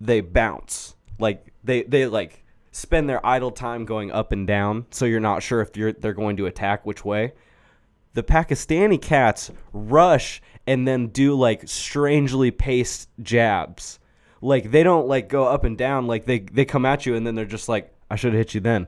they 0.00 0.20
bounce 0.20 0.94
like 1.18 1.52
they 1.64 1.82
they 1.82 2.06
like 2.06 2.44
spend 2.78 3.08
their 3.08 3.24
idle 3.26 3.50
time 3.50 3.84
going 3.84 4.10
up 4.12 4.30
and 4.32 4.46
down 4.46 4.86
so 4.90 5.04
you're 5.04 5.20
not 5.20 5.42
sure 5.42 5.60
if 5.60 5.76
you're 5.76 5.92
they're 5.92 6.12
going 6.12 6.36
to 6.36 6.46
attack 6.46 6.86
which 6.86 7.04
way 7.04 7.32
the 8.14 8.22
pakistani 8.22 9.00
cats 9.00 9.50
rush 9.72 10.40
and 10.66 10.86
then 10.86 11.06
do 11.08 11.34
like 11.34 11.66
strangely 11.66 12.50
paced 12.50 13.08
jabs. 13.22 13.98
Like 14.42 14.70
they 14.70 14.82
don't 14.82 15.08
like 15.08 15.28
go 15.28 15.44
up 15.44 15.64
and 15.64 15.78
down. 15.78 16.06
Like 16.06 16.26
they 16.26 16.40
they 16.40 16.64
come 16.64 16.84
at 16.84 17.06
you 17.06 17.14
and 17.14 17.26
then 17.26 17.34
they're 17.34 17.44
just 17.44 17.68
like, 17.68 17.92
I 18.10 18.16
should 18.16 18.32
have 18.34 18.38
hit 18.38 18.54
you 18.54 18.60
then. 18.60 18.86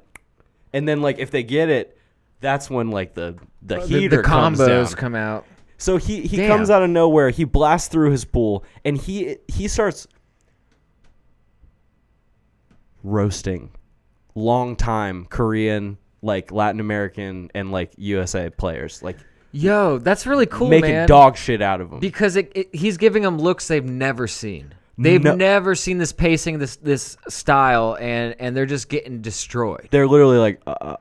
And 0.72 0.86
then 0.86 1.00
like 1.00 1.18
if 1.18 1.30
they 1.30 1.42
get 1.42 1.68
it, 1.70 1.96
that's 2.40 2.68
when 2.68 2.90
like 2.90 3.14
the 3.14 3.38
the 3.62 3.76
The- 3.78 3.86
heater 3.86 4.16
the 4.18 4.22
comes 4.22 4.58
combos 4.58 4.96
come 4.96 5.14
out. 5.14 5.46
So 5.78 5.96
he 5.96 6.20
he 6.22 6.36
Damn. 6.36 6.48
comes 6.48 6.68
out 6.68 6.82
of 6.82 6.90
nowhere. 6.90 7.30
He 7.30 7.44
blasts 7.44 7.88
through 7.88 8.10
his 8.10 8.24
pool, 8.26 8.64
and 8.84 8.98
he 8.98 9.38
he 9.48 9.66
starts 9.66 10.06
roasting 13.02 13.70
long 14.40 14.76
time 14.76 15.26
Korean, 15.30 15.98
like 16.22 16.50
Latin 16.52 16.80
American, 16.80 17.50
and 17.54 17.70
like 17.70 17.92
USA 17.96 18.50
players, 18.50 19.02
like 19.02 19.16
Yo, 19.52 19.98
that's 19.98 20.26
really 20.26 20.46
cool, 20.46 20.68
making 20.68 20.90
man. 20.90 21.08
dog 21.08 21.36
shit 21.36 21.60
out 21.60 21.80
of 21.80 21.90
them. 21.90 21.98
because 22.00 22.36
it, 22.36 22.52
it, 22.54 22.74
he's 22.74 22.96
giving 22.96 23.22
them 23.24 23.36
looks 23.38 23.66
they've 23.68 23.84
never 23.84 24.26
seen. 24.28 24.72
They've 24.96 25.22
No- 25.22 25.34
never 25.34 25.74
seen 25.74 25.98
this 25.98 26.12
pacing, 26.12 26.58
this 26.58 26.76
this 26.76 27.16
style, 27.28 27.96
and 28.00 28.36
and 28.38 28.56
they're 28.56 28.66
just 28.66 28.88
getting 28.88 29.22
destroyed. 29.22 29.88
They're 29.90 30.06
literally 30.06 30.38
like, 30.38 30.60
uh, 30.66 30.74
uh, 30.80 30.96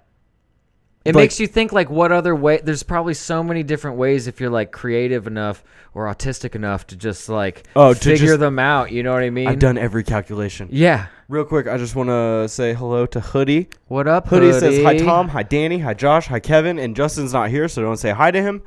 It 1.05 1.15
Like- 1.15 1.23
makes 1.23 1.39
you 1.39 1.47
think 1.47 1.71
like 1.73 1.89
what 1.89 2.11
other 2.11 2.35
way? 2.35 2.59
There's 2.63 2.81
probably 2.83 3.13
so 3.13 3.43
many 3.43 3.61
different 3.63 3.97
ways 3.97 4.27
if 4.27 4.39
you're 4.39 4.49
like 4.49 4.71
creative 4.71 5.27
enough 5.27 5.63
or 5.93 6.05
autistic 6.07 6.55
enough 6.55 6.87
to 6.87 6.95
just 6.95 7.29
like 7.29 7.63
Oh, 7.75 7.93
to 7.93 7.99
figure 7.99 8.27
just- 8.27 8.39
them 8.39 8.57
out. 8.59 8.91
You 8.91 9.03
know 9.03 9.13
what 9.13 9.23
I 9.23 9.29
mean? 9.29 9.47
I've 9.47 9.59
done 9.59 9.77
every 9.77 10.03
calculation. 10.03 10.69
Yeah. 10.71 11.07
Real 11.29 11.45
quick, 11.45 11.67
I 11.67 11.77
just 11.77 11.95
want 11.95 12.09
to 12.09 12.49
say 12.49 12.73
hello 12.73 13.05
to 13.05 13.19
Hoodie. 13.19 13.69
What 13.87 14.07
up, 14.07 14.29
Hoodie, 14.29 14.51
says 14.51 14.83
hi 14.83 14.97
Tom, 14.97 15.27
hi 15.27 15.43
Danny, 15.43 15.77
hi 15.77 15.93
Josh, 15.93 16.25
hi 16.25 16.39
Kevin, 16.39 16.79
and 16.79 16.95
Justin's 16.95 17.33
not 17.33 17.51
here, 17.51 17.67
so 17.67 17.83
don't 17.83 17.97
say 17.97 18.09
hi 18.09 18.31
to 18.31 18.41
him. 18.41 18.63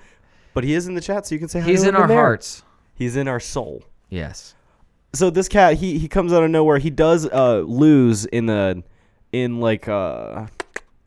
But 0.54 0.62
he 0.62 0.74
is 0.74 0.86
in 0.86 0.94
the 0.94 1.00
chat, 1.00 1.26
so 1.26 1.34
you 1.34 1.40
can 1.40 1.48
say 1.48 1.58
hi. 1.58 1.64
To 1.64 1.68
him. 1.68 1.72
He's 1.72 1.82
to 1.82 1.88
in 1.88 1.94
him 1.96 2.02
our 2.02 2.06
there. 2.06 2.16
hearts. 2.18 2.62
He's 2.94 3.16
in 3.16 3.26
our 3.26 3.40
soul. 3.40 3.82
Yes. 4.10 4.54
so 5.12 5.28
this 5.28 5.48
cat 5.48 5.74
he 5.78 5.98
he 5.98 6.06
comes 6.06 6.32
out 6.32 6.44
of 6.44 6.50
nowhere 6.50 6.78
he 6.78 6.88
does 6.90 7.26
uh 7.26 7.64
lose 7.66 8.26
in 8.26 8.46
the 8.46 8.84
in 9.32 9.58
like 9.58 9.88
uh 9.88 10.46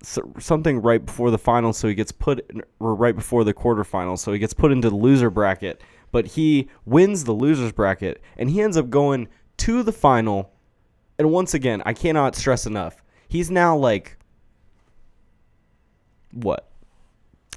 something 0.04 0.82
right 0.82 1.06
before 1.06 1.32
the 1.32 1.38
final, 1.38 1.72
so 1.72 1.88
he 1.88 1.96
gets 1.96 2.12
put 2.12 2.46
in, 2.50 2.64
or 2.82 2.96
right 2.96 3.16
before 3.16 3.46
the 3.46 3.54
quarterfinals 3.54 4.20
so 4.20 4.34
he 4.34 4.40
gets 4.40 4.54
put 4.54 4.74
into 4.74 4.90
the 4.90 4.96
loser 4.96 5.30
bracket 5.30 5.82
but 6.12 6.28
he 6.28 6.68
wins 6.86 7.24
the 7.24 7.32
losers 7.32 7.72
bracket 7.72 8.22
and 8.38 8.50
he 8.50 8.62
ends 8.62 8.76
up 8.76 8.90
going 8.90 9.30
to 9.58 9.84
the 9.84 9.94
final 9.94 10.52
and 11.20 11.32
once 11.32 11.54
again 11.54 11.82
i 11.86 11.94
cannot 11.94 12.36
stress 12.36 12.66
enough 12.66 13.04
he's 13.28 13.50
now 13.52 13.76
like 13.76 14.18
what 16.32 16.68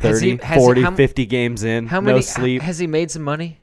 Has 0.01 0.21
30 0.21 0.31
he- 0.31 0.37
has 0.45 0.57
he- 0.57 0.65
40 0.65 0.83
how 0.83 0.91
50 0.95 1.27
games 1.27 1.65
in 1.65 1.87
How 1.87 2.01
no 2.01 2.07
many? 2.13 2.23
sleep 2.23 2.63
Has 2.63 2.79
he 2.79 2.87
made 2.87 3.11
some 3.11 3.23
money? 3.23 3.59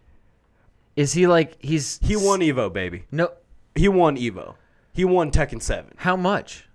Is 0.95 1.13
he 1.13 1.27
like 1.27 1.55
he's 1.61 1.99
he 2.03 2.15
won 2.15 2.39
evo 2.41 2.71
baby 2.71 3.05
No. 3.11 3.31
he 3.75 3.87
won 3.87 4.17
evo 4.17 4.55
he 4.93 5.05
won 5.05 5.31
tekken 5.31 5.61
7 5.61 5.91
How 5.97 6.15
much? 6.15 6.67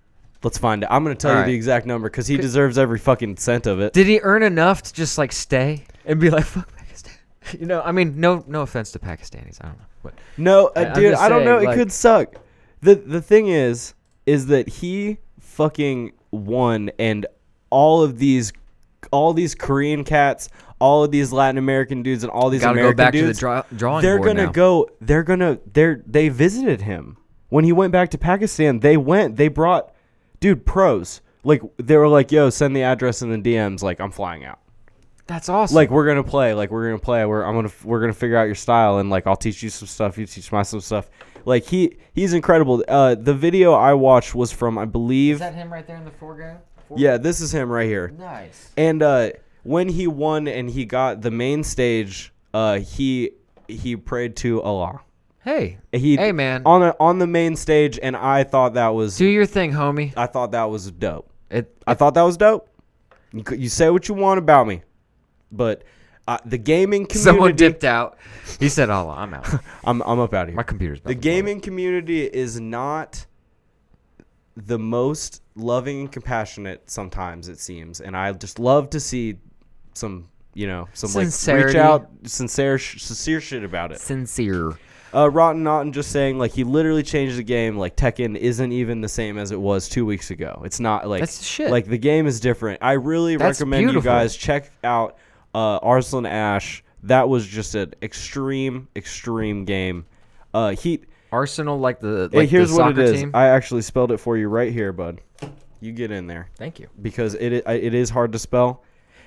Let's 0.43 0.57
find 0.57 0.83
out. 0.83 0.91
I'm 0.91 1.03
going 1.03 1.15
to 1.15 1.21
tell 1.21 1.29
All 1.29 1.37
you 1.37 1.41
right. 1.41 1.47
the 1.49 1.53
exact 1.53 1.85
number 1.85 2.09
because 2.09 2.25
he 2.25 2.35
deserves 2.35 2.79
every 2.79 2.97
fucking 2.97 3.37
cent 3.37 3.67
of 3.67 3.79
it. 3.79 3.93
Did 3.93 4.07
he 4.07 4.19
earn 4.21 4.41
enough 4.41 4.81
to 4.81 4.91
just 4.91 5.19
like 5.19 5.31
stay 5.31 5.85
and 6.03 6.19
be 6.19 6.31
like 6.31 6.45
fuck 6.55 6.75
Pakistan? 6.75 7.13
You 7.59 7.67
know, 7.67 7.79
I 7.83 7.91
mean, 7.91 8.19
no, 8.19 8.43
no 8.47 8.61
offense 8.61 8.91
to 8.93 8.99
Pakistanis. 8.99 9.59
I 9.61 9.67
don't 9.67 9.77
know, 9.77 9.85
but 10.01 10.13
No, 10.37 10.67
uh, 10.69 10.95
dude, 10.95 11.13
I 11.13 11.29
don't 11.29 11.45
know. 11.45 11.57
saying, 11.59 11.63
It 11.63 11.67
like- 11.67 11.77
could 11.77 11.91
suck. 11.91 12.35
The 12.81 12.95
The 12.95 13.21
thing 13.21 13.47
is, 13.47 13.93
is 14.25 14.47
that 14.47 14.67
he 14.67 15.17
fucking 15.39 16.11
won, 16.31 16.91
and 16.99 17.25
all 17.69 18.03
of 18.03 18.17
these, 18.19 18.53
all 19.11 19.33
these 19.33 19.55
Korean 19.55 20.03
cats, 20.03 20.49
all 20.79 21.03
of 21.03 21.11
these 21.11 21.31
Latin 21.31 21.57
American 21.57 22.03
dudes, 22.03 22.23
and 22.23 22.31
all 22.31 22.49
these 22.49 22.61
gotta 22.61 22.73
American 22.73 22.95
go 22.97 23.03
back 23.03 23.13
dudes, 23.13 23.27
to 23.27 23.33
the 23.33 23.39
draw- 23.39 23.63
drawing 23.75 24.01
they're 24.01 24.17
board 24.17 24.27
gonna 24.27 24.45
now. 24.45 24.51
go. 24.51 24.89
They're 24.99 25.23
gonna. 25.23 25.59
They're 25.73 26.01
they 26.05 26.29
visited 26.29 26.81
him 26.81 27.17
when 27.49 27.63
he 27.65 27.71
went 27.71 27.91
back 27.91 28.09
to 28.11 28.17
Pakistan. 28.17 28.79
They 28.79 28.97
went. 28.97 29.35
They 29.37 29.47
brought, 29.47 29.93
dude, 30.39 30.65
pros. 30.65 31.21
Like 31.43 31.61
they 31.77 31.97
were 31.97 32.07
like, 32.07 32.31
"Yo, 32.31 32.49
send 32.49 32.75
the 32.75 32.83
address 32.83 33.21
in 33.21 33.29
the 33.31 33.37
DMs." 33.55 33.81
Like 33.81 33.99
I'm 33.99 34.11
flying 34.11 34.45
out. 34.45 34.59
that's 35.27 35.49
awesome. 35.49 35.75
like 35.75 35.89
we're 35.89 36.05
gonna 36.05 36.23
play 36.23 36.53
like 36.53 36.69
we're 36.71 36.85
gonna 36.87 36.99
play 36.99 37.25
we're 37.25 37.43
i'm 37.43 37.55
gonna 37.55 37.71
we're 37.85 38.01
gonna 38.01 38.11
figure 38.13 38.35
out 38.35 38.43
your 38.43 38.55
style 38.55 38.97
and 38.97 39.09
like 39.09 39.25
i'll 39.27 39.35
teach 39.37 39.63
you 39.63 39.69
some 39.69 39.87
stuff 39.87 40.17
you 40.17 40.25
teach 40.25 40.51
my 40.51 40.61
some 40.61 40.81
stuff 40.81 41.09
like 41.45 41.65
he 41.65 41.97
he's 42.13 42.33
incredible 42.33 42.83
uh 42.87 43.15
the 43.15 43.33
video 43.33 43.73
i 43.73 43.93
watched 43.93 44.33
was 44.35 44.51
from 44.51 44.77
i 44.77 44.85
believe 44.85 45.35
Is 45.35 45.39
that 45.39 45.53
him 45.55 45.71
right 45.71 45.85
there 45.85 45.97
in 45.97 46.05
the 46.05 46.11
foreground? 46.11 46.59
yeah 46.95 47.17
this 47.17 47.39
is 47.41 47.53
him 47.53 47.69
right 47.69 47.87
here 47.87 48.09
Nice. 48.17 48.71
and 48.77 49.01
uh 49.01 49.29
when 49.63 49.89
he 49.89 50.07
won 50.07 50.47
and 50.47 50.69
he 50.69 50.85
got 50.85 51.21
the 51.21 51.31
main 51.31 51.63
stage 51.63 52.33
uh 52.53 52.79
he 52.79 53.31
he 53.67 53.95
prayed 53.95 54.35
to 54.37 54.61
allah 54.61 54.99
Hey, 55.43 55.79
he 55.91 56.17
hey, 56.17 56.31
man, 56.31 56.61
on 56.67 56.81
the 56.81 56.95
on 56.99 57.17
the 57.17 57.25
main 57.25 57.55
stage 57.55 57.97
and 58.03 58.15
i 58.15 58.43
thought 58.43 58.75
that 58.75 58.89
was 58.89 59.17
do 59.17 59.25
your 59.25 59.47
thing, 59.47 59.71
homie. 59.71 60.13
i 60.15 60.27
thought 60.27 60.51
that 60.51 60.65
was 60.65 60.91
dope 60.91 61.31
It, 61.49 61.75
I 61.87 61.95
thought 61.95 62.13
that 62.13 62.21
was 62.21 62.37
dope. 62.37 62.69
You, 63.33 63.43
you 63.57 63.67
say 63.69 63.89
what 63.89 64.07
you 64.07 64.13
want 64.13 64.37
about 64.37 64.67
me, 64.67 64.83
but 65.51 65.83
uh, 66.27 66.37
the 66.45 66.57
gaming 66.57 67.05
community. 67.07 67.19
someone 67.19 67.55
dipped 67.55 67.83
out. 67.83 68.17
He 68.59 68.69
said, 68.69 68.89
"Oh, 68.89 69.09
I'm 69.09 69.33
out. 69.33 69.47
I'm 69.83 70.01
I'm 70.01 70.19
up 70.19 70.33
out 70.33 70.43
of 70.43 70.49
here. 70.49 70.55
My 70.55 70.63
computer's 70.63 71.01
the 71.01 71.15
blow 71.15 71.21
gaming 71.21 71.61
community 71.61 72.23
is 72.23 72.59
not 72.59 73.25
the 74.55 74.77
most 74.77 75.41
loving 75.55 76.01
and 76.01 76.11
compassionate 76.11 76.89
sometimes 76.89 77.49
it 77.49 77.59
seems, 77.59 78.01
and 78.01 78.15
I 78.15 78.31
just 78.33 78.59
love 78.59 78.89
to 78.91 78.99
see 78.99 79.37
some 79.93 80.27
you 80.53 80.67
know 80.67 80.87
some 80.93 81.11
like 81.13 81.65
reach 81.65 81.75
out 81.75 82.09
sincere 82.25 82.77
sincere 82.77 83.41
shit 83.41 83.63
about 83.63 83.91
it. 83.91 83.99
sincere." 83.99 84.77
Uh, 85.13 85.29
Rotten 85.29 85.61
Naughton 85.63 85.91
just 85.91 86.09
saying 86.11 86.39
like 86.39 86.53
he 86.53 86.63
literally 86.63 87.03
changed 87.03 87.37
the 87.37 87.43
game. 87.43 87.77
Like 87.77 87.97
Tekken 87.97 88.37
isn't 88.37 88.71
even 88.71 89.01
the 89.01 89.09
same 89.09 89.37
as 89.37 89.51
it 89.51 89.59
was 89.59 89.89
two 89.89 90.05
weeks 90.05 90.31
ago. 90.31 90.61
It's 90.63 90.79
not 90.79 91.05
like 91.05 91.19
That's 91.19 91.43
shit. 91.43 91.69
Like 91.69 91.85
the 91.85 91.97
game 91.97 92.27
is 92.27 92.39
different. 92.39 92.81
I 92.81 92.93
really 92.93 93.35
That's 93.35 93.59
recommend 93.59 93.91
you 93.91 94.01
guys 94.01 94.37
check 94.37 94.71
out 94.85 95.17
uh, 95.53 95.77
Arslan 95.79 96.25
Ash. 96.25 96.83
That 97.03 97.29
was 97.29 97.47
just 97.47 97.73
an 97.75 97.93
extreme, 98.01 98.87
extreme 98.95 99.65
game. 99.65 100.05
Uh, 100.53 100.71
he. 100.71 101.01
Arsenal, 101.31 101.79
like 101.79 101.99
the 101.99 102.29
hey, 102.31 102.39
like 102.39 102.49
here's 102.49 102.71
the 102.71 102.77
what 102.77 102.91
it 102.91 102.99
is. 102.99 103.19
team. 103.21 103.31
I 103.33 103.47
actually 103.47 103.81
spelled 103.81 104.11
it 104.11 104.17
for 104.17 104.37
you 104.37 104.49
right 104.49 104.71
here, 104.71 104.91
bud. 104.91 105.21
You 105.79 105.91
get 105.93 106.11
in 106.11 106.27
there 106.27 106.49
Thank 106.57 106.79
you. 106.79 106.89
because 107.01 107.33
it 107.33 107.51
it 107.51 107.93
is 107.93 108.09
hard 108.09 108.33
to 108.33 108.39
spell. 108.39 108.83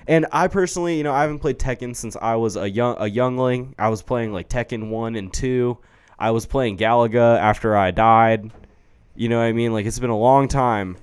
And 0.07 0.27
I 0.31 0.47
personally, 0.47 0.97
you 0.97 1.03
know, 1.03 1.13
I 1.13 1.21
haven't 1.21 1.39
played 1.39 1.57
Tekken 1.57 1.95
since 1.95 2.15
I 2.15 2.35
was 2.35 2.55
a 2.55 2.69
young 2.69 2.95
a 2.99 3.07
youngling. 3.07 3.75
I 3.77 3.89
was 3.89 4.01
playing 4.01 4.31
like 4.31 4.47
Tekken 4.47 4.89
one 4.89 5.15
and 5.15 5.33
two. 5.33 5.79
I 6.17 6.31
was 6.31 6.45
playing 6.45 6.77
Galaga 6.77 7.39
after 7.39 7.75
I 7.75 7.91
died. 7.91 8.51
You 9.15 9.29
know 9.29 9.39
what 9.39 9.45
I 9.45 9.51
mean? 9.51 9.73
Like 9.73 9.85
it's 9.85 9.99
been 9.99 10.09
a 10.11 10.17
long 10.17 10.47
time, 10.47 10.97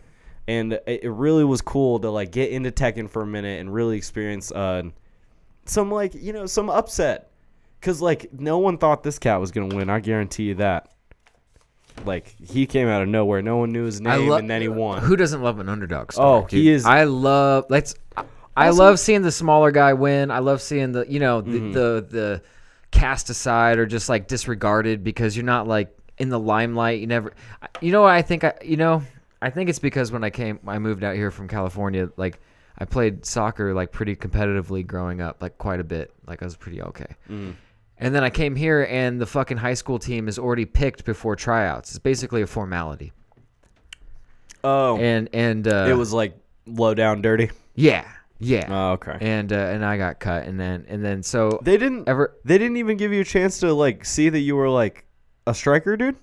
and 0.47 0.79
it 0.87 1.11
really 1.11 1.45
was 1.45 1.61
cool 1.61 1.99
to 2.01 2.11
like 2.11 2.31
get 2.31 2.51
into 2.51 2.71
Tekken 2.71 3.11
for 3.11 3.23
a 3.23 3.27
minute 3.27 3.61
and 3.61 3.75
really 3.75 3.97
experience 3.97 4.53
uh, 4.53 4.85
some 5.67 5.91
like 5.91 6.15
you 6.15 6.33
know 6.33 6.47
some 6.47 6.69
upset, 6.71 7.31
cause 7.81 8.01
like 8.01 8.33
no 8.33 8.59
one 8.59 8.79
thought 8.79 9.03
this 9.03 9.19
cat 9.19 9.41
was 9.41 9.51
gonna 9.53 9.75
win. 9.75 9.89
I 9.91 10.01
guarantee 10.01 10.45
you 10.45 10.55
that. 10.57 10.89
Like 12.07 12.35
he 12.41 12.67
came 12.67 12.89
out 12.89 13.03
of 13.03 13.09
nowhere. 13.09 13.43
No 13.43 13.59
one 13.59 13.71
knew 13.73 13.85
his 13.85 14.01
name, 14.01 14.29
lo- 14.29 14.37
and 14.37 14.49
then 14.49 14.63
he 14.63 14.69
won. 14.69 15.03
Who 15.03 15.15
doesn't 15.17 15.43
love 15.43 15.59
an 15.61 15.69
underdog 15.69 16.13
story? 16.13 16.27
Oh, 16.27 16.47
he 16.49 16.71
is- 16.71 16.85
I 16.87 17.05
love. 17.05 17.67
Let's. 17.69 17.95
I- 18.17 18.25
I 18.57 18.67
Also- 18.69 18.83
love 18.83 18.99
seeing 19.01 19.23
the 19.23 19.33
smaller 19.33 19.71
guy 19.71 19.93
win. 19.95 20.31
I 20.31 20.41
love 20.41 20.61
seeing 20.61 20.93
the 20.93 21.07
you 21.09 21.21
know 21.21 21.41
the, 21.41 21.51
Mm-hmm. 21.51 21.73
the 21.73 22.07
the 22.11 22.43
cast 22.91 23.31
aside 23.31 23.79
or 23.79 23.87
just 23.87 24.09
like 24.09 24.27
disregarded 24.29 25.03
because 25.05 25.35
you're 25.37 25.45
not 25.47 25.67
like 25.69 25.97
in 26.19 26.29
the 26.29 26.39
limelight. 26.41 27.01
You 27.01 27.07
never. 27.07 27.33
You 27.81 27.93
know 27.93 28.03
what 28.03 28.11
I 28.13 28.23
think? 28.23 28.45
I 28.45 28.55
you 28.63 28.77
know 28.77 29.03
I 29.41 29.51
think 29.51 29.71
it's 29.71 29.79
because 29.79 30.13
when 30.13 30.23
I 30.25 30.31
came, 30.31 30.61
I 30.67 30.79
moved 30.79 31.03
out 31.05 31.15
here 31.15 31.31
from 31.31 31.47
California. 31.49 32.11
Like 32.17 32.41
I 32.79 32.85
played 32.85 33.25
soccer 33.27 33.75
like 33.75 33.93
pretty 33.93 34.17
competitively 34.17 34.87
growing 34.87 35.21
up, 35.21 35.43
like 35.43 35.59
quite 35.59 35.81
a 35.81 35.85
bit. 35.85 36.13
Like 36.27 36.43
I 36.43 36.47
was 36.47 36.57
pretty 36.57 36.83
okay. 36.83 37.15
Mm. 37.31 37.55
And 37.99 38.15
then 38.15 38.25
I 38.25 38.31
came 38.31 38.57
here, 38.57 38.87
and 38.91 39.21
the 39.21 39.27
fucking 39.27 39.59
high 39.59 39.75
school 39.75 39.99
team 39.99 40.27
is 40.27 40.39
already 40.39 40.65
picked 40.65 41.05
before 41.05 41.37
tryouts. 41.37 41.91
It's 41.91 41.99
basically 41.99 42.43
a 42.43 42.47
formality. 42.47 43.13
Oh, 44.65 44.97
And 44.99 45.29
and 45.33 45.67
uh, 45.67 45.87
it 45.89 45.95
was 45.95 46.13
like 46.13 46.37
low 46.67 46.95
down 46.95 47.21
dirty. 47.23 47.51
yeah, 47.75 48.07
yeah. 48.39 48.67
Oh, 48.69 48.93
okay. 48.93 49.19
and 49.21 49.53
uh, 49.53 49.57
and 49.57 49.85
I 49.85 49.97
got 49.97 50.21
cut, 50.21 50.47
and 50.47 50.59
then 50.59 50.85
and 50.89 51.05
then 51.05 51.23
so 51.23 51.59
They 51.63 51.77
didn't 51.77 52.09
ever 52.09 52.37
They 52.45 52.59
didn't 52.59 52.77
even 52.77 52.97
give 52.97 53.13
you 53.13 53.21
a 53.21 53.25
chance 53.25 53.61
to 53.61 53.73
like 53.73 54.05
see 54.05 54.29
that 54.29 54.41
you 54.41 54.57
were 54.57 54.69
like 54.69 55.05
a 55.47 55.55
striker, 55.55 55.97
dude. 55.97 56.17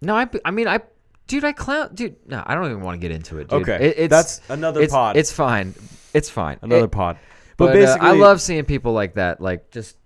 no, 0.00 0.14
I 0.16 0.28
I 0.44 0.50
mean 0.52 0.68
I 0.68 0.80
dude 1.26 1.44
I 1.44 1.52
clown 1.52 1.90
dude 1.94 2.16
no 2.26 2.42
I 2.44 2.54
don't 2.54 2.66
even 2.66 2.80
want 2.82 3.00
to 3.00 3.06
get 3.06 3.14
into 3.14 3.38
it. 3.38 3.48
Dude. 3.48 3.62
Okay. 3.68 3.88
It- 3.88 3.94
it's, 3.98 4.10
That's 4.10 4.40
another 4.50 4.80
it's, 4.82 4.92
pod. 4.92 5.16
It's 5.16 5.32
fine, 5.32 5.74
it's 6.14 6.28
fine. 6.30 6.58
Another 6.62 6.84
It- 6.86 6.90
pod. 6.92 7.18
But, 7.58 7.66
But, 7.66 7.70
uh, 7.76 7.80
basically, 7.80 8.08
I 8.08 8.12
love 8.12 8.40
seeing 8.40 8.64
people 8.64 8.92
like 8.92 9.14
that, 9.14 9.40
like 9.40 9.70
just 9.70 9.96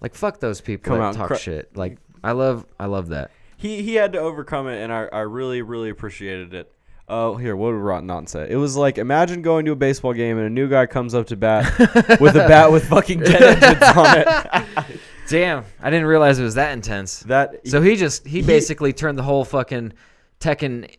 like 0.00 0.14
fuck 0.14 0.40
those 0.40 0.60
people 0.60 0.84
Come 0.90 0.98
that 0.98 1.04
out 1.04 1.14
talk 1.16 1.26
cru- 1.28 1.36
shit. 1.36 1.76
Like 1.76 1.98
I 2.22 2.32
love 2.32 2.64
I 2.78 2.86
love 2.86 3.08
that. 3.08 3.30
he 3.56 3.82
he 3.82 3.94
had 3.94 4.12
to 4.14 4.18
overcome 4.20 4.68
it, 4.68 4.82
and 4.82 4.92
I 4.92 5.06
I 5.12 5.20
really 5.20 5.60
really 5.62 5.90
appreciated 5.90 6.54
it. 6.54 6.70
Oh, 7.06 7.36
here, 7.36 7.54
what 7.54 7.72
did 7.72 7.76
Rotten 7.78 8.06
Naughton 8.06 8.26
say? 8.28 8.46
It 8.48 8.56
was 8.56 8.76
like 8.76 8.96
imagine 8.96 9.42
going 9.42 9.66
to 9.66 9.72
a 9.72 9.76
baseball 9.76 10.14
game 10.14 10.38
and 10.38 10.46
a 10.46 10.50
new 10.50 10.68
guy 10.68 10.86
comes 10.86 11.14
up 11.14 11.26
to 11.26 11.36
bat 11.36 11.70
with 12.20 12.34
a 12.36 12.46
bat 12.48 12.72
with 12.72 12.88
fucking 12.88 13.20
jet 13.24 13.42
engines 13.42 13.82
on 13.82 14.18
it. 14.18 14.96
Damn, 15.28 15.64
I 15.82 15.90
didn't 15.90 16.06
realize 16.06 16.38
it 16.38 16.44
was 16.44 16.54
that 16.54 16.72
intense. 16.72 17.20
That 17.20 17.66
So 17.68 17.82
he 17.82 17.96
just 17.96 18.26
he, 18.26 18.40
he- 18.40 18.46
basically 18.46 18.92
turned 18.94 19.18
the 19.18 19.22
whole 19.22 19.44
fucking 19.44 19.92
Tekken 20.44 20.90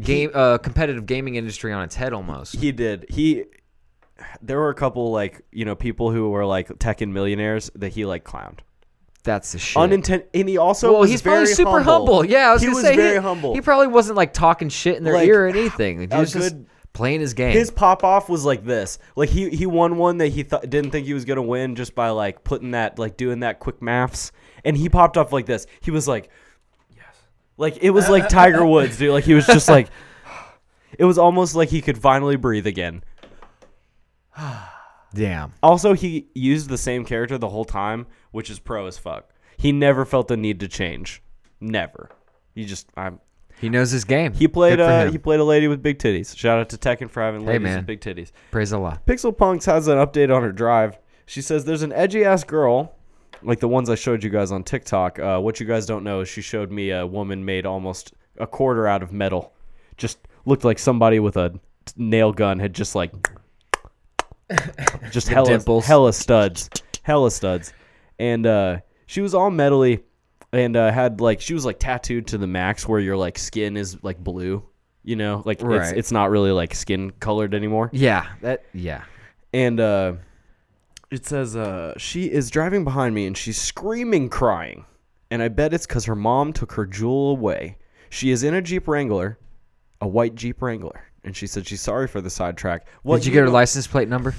game 0.00 0.30
uh 0.34 0.58
competitive 0.58 1.06
gaming 1.06 1.36
industry 1.36 1.72
on 1.72 1.82
its 1.84 1.94
head 1.94 2.12
almost. 2.12 2.56
He 2.56 2.72
did. 2.72 3.06
He 3.08 3.44
there 4.40 4.58
were 4.58 4.70
a 4.70 4.74
couple 4.74 5.10
like, 5.12 5.42
you 5.52 5.64
know, 5.64 5.74
people 5.74 6.10
who 6.10 6.30
were 6.30 6.46
like 6.46 6.68
Tekken 6.78 7.10
millionaires 7.12 7.70
that 7.74 7.92
he 7.92 8.04
like 8.06 8.24
clowned. 8.24 8.60
That's 9.24 9.52
the 9.52 9.58
shit. 9.58 9.80
Unintent 9.80 10.24
and 10.34 10.48
he 10.48 10.58
also 10.58 10.92
well, 10.92 11.02
he's 11.04 11.22
probably 11.22 11.46
super 11.46 11.80
humble. 11.80 12.24
Yeah, 12.24 12.50
I 12.50 12.52
was 12.52 12.62
he 12.62 12.66
gonna 12.66 12.76
was 12.76 12.84
say 12.84 12.96
very 12.96 13.14
he, 13.14 13.20
humble. 13.20 13.54
He 13.54 13.60
probably 13.60 13.86
wasn't 13.88 14.16
like 14.16 14.32
talking 14.32 14.68
shit 14.68 14.96
in 14.96 15.04
their 15.04 15.14
Like, 15.14 15.28
ear 15.28 15.46
or 15.46 15.48
anything. 15.48 16.00
He 16.00 16.06
was 16.16 16.32
just 16.32 16.54
good- 16.54 16.66
playing 16.92 17.20
his 17.20 17.34
game. 17.34 17.52
his 17.52 17.70
pop 17.70 18.04
off 18.04 18.28
was 18.28 18.44
like 18.44 18.64
this. 18.64 18.98
Like 19.16 19.28
he 19.30 19.50
he 19.50 19.66
won 19.66 19.96
one 19.96 20.18
that 20.18 20.28
he 20.28 20.44
th- 20.44 20.62
didn't 20.62 20.90
think 20.90 21.06
he 21.06 21.14
was 21.14 21.24
gonna 21.24 21.42
win 21.42 21.74
just 21.74 21.94
by 21.94 22.10
like 22.10 22.44
putting 22.44 22.72
that 22.72 22.98
like 22.98 23.16
doing 23.16 23.40
that 23.40 23.60
quick 23.60 23.80
maths, 23.82 24.30
and 24.64 24.76
he 24.76 24.88
popped 24.88 25.16
off 25.16 25.32
like 25.32 25.46
this. 25.46 25.66
He 25.80 25.90
was 25.90 26.06
like, 26.06 26.30
like 27.56 27.78
it 27.82 27.90
was 27.90 28.08
like 28.08 28.28
Tiger 28.28 28.64
Woods, 28.74 28.98
dude. 28.98 29.12
Like 29.12 29.24
he 29.24 29.34
was 29.34 29.46
just 29.46 29.68
like, 29.68 29.88
it 30.98 31.04
was 31.04 31.18
almost 31.18 31.54
like 31.54 31.68
he 31.68 31.80
could 31.80 31.98
finally 31.98 32.36
breathe 32.36 32.66
again. 32.66 33.02
Damn. 35.14 35.52
Also, 35.62 35.92
he 35.92 36.28
used 36.34 36.68
the 36.68 36.78
same 36.78 37.04
character 37.04 37.38
the 37.38 37.48
whole 37.48 37.64
time, 37.64 38.06
which 38.32 38.50
is 38.50 38.58
pro 38.58 38.86
as 38.86 38.98
fuck. 38.98 39.30
He 39.56 39.70
never 39.70 40.04
felt 40.04 40.26
the 40.28 40.36
need 40.36 40.58
to 40.60 40.68
change. 40.68 41.22
Never. 41.60 42.10
He 42.54 42.64
just 42.64 42.88
I'm 42.96 43.20
He 43.60 43.68
knows 43.68 43.90
his 43.92 44.04
game. 44.04 44.32
he 44.32 44.48
played 44.48 44.78
Good 44.78 44.84
for 44.86 44.90
uh 44.90 45.04
him. 45.06 45.12
he 45.12 45.18
played 45.18 45.38
a 45.40 45.44
lady 45.44 45.68
with 45.68 45.82
big 45.82 45.98
titties. 45.98 46.36
Shout 46.36 46.58
out 46.58 46.68
to 46.70 46.76
Tekken 46.76 47.08
for 47.08 47.22
having 47.22 47.42
Hey, 47.42 47.46
ladies 47.52 47.62
man. 47.62 47.76
with 47.78 47.86
big 47.86 48.00
titties. 48.00 48.32
Praise 48.50 48.72
Allah. 48.72 49.00
Pixel 49.06 49.36
Punks 49.36 49.66
has 49.66 49.86
an 49.86 49.98
update 49.98 50.34
on 50.34 50.42
her 50.42 50.52
drive. 50.52 50.98
She 51.26 51.40
says 51.40 51.64
there's 51.64 51.82
an 51.82 51.92
edgy 51.92 52.24
ass 52.24 52.42
girl, 52.44 52.96
like 53.44 53.60
the 53.60 53.68
ones 53.68 53.88
I 53.90 53.94
showed 53.94 54.24
you 54.24 54.30
guys 54.30 54.50
on 54.52 54.64
TikTok. 54.64 55.18
Uh, 55.18 55.38
what 55.38 55.60
you 55.60 55.66
guys 55.66 55.86
don't 55.86 56.04
know 56.04 56.20
is 56.20 56.28
she 56.28 56.42
showed 56.42 56.70
me 56.70 56.90
a 56.90 57.06
woman 57.06 57.44
made 57.44 57.66
almost 57.66 58.14
a 58.38 58.46
quarter 58.46 58.86
out 58.86 59.02
of 59.02 59.12
metal. 59.12 59.52
Just 59.96 60.18
looked 60.44 60.64
like 60.64 60.78
somebody 60.78 61.20
with 61.20 61.36
a 61.36 61.58
nail 61.96 62.32
gun 62.32 62.58
had 62.58 62.74
just 62.74 62.94
like 62.94 63.12
just 65.10 65.28
hella, 65.28 65.48
dimples. 65.48 65.84
hella 65.86 66.12
studs, 66.12 66.68
hella 67.02 67.30
studs, 67.30 67.72
and 68.18 68.46
uh, 68.46 68.78
she 69.06 69.20
was 69.20 69.34
all 69.34 69.50
metally 69.50 70.02
and 70.52 70.76
uh, 70.76 70.90
had 70.92 71.20
like 71.20 71.40
she 71.40 71.54
was 71.54 71.64
like 71.64 71.78
tattooed 71.78 72.26
to 72.28 72.38
the 72.38 72.46
max 72.46 72.86
where 72.88 73.00
your 73.00 73.16
like 73.16 73.38
skin 73.38 73.76
is 73.76 74.02
like 74.02 74.22
blue. 74.22 74.62
You 75.02 75.16
know, 75.16 75.42
like 75.44 75.60
it's 75.62 75.92
it's 75.92 76.12
not 76.12 76.30
really 76.30 76.50
like 76.50 76.74
skin 76.74 77.10
colored 77.20 77.54
anymore 77.54 77.90
Yeah, 77.92 78.26
that 78.40 78.64
yeah. 78.72 79.04
and 79.52 79.78
uh, 79.78 80.14
it 81.14 81.26
says 81.26 81.56
uh, 81.56 81.94
she 81.96 82.30
is 82.30 82.50
driving 82.50 82.84
behind 82.84 83.14
me 83.14 83.26
and 83.26 83.36
she's 83.36 83.60
screaming, 83.60 84.28
crying, 84.28 84.84
and 85.30 85.42
I 85.42 85.48
bet 85.48 85.72
it's 85.74 85.86
because 85.86 86.04
her 86.06 86.14
mom 86.16 86.52
took 86.52 86.72
her 86.72 86.86
jewel 86.86 87.30
away. 87.30 87.78
She 88.10 88.30
is 88.30 88.42
in 88.42 88.54
a 88.54 88.62
Jeep 88.62 88.86
Wrangler, 88.88 89.38
a 90.00 90.06
white 90.08 90.34
Jeep 90.34 90.60
Wrangler, 90.62 91.02
and 91.24 91.36
she 91.36 91.46
said 91.46 91.66
she's 91.66 91.80
sorry 91.80 92.06
for 92.06 92.20
the 92.20 92.30
sidetrack. 92.30 92.86
What 93.02 93.18
Did 93.18 93.26
you 93.26 93.32
get 93.32 93.40
her 93.40 93.46
know- 93.46 93.52
license 93.52 93.86
plate 93.86 94.08
number? 94.08 94.34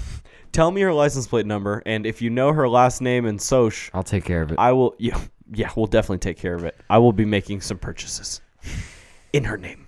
Tell 0.52 0.72
me 0.72 0.80
her 0.82 0.94
license 0.94 1.28
plate 1.28 1.46
number, 1.46 1.84
and 1.86 2.06
if 2.06 2.22
you 2.22 2.30
know 2.30 2.54
her 2.54 2.70
last 2.70 3.02
name 3.02 3.26
and 3.26 3.38
Soch, 3.42 3.90
I'll 3.94 4.04
take 4.04 4.24
care 4.24 4.42
of 4.42 4.52
it. 4.52 4.60
I 4.60 4.72
will. 4.72 4.96
Yeah, 5.00 5.20
yeah, 5.54 5.70
we'll 5.76 5.86
definitely 5.86 6.18
take 6.20 6.38
care 6.38 6.56
of 6.56 6.64
it. 6.64 6.76
I 6.90 6.98
will 6.98 7.14
be 7.14 7.26
making 7.26 7.62
some 7.62 7.78
purchases 7.78 8.42
in 9.34 9.44
her 9.44 9.58
name. 9.58 9.86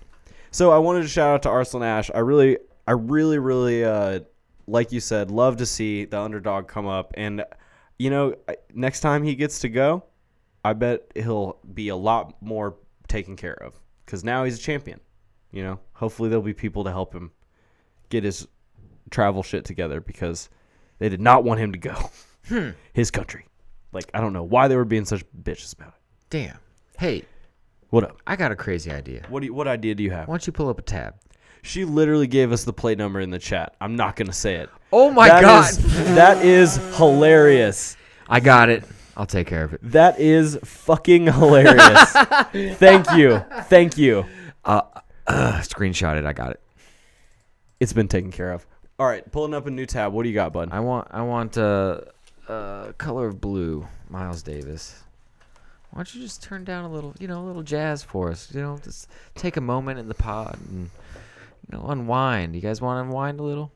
So 0.52 0.70
I 0.70 0.78
wanted 0.78 1.02
to 1.02 1.08
shout 1.08 1.34
out 1.34 1.42
to 1.42 1.48
Arslan 1.48 1.82
Ash. 1.82 2.10
I 2.14 2.20
really, 2.20 2.58
I 2.86 2.92
really, 2.92 3.38
really, 3.38 3.84
uh, 3.84 4.20
like 4.68 4.92
you 4.92 5.00
said, 5.00 5.30
love 5.30 5.56
to 5.56 5.66
see 5.66 6.04
the 6.04 6.20
underdog 6.20 6.68
come 6.68 6.86
up. 6.86 7.12
And 7.16 7.44
you 7.98 8.10
know, 8.10 8.34
next 8.74 9.00
time 9.00 9.22
he 9.24 9.34
gets 9.34 9.60
to 9.60 9.68
go, 9.68 10.04
I 10.64 10.72
bet 10.74 11.10
he'll 11.14 11.58
be 11.74 11.88
a 11.88 11.96
lot 11.96 12.40
more 12.40 12.76
taken 13.08 13.34
care 13.36 13.60
of 13.62 13.74
because 14.04 14.22
now 14.22 14.44
he's 14.44 14.58
a 14.58 14.62
champion. 14.62 15.00
You 15.50 15.62
know, 15.64 15.80
hopefully 15.94 16.28
there'll 16.28 16.42
be 16.42 16.52
people 16.54 16.84
to 16.84 16.90
help 16.90 17.14
him 17.14 17.32
get 18.10 18.22
his 18.22 18.46
travel 19.10 19.42
shit 19.42 19.64
together 19.64 20.00
because 20.00 20.50
they 20.98 21.08
did 21.08 21.20
not 21.20 21.42
want 21.44 21.60
him 21.60 21.72
to 21.72 21.78
go. 21.78 22.10
Hmm. 22.48 22.70
His 22.92 23.10
country. 23.10 23.46
Like 23.92 24.10
I 24.14 24.20
don't 24.20 24.32
know 24.32 24.42
why 24.42 24.68
they 24.68 24.76
were 24.76 24.84
being 24.84 25.04
such 25.04 25.24
bitches 25.42 25.74
about 25.74 25.88
it. 25.88 25.94
Damn. 26.30 26.58
Hey, 26.98 27.24
What 27.90 28.04
up? 28.04 28.18
I 28.26 28.36
got 28.36 28.52
a 28.52 28.56
crazy 28.56 28.90
idea. 28.90 29.24
What 29.28 29.40
do 29.40 29.46
you, 29.46 29.54
what 29.54 29.66
idea 29.68 29.94
do 29.94 30.02
you 30.02 30.10
have? 30.10 30.28
Why 30.28 30.32
don't 30.34 30.46
you 30.46 30.52
pull 30.52 30.68
up 30.68 30.78
a 30.78 30.82
tab? 30.82 31.14
She 31.68 31.84
literally 31.84 32.26
gave 32.26 32.50
us 32.50 32.64
the 32.64 32.72
plate 32.72 32.96
number 32.96 33.20
in 33.20 33.28
the 33.30 33.38
chat. 33.38 33.74
I'm 33.80 33.94
not 33.94 34.16
gonna 34.16 34.32
say 34.32 34.54
it. 34.56 34.70
Oh 34.90 35.10
my 35.10 35.28
That 35.28 35.42
god. 35.42 35.68
is- 35.70 35.78
that 36.14 36.44
is 36.44 36.76
hilarious. 36.96 37.94
I 38.28 38.40
got 38.40 38.70
it. 38.70 38.84
I'll 39.18 39.26
take 39.26 39.46
care 39.48 39.64
of 39.64 39.74
it. 39.74 39.80
That 39.82 40.18
is 40.18 40.58
fucking 40.64 41.26
hilarious. 41.26 42.10
Thank 42.78 43.10
you. 43.12 43.42
Thank 43.64 43.98
you. 43.98 44.24
Uh, 44.64 44.82
screenshot 45.28 46.16
it. 46.16 46.24
I 46.24 46.32
got 46.32 46.52
it. 46.52 46.60
It's 47.80 47.92
been 47.92 48.08
taken 48.08 48.30
care 48.32 48.52
of. 48.52 48.66
All 48.98 49.06
right, 49.06 49.30
pulling 49.30 49.52
up 49.54 49.66
a 49.66 49.70
new 49.70 49.84
tab. 49.86 50.12
What 50.12 50.22
do 50.22 50.28
you 50.30 50.34
got, 50.34 50.52
bud? 50.52 50.70
I 50.72 50.80
want 50.80 51.08
I 51.10 51.22
want 51.22 51.58
uh, 51.58 52.00
uh 52.48 52.92
color 52.98 53.26
of 53.28 53.40
blue, 53.40 53.86
Miles 54.08 54.42
Davis. 54.42 55.02
Why 55.90 55.98
don't 55.98 56.14
you 56.14 56.20
just 56.22 56.42
turn 56.42 56.64
down 56.64 56.84
a 56.84 56.90
little, 56.90 57.14
you 57.18 57.28
know, 57.28 57.42
a 57.42 57.46
little 57.46 57.62
jazz 57.62 58.02
for 58.02 58.30
us? 58.30 58.52
You 58.54 58.60
know, 58.62 58.78
just 58.82 59.08
take 59.34 59.56
a 59.56 59.60
moment 59.60 59.98
in 59.98 60.08
the 60.08 60.14
pod 60.14 60.58
and 60.70 60.90
you 61.70 61.78
know 61.78 61.84
unwind. 61.88 62.54
You 62.54 62.60
guys 62.60 62.80
want 62.80 62.96
to 62.98 63.08
unwind 63.08 63.40
a 63.40 63.42
little? 63.42 63.72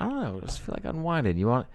I 0.00 0.08
don't 0.08 0.20
know. 0.20 0.40
Just 0.40 0.60
feel 0.60 0.74
like 0.76 0.84
unwinding. 0.84 1.36
You 1.38 1.46
want 1.48 1.66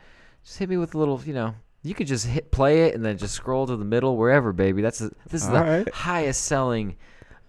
just 0.44 0.58
hit 0.58 0.70
me 0.70 0.78
with 0.78 0.94
a 0.96 0.98
little, 0.98 1.22
you 1.26 1.34
know. 1.34 1.56
You 1.82 1.94
could 1.94 2.08
just 2.08 2.26
hit 2.28 2.52
play 2.52 2.84
it 2.88 2.96
and 2.96 3.06
then 3.06 3.18
just 3.18 3.34
scroll 3.36 3.66
to 3.68 3.76
the 3.78 3.86
middle 3.86 4.18
wherever, 4.18 4.52
baby. 4.52 4.82
That's 4.82 5.00
the, 5.00 5.12
this 5.30 5.44
is 5.44 5.48
All 5.48 5.56
the 5.56 5.62
right. 5.62 5.94
highest 5.94 6.44
selling 6.44 6.98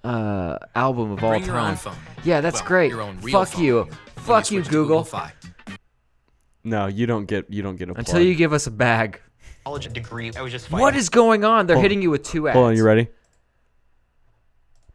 uh 0.05 0.57
album 0.75 1.11
of 1.13 1.23
all 1.25 1.31
Bring 1.31 1.45
your 1.45 1.55
time. 1.57 1.71
own 1.73 1.77
phone. 1.77 1.97
Yeah, 2.25 2.41
that's 2.41 2.61
Well, 2.61 2.69
great. 2.69 2.91
your 2.91 3.03
own 3.03 3.19
real 3.21 3.41
Fuck 3.45 3.55
phone 3.55 3.65
you. 3.65 3.77
when 3.83 3.91
Fuck 4.17 4.51
you, 4.51 4.59
switch 4.61 4.67
to 4.67 4.71
Google. 4.71 5.09
No, 6.63 6.87
you 6.87 7.07
don't 7.07 7.27
get 7.27 7.51
you 7.51 7.63
don't 7.63 7.77
get 7.77 7.89
a 7.89 7.95
Until 7.95 8.15
plug. 8.15 8.25
you 8.25 8.35
give 8.35 8.53
us 8.53 8.67
a 8.67 8.71
bag. 8.71 9.21
college 9.65 9.93
degree. 9.93 10.31
I 10.37 10.43
was 10.43 10.53
just 10.53 10.71
What 10.71 10.95
is 10.97 11.09
going 11.09 11.45
on? 11.45 11.67
They're 11.67 11.77
Hold- 11.77 11.83
hitting 11.83 12.01
you 12.03 12.11
with 12.11 12.23
two 12.23 12.49
ads. 12.49 12.55
Hold 12.55 12.69
on, 12.69 12.77
you 12.77 12.85
ready? 12.85 13.09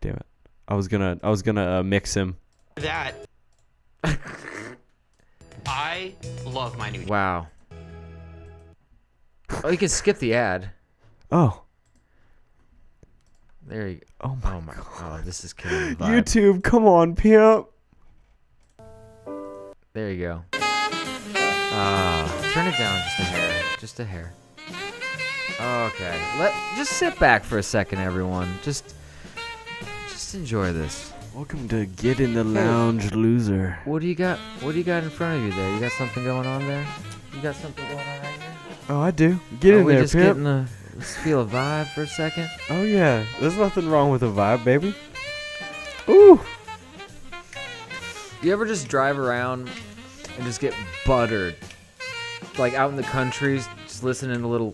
Damn 0.02 0.16
it. 0.16 0.26
I 0.68 0.76
was 0.76 0.88
gonna 0.88 1.20
I 1.24 1.30
was 1.30 1.42
gonna 1.42 1.80
uh, 1.80 1.84
mix 1.84 2.14
him. 2.14 2.38
That? 2.76 3.16
I 5.66 6.14
love 6.46 6.78
my 6.78 6.90
new. 6.90 7.06
Wow. 7.06 7.48
Oh, 9.64 9.70
you 9.70 9.78
can 9.78 9.90
skip 9.90 10.20
the 10.20 10.34
ad. 10.34 10.70
Oh. 11.32 11.62
There 13.68 13.88
you 13.88 13.96
go. 13.96 14.02
Oh 14.22 14.38
my, 14.44 14.56
Oh 14.56 14.62
my. 14.62 14.74
Oh, 14.78 15.22
this 15.24 15.44
is 15.44 15.54
killing 15.54 15.90
the 15.90 15.96
vibe. 15.96 16.24
YouTube, 16.24 16.64
come 16.64 16.86
on, 16.86 17.16
pimp. 17.16 17.68
There 19.94 20.12
you 20.12 20.26
go. 20.26 20.44
Ah, 21.34 22.52
turn 22.54 22.68
it 22.68 22.78
down 22.78 23.02
just 23.06 23.20
a 23.20 23.24
hair. 23.24 23.64
Just 23.80 24.00
a 24.00 24.06
hair. 24.06 24.34
Okay. 25.60 26.22
Let 26.38 26.54
just 26.76 26.92
sit 26.94 27.18
back 27.18 27.44
for 27.44 27.58
a 27.58 27.64
second, 27.64 28.00
everyone. 28.00 28.60
Just, 28.62 28.94
just 30.10 30.36
enjoy 30.36 30.74
this. 30.74 31.15
Welcome 31.36 31.68
to 31.68 31.86
Get 31.86 32.22
in 32.22 32.34
the 32.34 32.46
Lounge, 32.46 33.12
loser. 33.12 33.78
What 33.84 34.02
do 34.02 34.08
you 34.08 34.16
got? 34.16 34.40
What 34.62 34.72
do 34.72 34.78
you 34.78 34.86
got 34.86 35.04
in 35.04 35.10
front 35.10 35.38
of 35.38 35.46
you 35.46 35.52
there? 35.52 35.74
You 35.74 35.82
got 35.82 35.92
something 35.92 36.24
going 36.24 36.48
on 36.48 36.66
there? 36.66 36.88
You 37.34 37.42
got 37.42 37.58
something 37.58 37.86
going 37.88 38.00
on 38.00 38.22
right 38.22 38.40
there? 38.40 38.56
Oh, 38.88 39.02
I 39.02 39.12
do. 39.12 39.38
Get 39.60 39.74
Are 39.74 39.80
in 39.80 39.84
we 39.84 39.92
there, 39.92 40.04
just 40.04 40.14
pimp. 40.14 40.28
getting 40.28 40.48
a 40.48 40.66
let's 40.96 41.18
feel 41.18 41.42
a 41.42 41.46
vibe 41.46 41.88
for 41.88 42.04
a 42.04 42.08
second? 42.08 42.50
Oh 42.70 42.84
yeah, 42.84 43.26
there's 43.42 43.58
nothing 43.58 43.90
wrong 43.90 44.12
with 44.12 44.24
a 44.24 44.28
vibe, 44.28 44.64
baby. 44.64 44.96
Ooh. 46.08 46.40
You 48.42 48.54
ever 48.54 48.66
just 48.66 48.88
drive 48.88 49.20
around 49.20 49.70
and 50.38 50.46
just 50.46 50.62
get 50.62 50.74
buttered? 51.06 51.58
Like 52.58 52.76
out 52.76 52.92
in 52.92 52.96
the 52.96 53.04
countries, 53.04 53.68
just 53.84 54.06
listening 54.06 54.40
to 54.40 54.46
a 54.46 54.48
little 54.48 54.74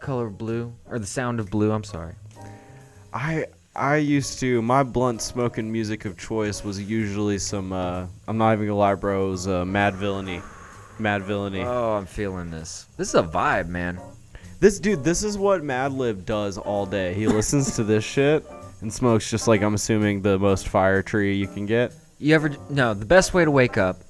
color 0.00 0.28
of 0.28 0.38
blue 0.38 0.72
or 0.86 0.98
the 0.98 1.06
sound 1.06 1.38
of 1.38 1.50
blue. 1.50 1.70
I'm 1.70 1.84
sorry. 1.84 2.14
I 3.12 3.44
I 3.74 3.96
used 3.96 4.40
to 4.40 4.60
my 4.62 4.82
blunt 4.82 5.22
smoking 5.22 5.70
music 5.70 6.04
of 6.04 6.18
choice 6.18 6.64
was 6.64 6.80
usually 6.80 7.38
some 7.38 7.72
uh 7.72 8.06
I'm 8.26 8.38
not 8.38 8.52
even 8.54 8.66
gonna 8.66 8.78
lie, 8.78 8.94
bro, 8.94 9.28
it 9.28 9.30
was 9.30 9.46
uh, 9.46 9.64
Madvillainy. 9.64 10.42
Mad 11.00 11.22
Villainy. 11.22 11.62
Oh, 11.62 11.94
I'm 11.94 12.06
feeling 12.06 12.50
this. 12.50 12.86
This 12.96 13.08
is 13.08 13.14
a 13.14 13.22
vibe, 13.22 13.68
man. 13.68 13.98
This 14.60 14.78
dude, 14.78 15.02
this 15.02 15.24
is 15.24 15.38
what 15.38 15.62
Madlib 15.62 16.26
does 16.26 16.58
all 16.58 16.84
day. 16.84 17.14
He 17.14 17.26
listens 17.38 17.74
to 17.76 17.84
this 17.84 18.04
shit 18.04 18.44
and 18.82 18.92
smokes 18.92 19.30
just 19.30 19.48
like 19.48 19.62
I'm 19.62 19.74
assuming 19.74 20.20
the 20.20 20.38
most 20.38 20.68
fire 20.68 21.02
tree 21.02 21.34
you 21.34 21.46
can 21.48 21.66
get. 21.66 21.94
You 22.18 22.34
ever? 22.34 22.50
No. 22.68 22.92
The 22.92 23.06
best 23.06 23.32
way 23.32 23.44
to 23.44 23.50
wake 23.50 23.78
up. 23.78 24.02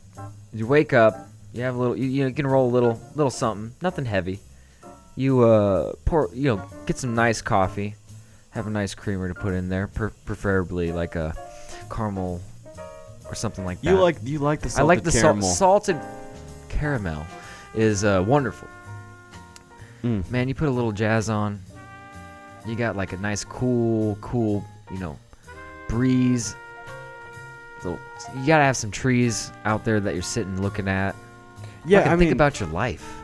You 0.53 0.67
wake 0.67 0.93
up. 0.93 1.29
You 1.53 1.63
have 1.63 1.77
a 1.77 1.79
little. 1.79 1.97
You, 1.97 2.07
you 2.07 2.33
can 2.33 2.47
roll 2.47 2.69
a 2.69 2.73
little, 2.73 3.01
little 3.15 3.31
something. 3.31 3.75
Nothing 3.81 4.05
heavy. 4.05 4.41
You 5.15 5.45
uh 5.45 5.93
pour. 6.05 6.29
You 6.33 6.57
know, 6.57 6.69
get 6.87 6.99
some 6.99 7.15
nice 7.15 7.41
coffee. 7.41 7.95
Have 8.51 8.67
a 8.67 8.71
nice 8.71 8.95
creamer 8.95 9.29
to 9.29 9.35
put 9.35 9.55
in 9.55 9.69
there, 9.69 9.87
per- 9.87 10.11
preferably 10.25 10.91
like 10.93 11.15
a 11.15 11.35
caramel 11.91 12.41
or 13.29 13.35
something 13.35 13.65
like 13.65 13.81
that. 13.81 13.91
You 13.91 13.97
like 13.97 14.17
you 14.25 14.39
like 14.41 14.61
the 14.61 14.67
I 14.67 14.71
salted 14.71 14.89
like 14.89 15.05
the 15.05 15.13
caramel. 15.13 15.49
salted 15.49 16.01
caramel 16.69 17.25
is 17.75 18.05
uh, 18.05 18.25
wonderful. 18.27 18.69
Mm. 20.03 20.29
man, 20.31 20.49
you 20.49 20.55
put 20.55 20.69
a 20.69 20.71
little 20.71 20.93
jazz 20.93 21.29
on. 21.29 21.61
You 22.67 22.75
got 22.75 22.97
like 22.97 23.13
a 23.13 23.17
nice, 23.19 23.45
cool, 23.45 24.17
cool, 24.21 24.65
you 24.91 24.99
know, 24.99 25.19
breeze. 25.89 26.57
So 27.83 27.99
you 28.37 28.47
gotta 28.47 28.65
have 28.65 28.77
some 28.77 28.91
trees 28.91 29.53
out 29.65 29.85
there 29.85 30.01
that 30.01 30.15
you're 30.15 30.23
sitting 30.23 30.61
looking 30.61 30.89
at. 30.89 31.15
Yeah, 31.87 32.01
I 32.01 32.05
think 32.11 32.21
mean, 32.21 32.33
about 32.33 32.61
your 32.61 32.69
life. 32.71 33.23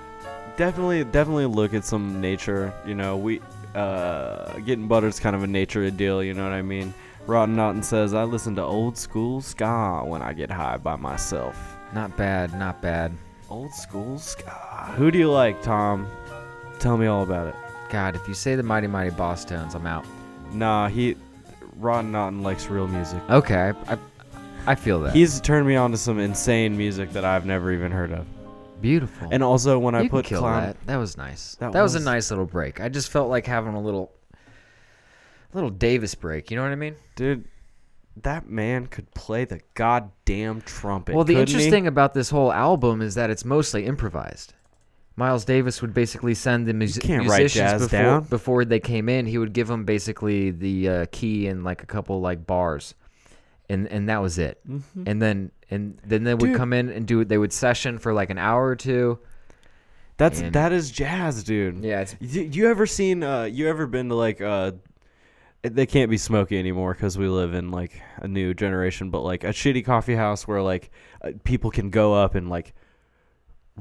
definitely, 0.56 1.04
definitely 1.04 1.46
look 1.46 1.74
at 1.74 1.84
some 1.84 2.20
nature. 2.20 2.72
You 2.86 2.94
know, 2.94 3.16
we 3.16 3.40
uh, 3.76 4.58
getting 4.60 4.88
butter's 4.88 5.20
kind 5.20 5.36
of 5.36 5.42
a 5.42 5.46
nature 5.46 5.84
of 5.84 5.96
deal. 5.96 6.22
You 6.22 6.34
know 6.34 6.44
what 6.44 6.52
I 6.52 6.62
mean? 6.62 6.94
Rotten 7.26 7.56
Naughton 7.56 7.82
says, 7.82 8.14
"I 8.14 8.24
listen 8.24 8.56
to 8.56 8.62
old 8.62 8.96
school 8.96 9.40
ska 9.40 10.02
when 10.04 10.22
I 10.22 10.32
get 10.32 10.50
high 10.50 10.78
by 10.78 10.96
myself." 10.96 11.76
Not 11.92 12.16
bad, 12.16 12.58
not 12.58 12.80
bad. 12.82 13.12
Old 13.48 13.72
school 13.72 14.18
ska. 14.18 14.50
Who 14.96 15.10
do 15.10 15.18
you 15.18 15.30
like, 15.30 15.62
Tom? 15.62 16.06
Tell 16.78 16.96
me 16.96 17.06
all 17.06 17.22
about 17.22 17.48
it. 17.48 17.54
God, 17.90 18.16
if 18.16 18.26
you 18.26 18.34
say 18.34 18.56
the 18.56 18.62
Mighty 18.62 18.86
Mighty 18.86 19.10
Bosstones, 19.10 19.74
I'm 19.74 19.86
out. 19.86 20.04
Nah, 20.52 20.88
he 20.88 21.16
Rotten 21.76 22.10
Naughton 22.12 22.42
likes 22.42 22.68
real 22.68 22.88
music. 22.88 23.20
Okay, 23.30 23.72
I, 23.86 23.92
I, 23.92 23.98
I 24.66 24.74
feel 24.74 25.00
that. 25.00 25.14
He's 25.14 25.40
turned 25.40 25.66
me 25.66 25.76
on 25.76 25.90
to 25.90 25.96
some 25.96 26.18
insane 26.18 26.76
music 26.76 27.12
that 27.12 27.24
I've 27.24 27.46
never 27.46 27.72
even 27.72 27.92
heard 27.92 28.12
of. 28.12 28.26
Beautiful. 28.80 29.28
And 29.30 29.42
also 29.42 29.78
when 29.78 29.94
I 29.94 30.02
you 30.02 30.10
put 30.10 30.24
kill 30.24 30.40
clown, 30.40 30.62
that. 30.62 30.86
That 30.86 30.96
was 30.96 31.16
nice. 31.16 31.56
That 31.56 31.72
That, 31.72 31.82
was, 31.82 31.94
was- 31.94 32.02
a 32.02 32.04
nice 32.04 32.30
little 32.30 32.46
break. 32.46 32.80
I 32.80 32.88
just 32.88 33.10
felt 33.10 33.28
like 33.30 33.46
having 33.46 33.74
a 33.74 33.80
little, 33.80 34.12
little 35.52 35.70
Davis 35.70 36.14
break. 36.14 36.50
You 36.50 36.56
know 36.56 36.62
what 36.62 36.72
I 36.72 36.76
mean? 36.76 36.96
dude, 37.14 37.44
that 38.22 38.48
man 38.48 38.86
could 38.86 39.12
play 39.14 39.44
the 39.44 39.60
goddamn 39.74 40.62
trumpet. 40.62 41.14
well, 41.14 41.24
the 41.24 41.34
couldn't 41.34 41.48
he? 41.48 41.54
interesting 41.54 41.86
about 41.86 42.14
this 42.14 42.30
whole 42.30 42.52
album 42.52 43.02
is 43.02 43.14
that 43.14 43.28
it's 43.30 43.44
mostly 43.44 43.84
improvised. 43.86 44.54
Miles 45.18 45.44
Davis 45.46 45.80
would 45.80 45.94
basically 45.94 46.34
send 46.34 46.66
the 46.66 46.74
mus- 46.74 46.98
can't 46.98 47.26
write 47.28 47.38
musicians 47.40 47.54
jazz 47.72 47.82
before, 47.82 47.98
down. 48.02 48.22
before 48.24 48.64
they 48.66 48.80
came 48.80 49.08
in. 49.08 49.24
He 49.26 49.38
would 49.38 49.54
give 49.54 49.66
them 49.66 49.84
basically 49.86 50.50
the 50.50 50.88
uh, 50.88 51.06
key 51.10 51.46
and 51.46 51.64
like 51.64 51.82
a 51.82 51.86
couple 51.86 52.20
like 52.20 52.46
bars, 52.46 52.94
and 53.68 53.86
and 53.88 54.08
that 54.08 54.22
was 54.22 54.38
it. 54.38 54.60
And 55.06 55.20
then 55.22 55.50
and 55.70 55.98
then 56.04 56.24
they 56.24 56.34
would 56.34 56.40
Mm-hmm. 56.42 56.52
Dude. 56.52 56.56
come 56.58 56.72
in 56.72 56.88
and 56.90 57.06
do 57.06 57.20
it. 57.20 57.28
They 57.28 57.38
would 57.38 57.52
session 57.52 57.98
for 57.98 58.12
like 58.12 58.30
an 58.30 58.38
hour 58.38 58.66
or 58.66 58.76
two. 58.76 59.18
That's 60.16 60.40
and- 60.40 60.52
that 60.54 60.72
is 60.72 60.90
jazz, 60.90 61.44
dude. 61.44 61.84
Yeah, 61.84 62.00
it's 62.00 62.16
You, 62.20 62.42
you 62.42 62.70
ever 62.70 62.86
seen? 62.86 63.22
Uh, 63.22 63.44
you 63.44 63.68
ever 63.68 63.86
been 63.86 64.08
to 64.08 64.14
like? 64.14 64.40
Uh, 64.40 64.72
they 65.62 65.86
can't 65.86 66.10
be 66.10 66.16
smoky 66.18 66.58
anymore 66.58 66.94
because 66.94 67.18
we 67.18 67.26
live 67.26 67.52
in 67.52 67.70
like 67.72 68.00
a 68.18 68.28
new 68.28 68.54
generation. 68.54 69.10
But 69.10 69.20
like 69.22 69.42
a 69.44 69.48
shitty 69.48 69.84
coffee 69.84 70.14
house 70.14 70.46
where 70.46 70.62
like 70.62 70.90
uh, 71.22 71.32
people 71.44 71.70
can 71.70 71.90
go 71.90 72.14
up 72.14 72.34
and 72.36 72.48
like 72.48 72.72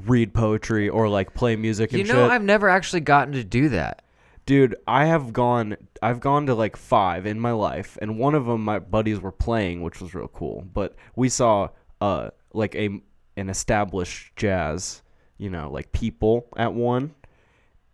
read 0.06 0.34
poetry 0.34 0.88
or 0.88 1.08
like 1.08 1.32
play 1.32 1.56
music 1.56 1.92
and 1.92 1.98
you 2.00 2.04
know 2.12 2.24
shit. 2.24 2.30
I've 2.32 2.42
never 2.42 2.68
actually 2.68 3.00
gotten 3.00 3.32
to 3.34 3.44
do 3.44 3.68
that. 3.70 4.02
Dude, 4.46 4.76
I 4.86 5.06
have 5.06 5.32
gone. 5.32 5.76
I've 6.00 6.20
gone 6.20 6.46
to 6.46 6.54
like 6.54 6.76
five 6.76 7.26
in 7.26 7.40
my 7.40 7.50
life, 7.50 7.98
and 8.00 8.16
one 8.16 8.36
of 8.36 8.46
them 8.46 8.64
my 8.64 8.78
buddies 8.78 9.18
were 9.20 9.32
playing, 9.32 9.82
which 9.82 10.00
was 10.00 10.14
real 10.14 10.28
cool. 10.28 10.64
But 10.72 10.94
we 11.16 11.28
saw 11.28 11.70
uh 12.00 12.30
like 12.52 12.76
a 12.76 13.00
an 13.36 13.50
established 13.50 14.36
jazz, 14.36 15.02
you 15.36 15.50
know, 15.50 15.68
like 15.70 15.90
people 15.90 16.46
at 16.56 16.72
one, 16.72 17.12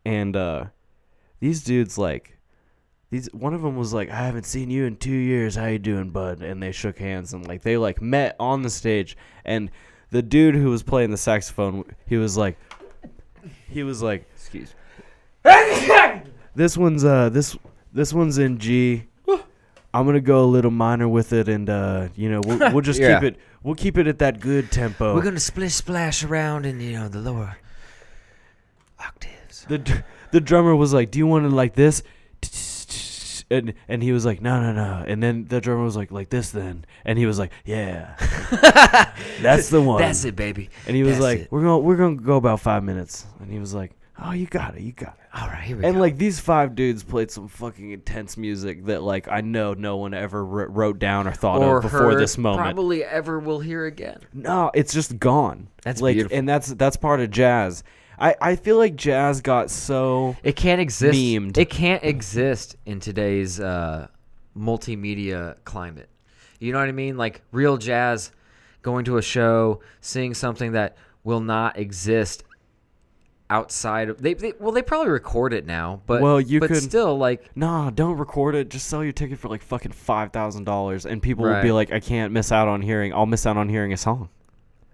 and 0.05 0.37
uh 0.37 0.67
these 1.41 1.65
dudes 1.65 1.97
like 1.97 2.37
these 3.09 3.33
one 3.33 3.55
of 3.55 3.63
them 3.63 3.77
was 3.77 3.95
like, 3.95 4.11
I 4.11 4.17
haven't 4.17 4.45
seen 4.45 4.71
you 4.71 4.85
in 4.85 4.97
two 4.97 5.11
years. 5.11 5.57
How 5.57 5.69
you 5.69 5.79
doing, 5.79 6.11
bud? 6.11 6.43
And 6.43 6.63
they 6.63 6.73
shook 6.73 6.99
hands 6.99 7.33
and 7.33 7.49
like 7.49 7.63
they 7.63 7.79
like 7.79 8.03
met 8.03 8.37
on 8.39 8.61
the 8.61 8.71
stage, 8.71 9.17
and 9.47 9.71
the 10.11 10.23
dude 10.23 10.55
who 10.55 10.69
was 10.69 10.83
playing 10.83 11.13
the 11.13 11.17
saxophone, 11.17 11.85
he 12.07 12.19
was 12.19 12.37
like, 12.37 12.59
he 13.71 13.83
was 13.83 14.03
like, 14.03 14.27
excuse. 14.35 14.75
This 16.55 16.77
one's 16.77 17.05
uh 17.05 17.29
this 17.31 17.57
this 17.93 18.13
one's 18.13 18.39
in 18.39 18.59
G. 18.59 19.05
I'm 19.95 20.07
gonna 20.07 20.21
go 20.21 20.43
a 20.45 20.47
little 20.47 20.71
minor 20.71 21.07
with 21.07 21.33
it, 21.35 21.49
and 21.49 21.69
uh, 21.69 22.09
you 22.17 22.31
know 22.31 22.41
we'll, 22.47 22.59
we'll 22.73 22.81
just 22.81 22.99
Yeah. 23.01 23.21
keep 23.21 23.35
it 23.35 23.41
we'll 23.63 23.75
keep 23.75 23.99
it 23.99 24.07
at 24.07 24.19
that 24.21 24.41
good 24.41 24.71
tempo. 24.73 25.15
We're 25.15 25.23
gonna 25.23 25.39
splish 25.41 25.75
splash 25.75 26.25
around 26.25 26.65
in 26.67 26.81
you 26.81 26.93
know 26.93 27.09
the 27.09 27.19
lower 27.21 27.57
octaves. 28.99 29.67
the 29.69 29.79
dr- 29.79 30.05
the 30.31 30.41
drummer 30.41 30.75
was 30.75 30.95
like, 30.95 31.11
"Do 31.11 31.19
you 31.19 31.27
want 31.27 31.45
it 31.45 31.51
like 31.51 31.75
this?" 31.75 32.03
And 33.51 33.75
and 33.87 34.03
he 34.03 34.13
was 34.13 34.25
like, 34.25 34.41
"No, 34.41 34.63
no, 34.63 34.73
no." 34.73 35.05
And 35.07 35.23
then 35.23 35.45
the 35.47 35.61
drummer 35.61 35.85
was 35.85 35.95
like, 35.97 36.11
"Like 36.11 36.31
this, 36.31 36.51
then." 36.51 36.87
And 37.05 37.19
he 37.19 37.27
was 37.27 37.39
like, 37.39 37.53
"Yeah, 37.67 38.17
that's 39.43 39.69
the 39.69 39.83
one." 39.83 40.01
That's 40.01 40.25
it, 40.25 40.35
baby. 40.37 40.71
And 40.87 40.97
he 40.97 41.03
was 41.03 41.15
That's 41.15 41.23
like, 41.23 41.39
it. 41.41 41.53
"We're 41.53 41.61
gonna 41.61 41.79
we're 41.79 41.97
gonna 41.97 42.17
go 42.17 42.37
about 42.37 42.61
five 42.61 42.83
minutes." 42.83 43.27
And 43.41 43.53
he 43.53 43.59
was 43.59 43.75
like, 43.75 43.93
"Oh, 44.23 44.33
you 44.33 44.47
got 44.47 44.75
it, 44.77 44.83
you 44.83 44.93
got 44.93 45.15
it." 45.15 45.41
All 45.41 45.49
right, 45.49 45.63
here 45.63 45.77
we 45.79 45.85
And 45.85 45.95
go. 45.95 46.01
like 46.01 46.19
these 46.19 46.39
five 46.41 46.75
dudes 46.75 47.03
played 47.03 47.31
some 47.31 47.49
fucking 47.49 47.91
intense 47.93 48.37
music 48.37 48.85
that 48.87 49.03
like 49.03 49.29
I 49.29 49.41
know 49.41 49.75
no 49.75 49.97
one 49.97 50.13
ever 50.15 50.45
wr- 50.45 50.69
wrote 50.69 50.99
down 50.99 51.27
or 51.27 51.33
thought 51.33 51.61
or 51.63 51.79
of 51.79 51.83
before 51.85 52.15
this 52.17 52.37
moment. 52.37 52.61
probably 52.63 53.03
ever 53.05 53.39
will 53.39 53.61
hear 53.61 53.87
again. 53.87 54.19
No, 54.35 54.71
it's 54.75 54.93
just 54.93 55.19
gone. 55.19 55.69
That's 55.83 56.01
like, 56.03 56.15
beautiful. 56.17 56.37
and 56.39 56.49
that's 56.49 56.69
that's 56.75 56.97
part 56.97 57.21
of 57.21 57.31
jazz. 57.31 57.83
I 58.19 58.37
I 58.41 58.57
feel 58.57 58.77
like 58.77 58.95
jazz 58.97 59.41
got 59.41 59.71
so 59.71 60.37
It 60.43 60.55
can't 60.57 60.81
exist. 60.81 61.19
Memed. 61.19 61.57
It 61.57 61.71
can't 61.71 62.05
exist 62.05 62.77
in 62.85 63.01
today's 63.01 63.59
uh, 63.59 64.09
multimedia 64.57 65.57
climate. 65.65 66.09
You 66.61 66.73
know 66.73 66.79
what 66.79 66.89
I 66.89 66.93
mean? 66.93 67.17
Like 67.17 67.43
real 67.53 67.77
jazz, 67.77 68.31
going 68.83 69.05
to 69.07 69.17
a 69.17 69.23
show, 69.23 69.81
seeing 70.01 70.35
something 70.35 70.73
that 70.73 70.97
will 71.25 71.41
not 71.41 71.79
exist 71.79 72.45
outside 73.53 74.09
of 74.09 74.23
they, 74.23 74.33
they 74.33 74.55
well 74.59 74.73
they 74.73 74.81
probably 74.81 75.11
record 75.11 75.53
it 75.53 75.67
now 75.67 76.01
but 76.07 76.23
Well, 76.23 76.41
you 76.41 76.59
but 76.59 76.69
could- 76.69 76.83
still 76.83 77.19
like 77.19 77.45
nah. 77.55 77.91
Don't 77.91 78.17
record 78.17 78.55
it. 78.55 78.71
Just 78.71 78.89
sell 78.89 79.05
your 79.05 79.13
ticket 79.13 79.39
for 79.39 79.49
like 79.49 79.63
fucking 79.63 79.93
five 79.93 80.33
thousand 80.33 80.65
dollars, 80.65 81.05
and 81.05 81.23
people 81.23 81.45
will 81.45 81.63
be 81.63 81.71
like, 81.73 81.93
I 81.93 82.01
can't 82.01 82.33
miss 82.33 82.51
out 82.51 82.67
on 82.69 82.81
hearing. 82.81 83.13
I'll 83.13 83.27
miss 83.27 83.45
out 83.47 83.57
on 83.59 83.69
hearing 83.69 83.93
a 83.93 83.97
song. 83.99 84.31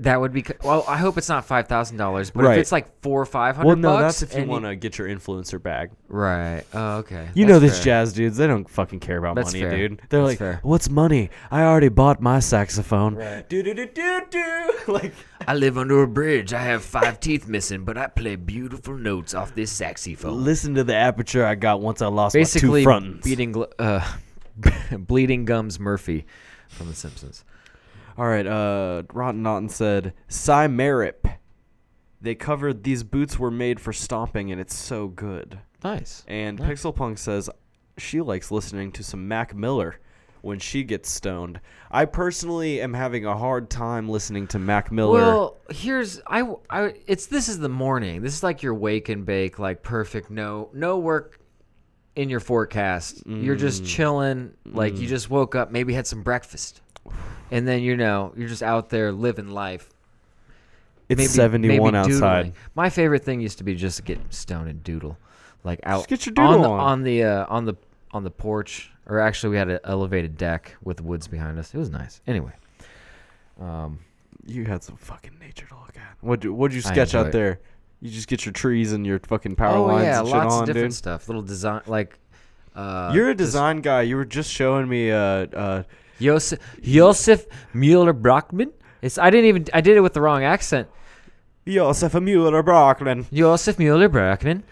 That 0.01 0.21
would 0.21 0.33
be 0.33 0.45
well 0.63 0.85
I 0.87 0.97
hope 0.97 1.19
it's 1.19 1.29
not 1.29 1.45
five 1.45 1.67
thousand 1.67 1.97
dollars 1.97 2.31
but 2.31 2.45
Right. 2.45 2.53
if 2.59 2.61
it's 2.63 2.73
like 2.73 3.01
four 3.03 3.21
or 3.21 3.27
five 3.27 3.57
hundred 3.57 3.67
Well, 3.67 3.77
no, 3.77 3.89
bucks 3.99 4.21
that's 4.21 4.23
if 4.33 4.37
you 4.37 4.43
and 4.43 4.51
want 4.51 4.65
to 4.65 4.77
get 4.77 4.97
your 4.99 5.09
influencer 5.09 5.61
bag. 5.63 5.91
right 6.09 6.63
oh 6.73 6.99
okay 6.99 7.29
You 7.35 7.45
That's 7.47 7.53
know 7.55 7.59
these 7.59 7.75
fair. 7.77 7.85
jazz 7.85 8.13
dudes, 8.13 8.37
they 8.37 8.47
don't 8.47 8.69
fucking 8.69 9.01
care 9.01 9.19
about 9.19 9.35
That's 9.35 9.53
money, 9.53 9.61
fair. 9.63 9.77
dude. 9.89 10.01
They're 10.09 10.21
That's 10.21 10.29
like, 10.31 10.39
fair. 10.39 10.61
"What's 10.63 10.89
money? 10.89 11.31
I 11.51 11.63
already 11.63 11.89
bought 11.89 12.21
my 12.21 12.39
saxophone." 12.41 13.15
Do 13.49 13.63
do 13.63 13.75
do 13.75 13.87
do 13.87 14.23
do. 14.31 14.55
Like, 14.89 15.13
I 15.47 15.55
live 15.55 15.77
under 15.77 16.03
a 16.03 16.09
bridge 16.09 16.55
I 16.55 16.61
have 16.63 16.83
five 16.83 17.21
teeth 17.21 17.47
missing 17.47 17.85
but 17.85 17.99
I 17.99 18.07
play 18.07 18.37
beautiful 18.37 18.97
notes 18.97 19.35
off 19.35 19.55
this 19.55 19.71
saxophone 19.71 20.43
listen 20.45 20.75
to 20.77 20.85
the 20.85 20.95
aperture 20.95 21.45
I 21.45 21.57
got 21.57 21.81
once 21.83 22.01
I 22.01 22.07
lost 22.07 22.33
basically 22.35 22.85
my 22.87 23.01
two 23.01 23.05
frontons. 23.07 23.23
beating 23.25 23.53
gl- 23.53 23.73
uh, 23.79 24.01
bleeding 24.99 25.45
gums 25.45 25.79
Murphy 25.79 26.27
from 26.69 26.89
The 26.89 26.95
Simpsons. 26.95 27.45
All 28.19 28.27
right, 28.27 28.47
uh, 28.47 29.05
Rotten 29.12 29.43
Naughton 29.43 29.69
said, 29.69 30.12
Cymerip. 30.29 31.37
They 32.21 32.35
covered 32.35 32.83
these 32.83 33.05
boots 33.05 33.39
were 33.39 33.51
made 33.51 33.79
for 33.79 33.93
stomping, 33.93 34.51
and 34.51 34.61
it's 34.61 34.75
so 34.75 35.07
good. 35.07 35.61
Nice. 35.85 36.25
And 36.27 36.59
Pixelpunk 36.59 37.16
says 37.19 37.49
she 37.97 38.21
likes 38.21 38.51
listening 38.51 38.91
to 38.93 39.05
some 39.05 39.29
Mac 39.29 39.55
Miller 39.55 40.01
when 40.41 40.59
she 40.59 40.83
gets 40.83 41.09
stoned. 41.09 41.61
I 41.93 42.07
personally 42.07 42.81
am 42.81 42.93
having 42.95 43.25
a 43.25 43.37
hard 43.37 43.71
time 43.71 44.09
listening 44.09 44.49
to 44.49 44.59
Mac 44.59 44.91
Miller. 44.91 45.21
Well, 45.21 45.57
here's 45.71 46.21
I, 46.27 46.43
I 46.71 46.95
it's 47.07 47.27
this 47.27 47.49
is 47.49 47.61
the 47.61 47.69
morning. 47.69 48.23
This 48.23 48.35
is 48.35 48.43
like 48.43 48.62
your 48.64 48.75
wake 48.75 49.09
and 49.09 49.25
bake, 49.25 49.61
like 49.61 49.85
perfect. 49.85 50.29
No 50.31 50.71
no 50.73 50.99
work 50.99 51.39
in 52.16 52.29
your 52.29 52.41
forecast. 52.41 53.23
You're 53.27 53.55
just 53.57 53.85
Mm. 53.85 53.87
chilling. 53.87 54.55
Like 54.66 54.99
you 54.99 55.07
just 55.07 55.31
woke 55.31 55.55
up, 55.55 55.71
maybe 55.71 55.93
had 55.93 56.07
some 56.07 56.23
breakfast, 56.25 56.81
and 57.51 57.67
then 57.67 57.83
you 57.83 57.97
know 57.97 58.33
you're 58.37 58.49
just 58.49 58.63
out 58.63 58.89
there 58.91 59.13
living 59.13 59.49
life. 59.49 59.89
it's 61.09 61.19
maybe, 61.19 61.29
71 61.29 61.93
maybe 61.93 61.97
outside. 61.97 62.53
My 62.75 62.91
favorite 62.91 63.25
thing 63.25 63.41
used 63.41 63.59
to 63.59 63.65
be 63.65 63.75
just 63.75 63.97
to 63.99 64.03
get 64.03 64.19
stoned 64.31 64.69
and 64.69 64.83
doodle, 64.85 65.17
like 65.65 65.81
out 65.85 66.07
get 66.09 66.27
your 66.27 66.35
on 66.39 66.53
doodle 66.55 66.63
the 66.63 66.69
on. 66.71 66.81
on 66.81 67.03
the 67.03 67.25
uh, 67.25 67.47
on 67.49 67.65
the 67.65 67.75
on 68.13 68.25
the 68.25 68.31
porch, 68.31 68.91
or 69.07 69.21
actually 69.21 69.51
we 69.51 69.57
had 69.57 69.69
an 69.69 69.81
elevated 69.85 70.37
deck 70.37 70.77
with 70.83 71.01
woods 71.01 71.29
behind 71.29 71.59
us. 71.59 71.75
It 71.75 71.79
was 71.79 71.91
nice. 71.91 72.21
Anyway, 72.27 72.53
um, 73.61 73.99
You 74.47 74.65
had 74.65 74.83
some 74.83 74.97
fucking 74.97 75.39
nature 75.39 75.67
to 75.67 75.75
look 75.75 75.97
at. 75.97 76.17
What'd 76.21 76.45
you, 76.45 76.55
what'd 76.55 76.75
you 76.75 76.83
I 76.87 76.93
sketch 76.93 77.09
enjoy 77.15 77.21
out 77.21 77.27
it. 77.29 77.33
there? 77.33 77.61
You 78.01 78.11
just 78.11 78.29
get 78.29 78.47
your 78.47 78.53
trees 78.53 78.93
and 78.93 79.05
your 79.07 79.19
fucking 79.19 79.57
power 79.57 79.77
oh 79.77 79.85
lines 79.87 80.05
yeah, 80.05 80.21
and 80.21 80.29
shit 80.29 80.37
lots 80.37 80.55
on, 80.55 80.61
of 80.63 80.67
different 80.69 80.91
dude. 80.93 80.95
stuff. 80.95 81.29
Little 81.29 81.43
design, 81.43 81.83
like 81.87 82.19
uh, 82.77 83.11
You're 83.15 83.31
a 83.31 83.35
just 83.35 83.39
design 83.49 83.81
guy. 83.81 84.03
You 84.03 84.17
were 84.17 84.25
just 84.25 84.51
showing 84.51 84.89
me 84.89 85.11
uh 85.11 85.19
uh 85.19 85.83
Josef 86.21 86.59
Josef 86.83 87.47
Mueller 87.75 88.14
Brockmann. 88.14 88.73
It's 89.03 89.19
I 89.19 89.31
didn't 89.31 89.47
even 89.47 89.64
I 89.73 89.81
did 89.81 89.97
it 89.97 90.01
with 90.01 90.12
the 90.14 90.21
wrong 90.21 90.45
accent. 90.45 90.89
Josef 91.66 92.14
Mueller 92.14 92.62
Brocklin. 92.62 93.27
Josef 93.31 93.79
Mueller 93.79 94.09
Brockmann. 94.09 94.62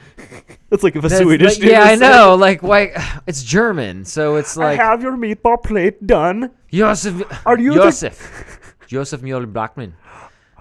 That's 0.71 0.83
like 0.83 0.97
if 0.97 1.05
a 1.05 1.09
That's 1.09 1.21
Swedish 1.23 1.53
like- 1.53 1.61
dude 1.61 1.71
yeah, 1.71 1.83
I 1.83 1.95
know. 1.95 2.35
Like, 2.37 2.63
why? 2.63 2.93
It's 3.27 3.43
German, 3.43 4.07
so 4.07 4.37
it's 4.37 4.57
like. 4.57 4.81
I 4.81 4.83
have 4.83 5.03
your 5.03 5.13
meatball 5.13 5.63
plate 5.63 6.07
done. 6.07 6.51
Josef. 6.73 7.23
Are 7.47 7.59
you 7.59 7.75
the- 7.75 7.83
Josef? 7.85 8.73
Josef 8.87 9.21
Mueller 9.27 9.47
Brockmann. 9.47 9.93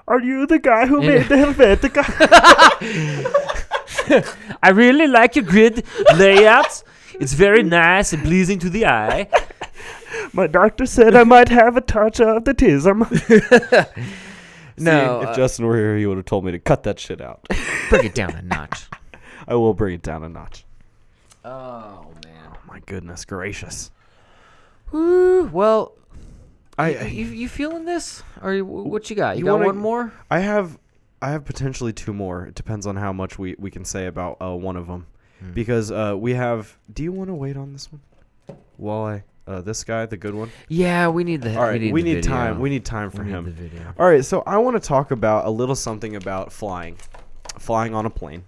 Are 0.10 0.20
you 0.22 0.46
the 0.46 0.60
guy 0.60 0.86
who 0.88 1.00
made 1.02 1.24
the 1.30 1.36
Helvetica? 1.36 2.04
I 4.62 4.70
really 4.70 5.08
like 5.08 5.36
your 5.36 5.46
grid 5.46 5.84
layout. 6.16 6.84
It's 7.20 7.34
very 7.34 7.64
nice 7.64 8.14
and 8.14 8.22
pleasing 8.24 8.60
to 8.60 8.70
the 8.70 8.86
eye. 8.88 9.30
My 10.34 10.48
doctor 10.48 10.86
said 10.86 11.16
I 11.16 11.24
might 11.24 11.50
have 11.50 11.78
a 11.78 11.82
touch 11.82 12.20
of 12.20 12.46
the 12.46 12.54
tism. 12.54 13.06
No, 14.78 15.22
if 15.22 15.28
uh, 15.30 15.36
Justin 15.38 15.66
were 15.66 15.78
here, 15.78 15.98
he 15.98 16.06
would 16.06 16.18
have 16.18 16.26
told 16.26 16.44
me 16.44 16.52
to 16.52 16.60
cut 16.60 16.84
that 16.84 17.00
shit 17.00 17.22
out. 17.22 17.48
bring 17.90 18.06
it 18.08 18.14
down 18.14 18.32
a 18.36 18.42
notch. 18.42 18.88
I 19.48 19.56
will 19.56 19.74
bring 19.74 19.96
it 19.96 20.02
down 20.02 20.22
a 20.24 20.28
notch. 20.28 20.66
Oh 21.46 22.12
man. 22.26 22.50
Oh 22.52 22.58
my 22.68 22.82
goodness 22.86 23.24
gracious. 23.24 23.90
Woo. 24.92 25.46
Well, 25.46 25.94
I 26.78 27.06
you, 27.06 27.26
you 27.28 27.48
feeling 27.48 27.86
this? 27.86 28.22
Or 28.42 28.54
you- 28.54 28.66
what 28.66 29.10
you 29.10 29.16
got? 29.16 29.38
You, 29.38 29.40
You 29.40 29.46
got 29.46 29.54
wanna- 29.54 29.66
one 29.68 29.78
more? 29.78 30.14
I 30.30 30.40
have 30.40 30.78
I 31.22 31.30
have 31.32 31.46
potentially 31.46 31.94
two 31.94 32.12
more. 32.14 32.46
It 32.46 32.56
depends 32.56 32.86
on 32.86 32.98
how 32.98 33.14
much 33.14 33.40
we, 33.40 33.56
we 33.58 33.72
can 33.72 33.86
say 33.86 34.08
about 34.08 34.36
uh, 34.42 34.54
one 34.54 34.76
of 34.76 34.88
them, 34.88 35.08
because 35.54 35.90
uh, 35.90 36.16
we 36.18 36.34
have. 36.34 36.78
Do 36.94 37.02
you 37.04 37.14
want 37.14 37.30
to 37.30 37.34
wait 37.34 37.56
on 37.56 37.72
this 37.72 37.90
one? 37.90 38.02
While 38.76 39.06
I 39.06 39.24
uh, 39.48 39.62
this 39.62 39.84
guy, 39.84 40.06
the 40.06 40.18
good 40.18 40.34
one. 40.34 40.52
Yeah, 40.68 41.08
we 41.10 41.24
need 41.24 41.42
the. 41.42 41.56
All 41.56 41.64
right, 41.64 41.92
we 41.92 42.02
need, 42.02 42.16
the 42.16 42.22
time. 42.22 42.60
We 42.60 42.70
need 42.70 42.86
time 42.86 43.12
for 43.12 43.24
We 43.24 43.32
need 43.32 43.72
him. 43.72 43.94
All 43.98 44.08
right, 44.08 44.24
so 44.26 44.44
I 44.46 44.58
want 44.58 44.82
to 44.82 44.86
talk 44.86 45.12
about 45.12 45.46
a 45.46 45.50
little 45.50 45.76
something 45.76 46.16
about 46.16 46.52
flying, 46.52 46.98
flying 47.60 47.94
on 47.94 48.06
a 48.06 48.10
plane. 48.10 48.44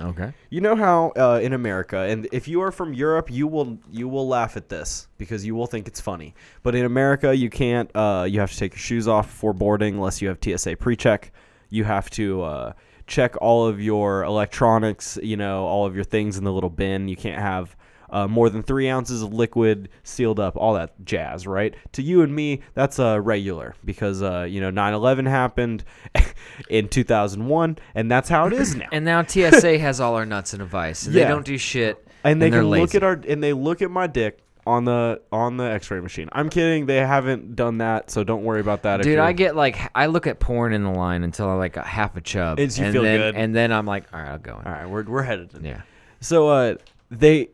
Okay. 0.00 0.32
You 0.50 0.60
know 0.60 0.74
how 0.74 1.12
uh, 1.16 1.40
in 1.40 1.52
America, 1.52 1.98
and 1.98 2.26
if 2.32 2.48
you 2.48 2.60
are 2.62 2.72
from 2.72 2.94
Europe, 2.94 3.30
you 3.30 3.46
will 3.46 3.78
you 3.92 4.08
will 4.08 4.26
laugh 4.26 4.56
at 4.56 4.68
this 4.68 5.06
because 5.18 5.46
you 5.46 5.54
will 5.54 5.66
think 5.66 5.86
it's 5.86 6.00
funny. 6.00 6.34
But 6.64 6.74
in 6.74 6.84
America, 6.84 7.34
you 7.34 7.48
can't. 7.48 7.90
Uh, 7.94 8.26
you 8.28 8.40
have 8.40 8.50
to 8.50 8.58
take 8.58 8.72
your 8.72 8.80
shoes 8.80 9.06
off 9.06 9.26
before 9.28 9.52
boarding 9.52 9.94
unless 9.94 10.20
you 10.20 10.28
have 10.28 10.38
TSA 10.42 10.76
pre-check. 10.76 11.32
You 11.70 11.84
have 11.84 12.10
to 12.10 12.42
uh, 12.42 12.72
check 13.06 13.36
all 13.40 13.66
of 13.66 13.80
your 13.80 14.24
electronics. 14.24 15.16
You 15.22 15.36
know 15.36 15.64
all 15.64 15.86
of 15.86 15.94
your 15.94 16.04
things 16.04 16.38
in 16.38 16.44
the 16.44 16.52
little 16.52 16.70
bin. 16.70 17.06
You 17.08 17.16
can't 17.16 17.40
have. 17.40 17.76
Uh, 18.14 18.28
more 18.28 18.48
than 18.48 18.62
three 18.62 18.88
ounces 18.88 19.22
of 19.22 19.34
liquid 19.34 19.88
sealed 20.04 20.38
up, 20.38 20.56
all 20.56 20.74
that 20.74 20.92
jazz, 21.04 21.48
right? 21.48 21.74
To 21.94 22.02
you 22.02 22.22
and 22.22 22.32
me, 22.32 22.60
that's 22.74 23.00
uh, 23.00 23.20
regular 23.20 23.74
because 23.84 24.22
uh, 24.22 24.46
you 24.48 24.60
know 24.60 24.70
9/11 24.70 25.28
happened 25.28 25.82
in 26.70 26.88
2001, 26.88 27.78
and 27.96 28.10
that's 28.10 28.28
how 28.28 28.46
it 28.46 28.52
is 28.52 28.76
now. 28.76 28.86
And 28.92 29.04
now 29.04 29.24
TSA 29.24 29.78
has 29.86 30.00
all 30.00 30.14
our 30.14 30.24
nuts 30.24 30.54
in 30.54 30.60
a 30.60 30.64
vice. 30.64 31.06
And 31.06 31.14
Yeah. 31.14 31.24
They 31.24 31.28
don't 31.28 31.44
do 31.44 31.58
shit. 31.58 32.06
and 32.22 32.40
they 32.40 32.50
they're 32.50 32.60
can 32.60 32.70
look 32.70 32.94
at 32.94 33.02
our 33.02 33.20
and 33.28 33.42
they 33.42 33.52
look 33.52 33.82
at 33.82 33.90
my 33.90 34.06
dick 34.06 34.38
on 34.66 34.84
the 34.84 35.20
on 35.32 35.56
the 35.56 35.64
X-ray 35.64 36.00
machine. 36.00 36.28
I'm 36.32 36.48
kidding. 36.48 36.86
They 36.86 36.98
haven't 36.98 37.56
done 37.56 37.78
that, 37.78 38.10
so 38.10 38.24
don't 38.24 38.44
worry 38.44 38.60
about 38.60 38.82
that. 38.84 39.02
Dude, 39.02 39.18
I 39.18 39.32
get 39.32 39.56
like 39.56 39.76
I 39.94 40.06
look 40.06 40.26
at 40.26 40.38
porn 40.38 40.72
in 40.72 40.84
the 40.84 40.90
line 40.92 41.24
until 41.24 41.48
I 41.50 41.54
like 41.54 41.76
a 41.76 41.82
half 41.82 42.16
a 42.16 42.20
chub. 42.20 42.58
It's- 42.58 42.78
you 42.78 42.84
and 42.84 42.92
feel 42.92 43.02
then, 43.02 43.18
good. 43.18 43.34
And 43.34 43.54
then 43.54 43.72
I'm 43.72 43.86
like, 43.86 44.04
all 44.12 44.20
right, 44.20 44.30
I'll 44.30 44.38
go 44.38 44.58
in. 44.60 44.66
all 44.66 44.72
right. 44.72 44.88
We're 44.88 45.02
we're 45.02 45.22
headed. 45.22 45.52
In. 45.54 45.64
Yeah. 45.64 45.82
So 46.20 46.48
uh, 46.48 46.76
they 47.10 47.50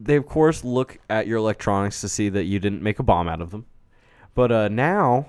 they 0.00 0.16
of 0.16 0.26
course 0.26 0.64
look 0.64 0.98
at 1.08 1.26
your 1.26 1.38
electronics 1.38 2.00
to 2.00 2.08
see 2.08 2.28
that 2.28 2.44
you 2.44 2.58
didn't 2.58 2.82
make 2.82 2.98
a 2.98 3.02
bomb 3.02 3.28
out 3.28 3.40
of 3.40 3.50
them, 3.50 3.66
but 4.34 4.50
uh, 4.52 4.68
now, 4.68 5.26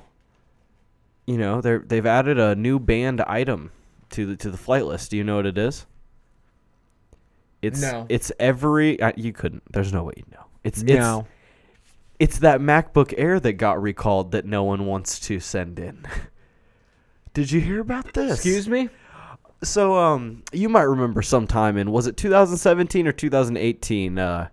you 1.26 1.38
know 1.38 1.62
they're 1.62 1.80
they've 1.80 2.06
added 2.06 2.40
a 2.40 2.56
new 2.56 2.80
banned 2.80 3.22
item 3.22 3.72
to 4.12 4.26
the 4.26 4.36
to 4.38 4.50
the 4.52 4.58
flight 4.58 4.86
list. 4.86 5.12
Do 5.12 5.18
you 5.18 5.24
know 5.24 5.38
what 5.38 5.46
it 5.46 5.58
is? 5.58 5.86
It's 7.62 7.82
No. 7.82 8.06
it's 8.10 8.32
every 8.40 9.00
uh, 9.02 9.12
you 9.16 9.34
couldn't. 9.34 9.64
There's 9.72 9.92
no 9.94 10.04
way 10.04 10.14
you 10.18 10.26
know. 10.32 10.46
It's 10.64 10.84
No. 10.84 11.20
it's 11.20 11.30
it's 12.18 12.40
that 12.40 12.62
MacBook 12.62 13.14
Air 13.18 13.40
that 13.40 13.54
got 13.54 13.82
recalled 13.82 14.32
that 14.32 14.46
no 14.46 14.64
one 14.64 14.86
wants 14.86 15.20
to 15.22 15.40
send 15.40 15.80
in. 15.80 16.06
Did 17.34 17.52
you 17.52 17.60
hear 17.60 17.82
about 17.82 18.14
this? 18.14 18.36
Excuse 18.36 18.70
me? 18.70 18.90
So 19.64 19.98
um, 19.98 20.44
you 20.54 20.70
might 20.70 20.84
remember 20.84 21.22
sometime 21.22 21.76
in 21.78 21.92
was 21.92 22.08
it 22.08 22.16
2017 22.18 23.08
or 23.08 23.12
2018? 23.12 24.18
Uh, 24.20 24.48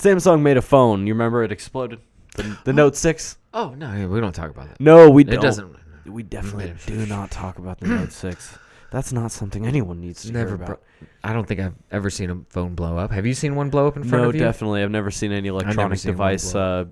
Samsung 0.00 0.40
made 0.42 0.56
a 0.56 0.62
phone. 0.62 1.06
You 1.06 1.14
remember 1.14 1.42
it 1.44 1.52
exploded. 1.52 2.00
The, 2.36 2.56
the 2.64 2.72
Note 2.72 2.96
Six. 2.96 3.36
Oh 3.52 3.74
no, 3.76 4.08
we 4.08 4.20
don't 4.20 4.34
talk 4.34 4.50
about 4.50 4.68
that. 4.68 4.80
No, 4.80 5.10
we 5.10 5.24
don't. 5.24 5.34
It 5.34 5.42
doesn't. 5.42 5.76
We 6.06 6.22
definitely 6.22 6.74
do 6.86 7.06
not 7.06 7.30
talk 7.30 7.58
about 7.58 7.80
the 7.80 7.86
Note 7.88 8.12
Six. 8.12 8.56
That's 8.90 9.12
not 9.12 9.30
something 9.30 9.66
anyone 9.66 10.00
needs 10.00 10.22
to 10.22 10.32
Never. 10.32 10.48
hear 10.50 10.56
Bro- 10.56 10.66
about. 10.66 10.82
I 11.22 11.32
don't 11.32 11.46
think 11.46 11.60
I've 11.60 11.74
ever 11.92 12.10
seen 12.10 12.30
a 12.30 12.40
phone 12.48 12.74
blow 12.74 12.98
up. 12.98 13.12
Have 13.12 13.24
you 13.24 13.34
seen 13.34 13.54
one 13.54 13.70
blow 13.70 13.86
up 13.86 13.96
in 13.96 14.02
front 14.02 14.22
No, 14.24 14.28
of 14.30 14.34
you? 14.34 14.40
No, 14.40 14.46
definitely. 14.46 14.82
I've 14.82 14.90
never 14.90 15.10
seen 15.12 15.30
any 15.30 15.48
electronic 15.48 15.98
seen 15.98 16.10
device 16.12 16.54
uh, 16.54 16.86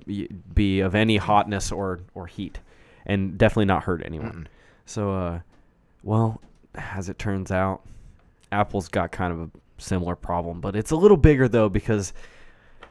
be, 0.54 0.80
of 0.80 0.94
any 0.94 1.16
hotness 1.16 1.72
or, 1.72 2.00
or 2.14 2.28
heat, 2.28 2.61
and 3.06 3.36
definitely 3.36 3.64
not 3.64 3.82
hurt 3.84 4.02
anyone. 4.04 4.48
So, 4.86 5.12
uh, 5.12 5.40
well, 6.04 6.40
as 6.74 7.09
it 7.09 7.18
turns 7.18 7.50
out, 7.50 7.82
Apple's 8.52 8.88
got 8.88 9.11
kind 9.11 9.32
of 9.32 9.40
a 9.40 9.50
similar 9.78 10.14
problem, 10.14 10.61
but 10.61 10.76
it's 10.76 10.92
a 10.92 10.96
little 10.96 11.16
bigger 11.16 11.48
though 11.48 11.68
because 11.68 12.12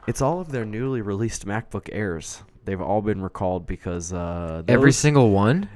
it's 0.08 0.22
all 0.22 0.40
of 0.40 0.50
their 0.50 0.64
newly 0.64 1.02
released 1.02 1.46
MacBook 1.46 1.88
Airs. 1.92 2.42
They've 2.64 2.80
all 2.80 3.02
been 3.02 3.22
recalled 3.22 3.66
because 3.66 4.12
uh, 4.12 4.62
Every 4.66 4.92
single 4.92 5.30
one. 5.30 5.68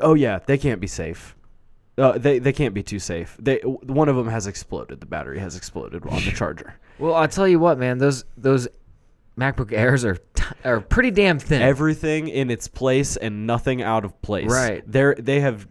Oh 0.00 0.14
yeah, 0.14 0.38
they 0.44 0.58
can't 0.58 0.80
be 0.80 0.86
safe. 0.86 1.36
Uh, 1.96 2.18
they 2.18 2.38
they 2.38 2.52
can't 2.52 2.74
be 2.74 2.82
too 2.82 2.98
safe. 2.98 3.36
They 3.38 3.58
one 3.58 4.08
of 4.08 4.16
them 4.16 4.28
has 4.28 4.46
exploded. 4.46 5.00
The 5.00 5.06
battery 5.06 5.38
has 5.38 5.56
exploded 5.56 6.02
on 6.06 6.24
the 6.24 6.32
charger. 6.34 6.74
Well, 6.98 7.14
I'll 7.14 7.28
tell 7.28 7.46
you 7.46 7.58
what, 7.58 7.78
man. 7.78 7.98
Those 7.98 8.24
those 8.36 8.66
MacBook 9.38 9.72
Airs 9.72 10.04
are 10.04 10.16
t- 10.16 10.44
are 10.64 10.80
pretty 10.80 11.10
damn 11.10 11.38
thin. 11.38 11.62
everything 11.62 12.28
in 12.28 12.50
its 12.50 12.68
place 12.68 13.16
and 13.16 13.46
nothing 13.46 13.82
out 13.82 14.04
of 14.04 14.20
place. 14.22 14.50
Right. 14.50 14.82
They're 14.86 15.14
they 15.14 15.40
have 15.40 15.68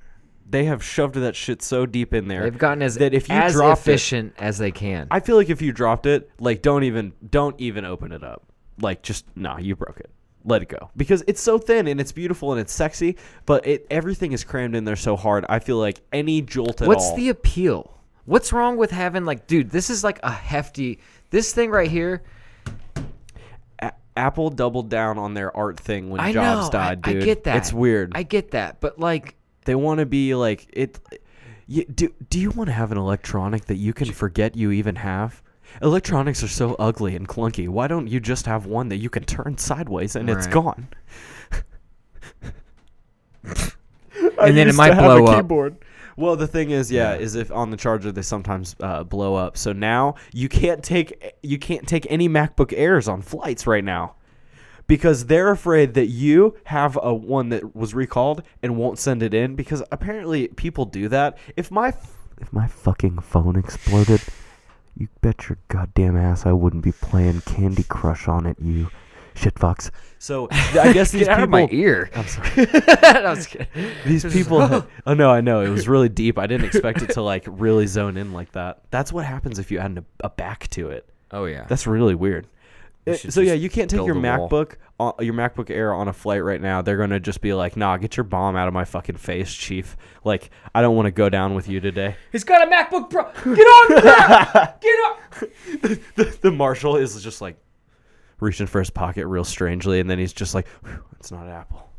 they 0.53 0.65
have 0.65 0.83
shoved 0.83 1.15
that 1.15 1.35
shit 1.35 1.61
so 1.63 1.85
deep 1.85 2.13
in 2.13 2.27
there. 2.27 2.43
They've 2.43 2.57
gotten 2.57 2.83
as 2.83 2.95
that 2.95 3.13
if 3.13 3.27
you 3.27 3.33
as 3.35 3.53
dropped 3.53 3.79
it- 3.79 3.91
efficient 3.91 4.33
as 4.37 4.59
they 4.59 4.71
can. 4.71 5.07
I 5.11 5.19
feel 5.19 5.35
like 5.35 5.49
if 5.49 5.61
you 5.61 5.71
dropped 5.73 6.05
it, 6.05 6.29
like 6.39 6.61
don't 6.61 6.83
even 6.83 7.11
don't 7.29 7.59
even 7.59 7.83
open 7.85 8.11
it 8.11 8.23
up. 8.23 8.43
Like 8.79 9.01
just 9.01 9.25
nah, 9.35 9.57
you 9.57 9.75
broke 9.75 9.99
it. 9.99 10.09
Let 10.45 10.61
it 10.61 10.67
go 10.69 10.91
because 10.95 11.23
it's 11.25 11.41
so 11.41 11.57
thin 11.57 11.87
and 11.87 11.99
it's 11.99 12.11
beautiful 12.11 12.51
and 12.51 12.61
it's 12.61 12.71
sexy, 12.73 13.17
but 13.45 13.65
it 13.65 13.87
everything 13.89 14.31
is 14.31 14.43
crammed 14.43 14.75
in 14.75 14.83
there 14.85 14.95
so 14.95 15.15
hard. 15.15 15.45
I 15.49 15.59
feel 15.59 15.77
like 15.77 16.01
any 16.11 16.41
jolt 16.41 16.81
at 16.81 16.87
What's 16.87 17.05
all. 17.05 17.15
the 17.15 17.29
appeal? 17.29 17.99
What's 18.25 18.53
wrong 18.53 18.77
with 18.77 18.91
having 18.91 19.25
like, 19.25 19.47
dude? 19.47 19.69
This 19.71 19.89
is 19.89 20.03
like 20.03 20.19
a 20.21 20.31
hefty. 20.31 20.99
This 21.31 21.51
thing 21.53 21.71
right 21.71 21.89
here. 21.89 22.21
A- 23.79 23.93
Apple 24.15 24.49
doubled 24.49 24.89
down 24.89 25.17
on 25.17 25.33
their 25.33 25.55
art 25.55 25.79
thing 25.79 26.09
when 26.09 26.19
I 26.21 26.31
Jobs 26.31 26.67
know. 26.67 26.71
died, 26.71 26.99
I, 27.03 27.13
dude. 27.13 27.23
I 27.23 27.25
get 27.25 27.43
that. 27.45 27.57
It's 27.57 27.73
weird. 27.73 28.11
I 28.15 28.23
get 28.23 28.51
that, 28.51 28.79
but 28.81 28.99
like, 28.99 29.35
they 29.65 29.75
want 29.75 29.99
to 29.99 30.05
be 30.05 30.35
like 30.35 30.67
it. 30.73 30.99
You, 31.67 31.85
do 31.85 32.13
do 32.29 32.39
you 32.39 32.51
want 32.51 32.67
to 32.67 32.73
have 32.73 32.91
an 32.91 32.97
electronic 32.97 33.65
that 33.65 33.77
you 33.77 33.93
can 33.93 34.11
forget 34.11 34.55
you 34.55 34.71
even 34.71 34.95
have? 34.97 35.41
Electronics 35.81 36.43
are 36.43 36.47
so 36.47 36.75
ugly 36.75 37.15
and 37.15 37.27
clunky. 37.27 37.67
Why 37.67 37.87
don't 37.87 38.07
you 38.07 38.19
just 38.19 38.45
have 38.45 38.65
one 38.65 38.89
that 38.89 38.97
you 38.97 39.09
can 39.09 39.23
turn 39.23 39.57
sideways 39.57 40.15
and 40.15 40.29
it's 40.29 40.45
Right. 40.47 40.53
gone? 40.53 40.87
And 43.43 43.53
then 44.57 44.67
it 44.67 44.75
might 44.75 44.91
blow 45.05 45.25
up. 45.25 45.45
Well, 46.15 46.35
the 46.35 46.45
thing 46.47 46.69
is, 46.69 46.91
yeah, 46.91 47.15
is 47.15 47.33
if 47.35 47.51
on 47.51 47.71
the 47.71 47.77
charger 47.77 48.11
they 48.11 48.21
sometimes 48.21 48.75
uh, 48.79 49.03
blow 49.03 49.35
up. 49.35 49.57
So 49.57 49.73
now 49.73 50.15
you 50.31 50.47
can't 50.47 50.83
take 50.83 51.33
you 51.41 51.57
can't 51.57 51.87
take 51.87 52.05
any 52.09 52.29
MacBook 52.29 52.71
Airs 52.75 53.07
on 53.07 53.21
flights 53.21 53.65
right 53.65 53.83
now 53.83 54.15
because 54.87 55.25
they're 55.27 55.51
afraid 55.51 55.93
that 55.93 56.07
you 56.07 56.55
have 56.65 56.97
a 57.01 57.13
one 57.13 57.49
that 57.49 57.75
was 57.75 57.93
recalled 57.93 58.43
and 58.61 58.77
won't 58.77 58.99
send 58.99 59.23
it 59.23 59.33
in 59.33 59.55
because 59.55 59.83
apparently 59.91 60.47
people 60.49 60.85
do 60.85 61.07
that. 61.09 61.37
If 61.55 61.71
my 61.71 61.89
f- 61.89 62.17
if 62.39 62.51
my 62.51 62.67
fucking 62.67 63.19
phone 63.19 63.55
exploded, 63.55 64.21
you 64.97 65.07
bet 65.21 65.49
your 65.49 65.57
goddamn 65.67 66.17
ass 66.17 66.45
I 66.45 66.51
wouldn't 66.51 66.83
be 66.83 66.91
playing 66.91 67.41
Candy 67.41 67.83
Crush 67.83 68.27
on 68.27 68.45
it, 68.45 68.57
you 68.59 68.89
shitfucks. 69.35 69.89
So 70.19 70.47
I 70.51 70.93
guess 70.93 71.11
these 71.11 71.27
get 71.27 71.29
out 71.29 71.39
people 71.39 71.43
of 71.43 71.49
my 71.49 71.67
ear. 71.71 72.09
I'm 72.15 72.27
sorry. 72.27 72.49
I 73.03 73.29
was 73.29 73.47
kidding. 73.47 73.67
These 74.05 74.25
people. 74.31 74.85
oh 75.05 75.13
no, 75.13 75.31
I 75.31 75.41
know 75.41 75.61
it 75.61 75.69
was 75.69 75.87
really 75.87 76.09
deep. 76.09 76.37
I 76.37 76.47
didn't 76.47 76.65
expect 76.65 77.01
it 77.01 77.11
to 77.11 77.21
like 77.21 77.45
really 77.47 77.87
zone 77.87 78.17
in 78.17 78.33
like 78.33 78.51
that. 78.53 78.81
That's 78.91 79.11
what 79.11 79.25
happens 79.25 79.59
if 79.59 79.71
you 79.71 79.79
add 79.79 79.97
a, 79.97 80.25
a 80.25 80.29
back 80.29 80.67
to 80.71 80.89
it. 80.89 81.09
Oh 81.31 81.45
yeah. 81.45 81.65
That's 81.67 81.87
really 81.87 82.15
weird. 82.15 82.47
Should 83.05 83.33
so 83.33 83.41
yeah, 83.41 83.53
you 83.53 83.69
can't 83.69 83.89
take 83.89 84.05
your. 84.05 84.15
MacBook, 84.15 84.75
uh, 84.97 85.11
your 85.19 85.33
MacBook 85.33 85.69
Air 85.69 85.93
on 85.93 86.07
a 86.07 86.13
flight 86.13 86.41
right 86.41 86.61
now. 86.61 86.81
They're 86.81 86.97
gonna 86.97 87.19
just 87.19 87.41
be 87.41 87.53
like, 87.53 87.75
"Nah, 87.75 87.97
get 87.97 88.15
your 88.15 88.23
bomb 88.23 88.55
out 88.55 88.69
of 88.69 88.73
my 88.73 88.85
fucking 88.85 89.17
face, 89.17 89.53
chief." 89.53 89.97
Like, 90.23 90.51
I 90.73 90.81
don't 90.81 90.95
want 90.95 91.07
to 91.07 91.11
go 91.11 91.27
down 91.27 91.53
with 91.53 91.67
you 91.67 91.81
today. 91.81 92.15
He's 92.31 92.45
got 92.45 92.65
a 92.65 92.71
MacBook 92.71 93.09
Pro. 93.09 93.23
Get 93.55 93.65
on 93.65 93.95
the 93.95 94.01
ground. 94.01 94.73
Get 94.81 94.99
up. 95.05 95.19
the, 96.15 96.37
the 96.41 96.51
marshal 96.51 96.95
is 96.95 97.21
just 97.21 97.41
like 97.41 97.57
reaching 98.39 98.67
for 98.67 98.79
his 98.79 98.89
pocket 98.89 99.27
real 99.27 99.43
strangely, 99.43 99.99
and 99.99 100.09
then 100.09 100.17
he's 100.17 100.31
just 100.31 100.55
like, 100.55 100.67
"It's 101.19 101.31
not 101.31 101.49
Apple." 101.49 101.89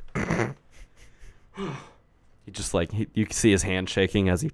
he 2.47 2.51
just 2.51 2.73
like 2.73 2.93
he, 2.93 3.09
you 3.13 3.27
can 3.27 3.35
see 3.35 3.51
his 3.51 3.63
hand 3.63 3.91
shaking 3.91 4.31
as 4.31 4.41
he 4.41 4.53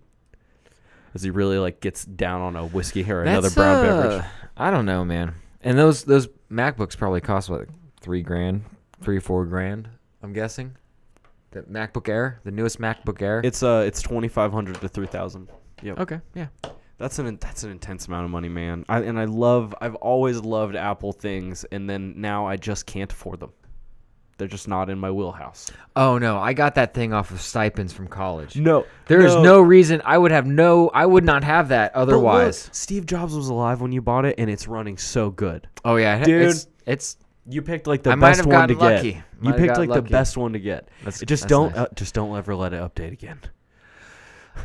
as 1.15 1.23
he 1.23 1.31
really 1.31 1.59
like 1.59 1.81
gets 1.81 2.05
down 2.05 2.41
on 2.41 2.57
a 2.57 2.67
whiskey 2.67 3.09
or 3.09 3.23
another 3.23 3.43
That's, 3.43 3.55
brown 3.55 3.77
uh, 3.77 3.83
beverage. 3.83 4.25
I 4.57 4.71
don't 4.73 4.87
know, 4.87 5.05
man. 5.05 5.35
And 5.63 5.79
those 5.79 6.05
those 6.05 6.29
MacBooks 6.51 6.97
probably 6.97 7.21
cost 7.21 7.51
what 7.51 7.69
three 8.01 8.23
grand, 8.23 8.65
three 9.03 9.21
four 9.21 9.45
grand. 9.45 9.89
I'm 10.23 10.33
guessing. 10.33 10.77
The 11.53 11.63
MacBook 11.63 12.09
Air, 12.09 12.41
the 12.45 12.51
newest 12.51 12.81
MacBook 12.81 13.21
Air. 13.21 13.41
It's 13.45 13.63
uh, 13.63 13.85
it's 13.87 14.01
twenty 14.01 14.29
five 14.29 14.53
hundred 14.53 14.81
to 14.81 14.89
three 14.89 15.07
thousand. 15.07 15.49
Yep. 15.83 15.99
okay. 16.01 16.21
Yeah. 16.35 16.47
That's 16.99 17.19
an 17.19 17.39
that's 17.41 17.65
an 17.65 17.71
intense 17.71 18.07
amount 18.09 18.27
of 18.27 18.31
money, 18.31 18.49
man. 18.49 18.85
I, 18.89 19.01
and 19.01 19.19
I 19.19 19.25
love 19.25 19.75
I've 19.81 19.95
always 19.97 20.39
loved 20.41 20.77
Apple 20.77 21.13
things, 21.13 21.65
and 21.73 21.89
then 21.89 22.15
now 22.21 22.47
I 22.47 22.57
just 22.57 22.85
can't 22.87 23.11
afford 23.11 23.41
them. 23.41 23.53
They're 24.41 24.49
just 24.49 24.67
not 24.67 24.91
in 24.91 24.99
my 24.99 25.13
wheelhouse. 25.13 25.71
Oh 25.95 26.19
no, 26.19 26.39
I 26.39 26.53
got 26.55 26.75
that 26.75 26.95
thing 26.95 27.13
off 27.13 27.31
of 27.31 27.41
stipends 27.41 27.93
from 27.93 28.09
college. 28.09 28.57
No, 28.57 28.85
There 29.07 29.21
is 29.21 29.37
no 29.37 29.61
reason 29.61 30.03
I 30.05 30.19
would 30.19 30.33
have 30.33 30.47
no. 30.47 30.89
I 30.89 31.07
would 31.07 31.25
not 31.25 31.45
have 31.45 31.69
that 31.69 31.93
But 31.95 32.01
look, 32.01 32.09
otherwise. 32.09 32.69
Steve 32.73 33.07
Jobs 33.07 33.35
was 33.37 33.49
alive 33.49 33.81
when 33.81 33.93
you 33.93 34.03
bought 34.03 34.25
it, 34.25 34.35
and 34.39 34.51
it's 34.51 34.67
running 34.67 34.97
so 34.99 35.31
good. 35.31 35.69
oh 35.85 35.95
yeah, 35.97 36.25
Dude. 36.25 36.43
It's, 36.51 36.67
it's 36.87 37.17
You 37.47 37.63
picked 37.63 37.87
like 37.87 38.03
the 38.03 38.11
I 38.11 38.15
might 38.17 38.31
best 38.31 38.39
have 38.39 38.47
one 38.47 38.69
to 38.69 38.75
gotten 38.75 38.79
get. 38.79 38.97
lucky. 38.97 39.23
You 39.43 39.49
have 39.51 39.57
picked 39.59 39.69
got 39.75 39.79
like 39.79 39.89
the 39.91 39.95
lucky. 39.97 40.11
best 40.11 40.37
one 40.37 40.53
to 40.55 40.59
get. 40.59 40.89
That's- 41.01 41.21
just 41.21 41.29
that's 41.29 41.45
don't 41.45 41.71
nice. 41.77 41.87
uh, 41.87 41.95
just 41.95 42.15
don't 42.15 42.37
ever 42.37 42.57
let 42.57 42.73
it 42.73 42.81
update 42.81 43.13
again. 43.13 43.39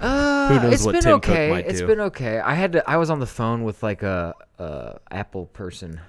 Uh, 0.02 0.48
Who 0.50 0.60
knows 0.64 0.74
it's 0.74 0.84
what 0.86 0.94
been 0.94 1.02
Tim 1.04 1.20
Cook 1.20 1.30
okay. 1.32 1.50
might 1.50 1.68
It's 1.68 1.80
do. 1.80 1.88
been 1.88 2.00
okay. 2.02 2.40
I 2.40 2.54
had 2.54 2.74
to. 2.74 2.90
I 2.90 2.98
was 2.98 3.10
on 3.10 3.20
the 3.20 3.26
phone 3.28 3.64
with 3.64 3.84
like 3.84 4.04
a, 4.04 4.34
a 4.60 5.00
Apple 5.12 5.46
person, 5.48 6.00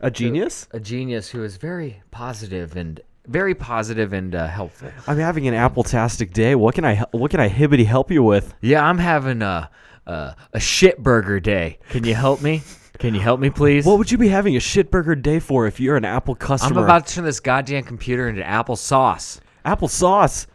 A 0.00 0.10
genius. 0.10 0.68
a 0.72 0.80
genius 0.80 1.30
who 1.30 1.42
is 1.42 1.56
very 1.56 2.02
positive 2.10 2.76
and 2.76 3.00
very 3.26 3.54
positive 3.54 4.12
and 4.12 4.34
uh, 4.34 4.46
helpful. 4.46 4.90
I'm 5.06 5.18
having 5.18 5.48
an 5.48 5.54
Apple-tastic 5.54 6.32
day. 6.32 6.54
What 6.54 6.74
can 6.74 6.84
I 6.84 7.04
what 7.10 7.30
can 7.30 7.40
I 7.40 7.48
hibbity 7.48 7.84
help 7.86 8.10
you 8.10 8.22
with? 8.22 8.54
Yeah, 8.60 8.84
I'm 8.84 8.98
having 8.98 9.42
a 9.42 9.70
a, 10.06 10.36
a 10.52 10.60
shit 10.60 11.02
burger 11.02 11.40
day. 11.40 11.78
Can 11.90 12.04
you 12.04 12.14
help 12.14 12.42
me? 12.42 12.62
Can 12.98 13.14
you 13.14 13.20
help 13.20 13.40
me, 13.40 13.50
please? 13.50 13.84
What 13.84 13.98
would 13.98 14.10
you 14.10 14.16
be 14.16 14.28
having 14.28 14.56
a 14.56 14.58
shitburger 14.58 15.20
day 15.20 15.38
for 15.38 15.66
if 15.66 15.80
you're 15.80 15.96
an 15.96 16.04
Apple 16.04 16.34
customer? 16.34 16.80
I'm 16.80 16.84
about 16.84 17.06
to 17.06 17.14
turn 17.16 17.24
this 17.24 17.40
goddamn 17.40 17.84
computer 17.84 18.28
into 18.28 18.42
apple 18.46 18.76
sauce. 18.76 19.40
Apple 19.64 19.88
sauce. 19.88 20.46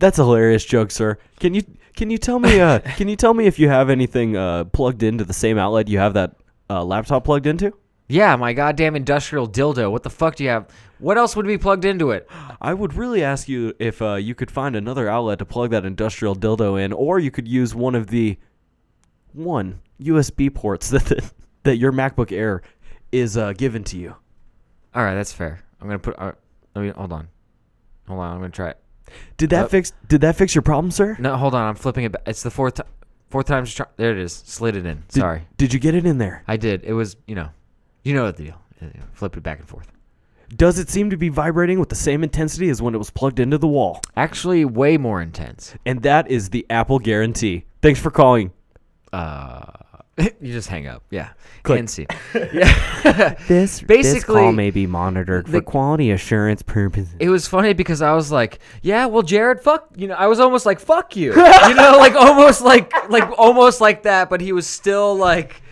That's 0.00 0.18
a 0.18 0.24
hilarious 0.24 0.64
joke, 0.64 0.90
sir. 0.90 1.18
Can 1.38 1.54
you 1.54 1.62
can 1.94 2.10
you 2.10 2.18
tell 2.18 2.38
me 2.38 2.60
uh 2.60 2.78
can 2.96 3.08
you 3.08 3.16
tell 3.16 3.34
me 3.34 3.46
if 3.46 3.58
you 3.58 3.68
have 3.68 3.90
anything 3.90 4.36
uh 4.36 4.64
plugged 4.64 5.02
into 5.02 5.24
the 5.24 5.32
same 5.32 5.56
outlet 5.58 5.88
you 5.88 5.98
have 5.98 6.14
that 6.14 6.34
uh, 6.68 6.82
laptop 6.82 7.24
plugged 7.24 7.46
into? 7.46 7.72
Yeah, 8.08 8.36
my 8.36 8.52
goddamn 8.52 8.96
industrial 8.96 9.48
dildo. 9.48 9.90
What 9.90 10.02
the 10.02 10.10
fuck 10.10 10.36
do 10.36 10.44
you 10.44 10.50
have? 10.50 10.68
What 10.98 11.16
else 11.18 11.34
would 11.36 11.46
be 11.46 11.58
plugged 11.58 11.84
into 11.84 12.10
it? 12.10 12.28
I 12.60 12.74
would 12.74 12.94
really 12.94 13.22
ask 13.24 13.48
you 13.48 13.74
if 13.78 14.00
uh, 14.02 14.14
you 14.14 14.34
could 14.34 14.50
find 14.50 14.76
another 14.76 15.08
outlet 15.08 15.38
to 15.38 15.44
plug 15.46 15.70
that 15.70 15.84
industrial 15.86 16.36
dildo 16.36 16.80
in, 16.82 16.92
or 16.92 17.18
you 17.18 17.30
could 17.30 17.48
use 17.48 17.74
one 17.74 17.94
of 17.94 18.08
the 18.08 18.38
one 19.32 19.80
USB 20.00 20.52
ports 20.54 20.88
that 20.90 21.32
that 21.62 21.76
your 21.76 21.92
MacBook 21.92 22.30
Air 22.30 22.62
is 23.10 23.36
uh, 23.36 23.52
given 23.54 23.84
to 23.84 23.96
you. 23.96 24.14
All 24.94 25.02
right, 25.02 25.14
that's 25.14 25.32
fair. 25.32 25.60
I'm 25.80 25.86
gonna 25.88 25.98
put. 25.98 26.18
Uh, 26.18 26.32
let 26.74 26.82
me 26.82 26.88
hold 26.90 27.12
on. 27.12 27.28
Hold 28.06 28.20
on. 28.20 28.32
I'm 28.34 28.38
gonna 28.40 28.50
try 28.50 28.70
it. 28.70 28.78
Did 29.36 29.50
that 29.50 29.64
Uh, 29.64 29.68
fix 29.68 29.92
Did 30.08 30.20
that 30.20 30.36
fix 30.36 30.54
your 30.54 30.62
problem, 30.62 30.90
sir? 30.90 31.16
No, 31.18 31.36
hold 31.36 31.54
on. 31.54 31.62
I'm 31.68 31.74
flipping 31.74 32.04
it. 32.04 32.12
Back. 32.12 32.22
It's 32.26 32.42
the 32.42 32.50
fourth 32.50 32.74
time. 32.74 32.86
Fourth 33.30 33.46
time's 33.46 33.74
try- 33.74 33.86
there. 33.96 34.12
It 34.12 34.18
is. 34.18 34.32
Slid 34.32 34.76
it 34.76 34.86
in. 34.86 35.02
Did, 35.08 35.20
Sorry, 35.20 35.42
Did 35.56 35.72
you 35.74 35.80
get 35.80 35.94
it 35.94 36.06
in 36.06 36.18
there? 36.18 36.44
I 36.46 36.56
did. 36.56 36.84
It 36.84 36.92
was. 36.92 37.16
You 37.26 37.34
know. 37.34 37.48
You 38.04 38.14
know 38.14 38.30
the 38.30 38.44
deal. 38.44 38.60
Flip 39.12 39.36
it 39.36 39.42
back 39.42 39.58
and 39.60 39.68
forth. 39.68 39.90
Does 40.56 40.78
it 40.78 40.88
seem 40.90 41.10
to 41.10 41.16
be 41.16 41.30
vibrating 41.30 41.80
with 41.80 41.88
the 41.88 41.94
same 41.96 42.22
intensity 42.22 42.68
as 42.68 42.80
when 42.82 42.94
it 42.94 42.98
was 42.98 43.10
plugged 43.10 43.40
into 43.40 43.56
the 43.58 43.66
wall? 43.66 44.00
Actually, 44.16 44.64
way 44.64 44.96
more 44.98 45.20
intense. 45.22 45.74
And 45.86 46.02
that 46.02 46.30
is 46.30 46.50
the 46.50 46.66
Apple 46.70 46.98
guarantee. 46.98 47.64
Thanks 47.82 47.98
for 47.98 48.10
calling. 48.10 48.52
Uh, 49.12 49.62
you 50.18 50.52
just 50.52 50.68
hang 50.68 50.86
up. 50.86 51.02
Yeah. 51.10 51.30
Click. 51.62 51.78
And 51.80 51.90
see. 51.90 52.06
Yeah. 52.52 53.34
This 53.48 53.80
Basically, 53.80 54.34
call 54.42 54.52
may 54.52 54.70
be 54.70 54.86
monitored 54.86 55.46
the- 55.46 55.60
quality 55.62 56.10
assurance 56.10 56.62
purposes. 56.62 57.14
it 57.18 57.30
was 57.30 57.48
funny 57.48 57.72
because 57.72 58.02
I 58.02 58.12
was 58.14 58.30
like, 58.30 58.58
yeah, 58.82 59.06
well, 59.06 59.22
Jared, 59.22 59.60
fuck, 59.60 59.88
you 59.96 60.08
know, 60.08 60.14
I 60.14 60.26
was 60.26 60.40
almost 60.40 60.66
like, 60.66 60.78
fuck 60.78 61.16
you, 61.16 61.30
you 61.32 61.74
know, 61.74 61.96
like 61.98 62.14
almost 62.14 62.60
like, 62.62 62.92
like 63.10 63.28
almost 63.38 63.80
like 63.80 64.02
that, 64.04 64.30
but 64.30 64.40
he 64.40 64.52
was 64.52 64.66
still 64.66 65.16
like, 65.16 65.62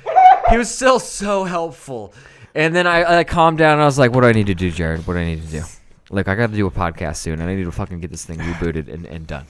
he 0.50 0.58
was 0.58 0.72
still 0.72 0.98
so 0.98 1.44
helpful. 1.44 2.14
And 2.54 2.74
then 2.74 2.86
I, 2.86 3.18
I 3.18 3.24
calmed 3.24 3.58
down 3.58 3.74
and 3.74 3.82
I 3.82 3.86
was 3.86 3.98
like, 3.98 4.12
what 4.12 4.22
do 4.22 4.26
I 4.26 4.32
need 4.32 4.46
to 4.46 4.54
do, 4.54 4.70
Jared? 4.70 5.06
What 5.06 5.14
do 5.14 5.20
I 5.20 5.24
need 5.24 5.42
to 5.42 5.48
do? 5.48 5.62
Like, 6.10 6.28
I 6.28 6.34
got 6.34 6.50
to 6.50 6.56
do 6.56 6.66
a 6.66 6.70
podcast 6.70 7.16
soon 7.16 7.40
and 7.40 7.48
I 7.48 7.54
need 7.54 7.64
to 7.64 7.72
fucking 7.72 8.00
get 8.00 8.10
this 8.10 8.24
thing 8.24 8.38
rebooted 8.38 8.92
and, 8.92 9.06
and 9.06 9.26
done. 9.26 9.46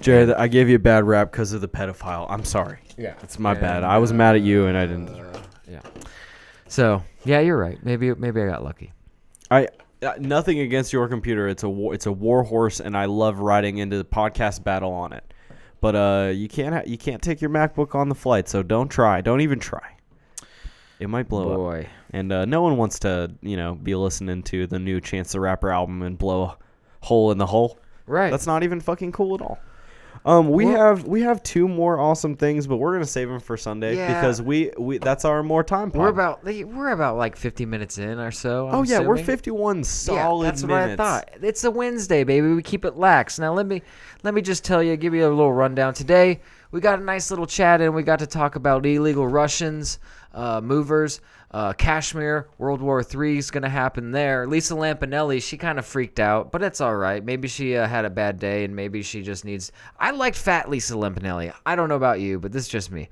Jared, 0.00 0.30
I 0.32 0.48
gave 0.48 0.68
you 0.68 0.76
a 0.76 0.80
bad 0.80 1.04
rap 1.04 1.30
because 1.30 1.52
of 1.52 1.60
the 1.60 1.68
pedophile. 1.68 2.26
I'm 2.30 2.44
sorry. 2.44 2.78
Yeah. 2.96 3.14
It's 3.22 3.38
my 3.38 3.54
bad. 3.54 3.84
I 3.84 3.98
was 3.98 4.12
mad 4.12 4.36
at 4.36 4.42
you 4.42 4.66
and 4.66 4.76
I 4.76 4.86
didn't. 4.86 5.06
deserve 5.06 5.34
it. 5.34 5.42
Yeah. 5.68 5.80
So, 6.68 7.02
yeah, 7.24 7.40
you're 7.40 7.58
right. 7.58 7.78
Maybe, 7.82 8.14
maybe 8.14 8.40
I 8.40 8.46
got 8.46 8.64
lucky. 8.64 8.92
I 9.50 9.68
uh, 10.02 10.12
nothing 10.18 10.60
against 10.60 10.92
your 10.92 11.08
computer. 11.08 11.48
It's 11.48 11.62
a 11.62 11.68
war, 11.68 11.94
it's 11.94 12.06
a 12.06 12.12
war 12.12 12.42
horse, 12.42 12.80
and 12.80 12.96
I 12.96 13.06
love 13.06 13.38
riding 13.38 13.78
into 13.78 13.96
the 13.96 14.04
podcast 14.04 14.62
battle 14.62 14.92
on 14.92 15.12
it. 15.12 15.32
But 15.80 15.94
uh, 15.94 16.32
you 16.34 16.48
can't 16.48 16.74
ha- 16.74 16.82
you 16.86 16.98
can't 16.98 17.22
take 17.22 17.40
your 17.40 17.50
MacBook 17.50 17.94
on 17.94 18.08
the 18.08 18.14
flight, 18.14 18.48
so 18.48 18.62
don't 18.62 18.88
try. 18.88 19.20
Don't 19.20 19.40
even 19.40 19.58
try. 19.58 19.95
It 20.98 21.08
might 21.08 21.28
blow 21.28 21.68
up. 21.68 21.84
And 22.10 22.32
uh, 22.32 22.44
no 22.46 22.62
one 22.62 22.76
wants 22.76 22.98
to, 23.00 23.30
you 23.42 23.56
know, 23.56 23.74
be 23.74 23.94
listening 23.94 24.42
to 24.44 24.66
the 24.66 24.78
new 24.78 25.00
Chance 25.00 25.32
the 25.32 25.40
Rapper 25.40 25.70
album 25.70 26.02
and 26.02 26.16
blow 26.16 26.42
a 26.44 26.56
hole 27.00 27.30
in 27.32 27.38
the 27.38 27.46
hole. 27.46 27.78
Right. 28.06 28.30
That's 28.30 28.46
not 28.46 28.62
even 28.62 28.80
fucking 28.80 29.12
cool 29.12 29.34
at 29.34 29.42
all. 29.42 29.58
Um, 30.24 30.48
we 30.48 30.64
Well- 30.64 30.76
have 30.76 31.04
we 31.04 31.20
have 31.22 31.40
two 31.42 31.68
more 31.68 32.00
awesome 32.00 32.34
things, 32.36 32.66
but 32.66 32.78
we're 32.78 32.92
gonna 32.94 33.04
save 33.04 33.28
them 33.28 33.38
for 33.38 33.56
Sunday 33.56 33.96
Yeah. 33.96 34.08
because 34.18 34.42
we, 34.42 34.72
we 34.76 34.98
that's 34.98 35.24
our 35.24 35.42
more 35.44 35.62
time. 35.62 35.92
We're 35.94 36.08
about 36.08 36.42
we're 36.42 36.90
about 36.90 37.16
like 37.16 37.36
50 37.36 37.64
minutes 37.66 37.98
in 37.98 38.18
or 38.18 38.32
so. 38.32 38.68
oh 38.72 38.78
I'm 38.80 38.84
yeah, 38.86 39.00
we're 39.00 39.18
51 39.18 39.84
solid 39.84 40.44
yeah, 40.44 40.50
that's 40.50 40.64
minutes. 40.64 40.98
what 40.98 41.06
I 41.06 41.20
thought. 41.20 41.28
It's 41.42 41.62
a 41.62 41.70
Wednesday, 41.70 42.24
baby. 42.24 42.48
We 42.54 42.62
keep 42.62 42.84
it 42.84 42.96
lax. 42.96 43.38
Now 43.38 43.52
let 43.52 43.66
me 43.66 43.82
let 44.24 44.34
me 44.34 44.40
just 44.42 44.64
tell 44.64 44.82
you, 44.82 44.96
give 44.96 45.14
you 45.14 45.26
a 45.26 45.28
little 45.28 45.52
rundown. 45.52 45.94
Today 45.94 46.40
we 46.70 46.80
got 46.80 46.98
a 46.98 47.02
nice 47.02 47.30
little 47.30 47.46
chat 47.46 47.80
and 47.80 47.94
we 47.94 48.02
got 48.02 48.18
to 48.20 48.26
talk 48.26 48.56
about 48.56 48.84
illegal 48.84 49.26
Russians, 49.26 49.98
uh, 50.34 50.60
movers, 50.60 51.20
uh, 51.50 51.72
Kashmir. 51.72 52.48
World 52.58 52.80
War 52.80 53.02
III 53.02 53.38
is 53.38 53.50
gonna 53.50 53.68
happen 53.68 54.10
there. 54.12 54.46
Lisa 54.46 54.74
Lampanelli, 54.74 55.42
she 55.42 55.56
kind 55.56 55.78
of 55.78 55.86
freaked 55.86 56.20
out, 56.20 56.52
but 56.52 56.62
it's 56.62 56.80
all 56.80 56.96
right. 56.96 57.24
Maybe 57.24 57.48
she 57.48 57.76
uh, 57.76 57.86
had 57.86 58.04
a 58.04 58.10
bad 58.10 58.38
day 58.38 58.64
and 58.64 58.74
maybe 58.74 59.02
she 59.02 59.22
just 59.22 59.44
needs. 59.44 59.72
I 59.98 60.10
liked 60.10 60.36
fat 60.36 60.68
Lisa 60.68 60.94
Lampanelli. 60.94 61.52
I 61.64 61.76
don't 61.76 61.88
know 61.88 61.96
about 61.96 62.20
you, 62.20 62.38
but 62.38 62.52
this 62.52 62.64
is 62.64 62.68
just 62.68 62.90
me. 62.90 63.08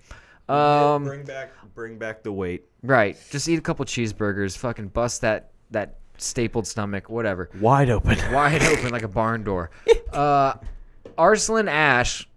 Um, 0.49 1.05
bring 1.05 1.25
back 1.25 1.53
bring 1.75 1.99
back 1.99 2.23
the 2.23 2.33
weight. 2.33 2.65
Right. 2.83 3.17
Just 3.31 3.49
eat 3.49 3.59
a 3.59 3.63
couple 3.63 3.85
cheeseburgers. 3.87 4.57
Fucking 4.59 4.89
bust 4.89 5.23
that 5.23 5.51
that 5.71 5.97
stapled 6.19 6.67
stomach. 6.67 7.09
Whatever. 7.09 7.49
Wide 7.61 7.89
open. 7.89 8.19
Wide 8.33 8.63
open 8.63 8.91
like 8.91 9.03
a 9.03 9.09
barn 9.09 9.45
door. 9.45 9.71
Uh, 10.13 10.55
Arslan 11.19 11.67
Ash 11.67 12.29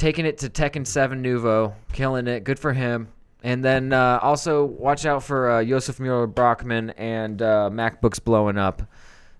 taking 0.00 0.24
it 0.26 0.38
to 0.38 0.48
Tekken 0.48 0.86
7 0.86 1.22
Nuvo, 1.22 1.74
killing 1.92 2.26
it. 2.26 2.42
Good 2.42 2.58
for 2.58 2.72
him. 2.72 3.08
And 3.42 3.64
then 3.64 3.92
uh, 3.92 4.18
also 4.22 4.64
watch 4.64 5.06
out 5.06 5.22
for 5.22 5.50
uh, 5.50 5.64
Josef 5.64 6.00
Mueller 6.00 6.26
Brockmann 6.26 6.92
and 6.96 7.40
uh, 7.40 7.70
MacBooks 7.72 8.22
blowing 8.22 8.58
up. 8.58 8.82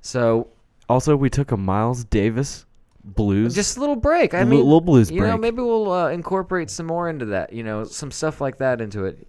So 0.03 0.49
Also, 0.89 1.17
we 1.17 1.29
took 1.31 1.51
a 1.53 1.57
Miles 1.57 2.05
Davis 2.05 2.65
blues. 3.05 3.55
just 3.55 3.77
a 3.77 3.81
little 3.81 3.97
break. 3.97 4.35
I 4.35 4.43
Li- 4.45 4.51
mean, 4.51 4.61
little 4.61 4.81
blues 4.81 5.11
You 5.11 5.21
know, 5.23 5.29
break. 5.31 5.41
maybe 5.41 5.63
we'll 5.63 5.91
uh, 5.91 6.09
incorporate 6.11 6.71
some 6.71 6.87
more 6.87 7.09
into 7.09 7.25
that. 7.27 7.53
You 7.53 7.63
know, 7.65 7.85
some 7.85 8.11
stuff 8.11 8.41
like 8.41 8.59
that 8.59 8.81
into 8.81 9.05
it. 9.07 9.27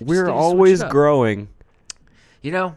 we're 0.00 0.24
switch 0.26 0.34
always 0.34 0.80
it 0.80 0.86
up. 0.86 0.90
growing 0.92 1.48
You 2.42 2.52
know, 2.52 2.76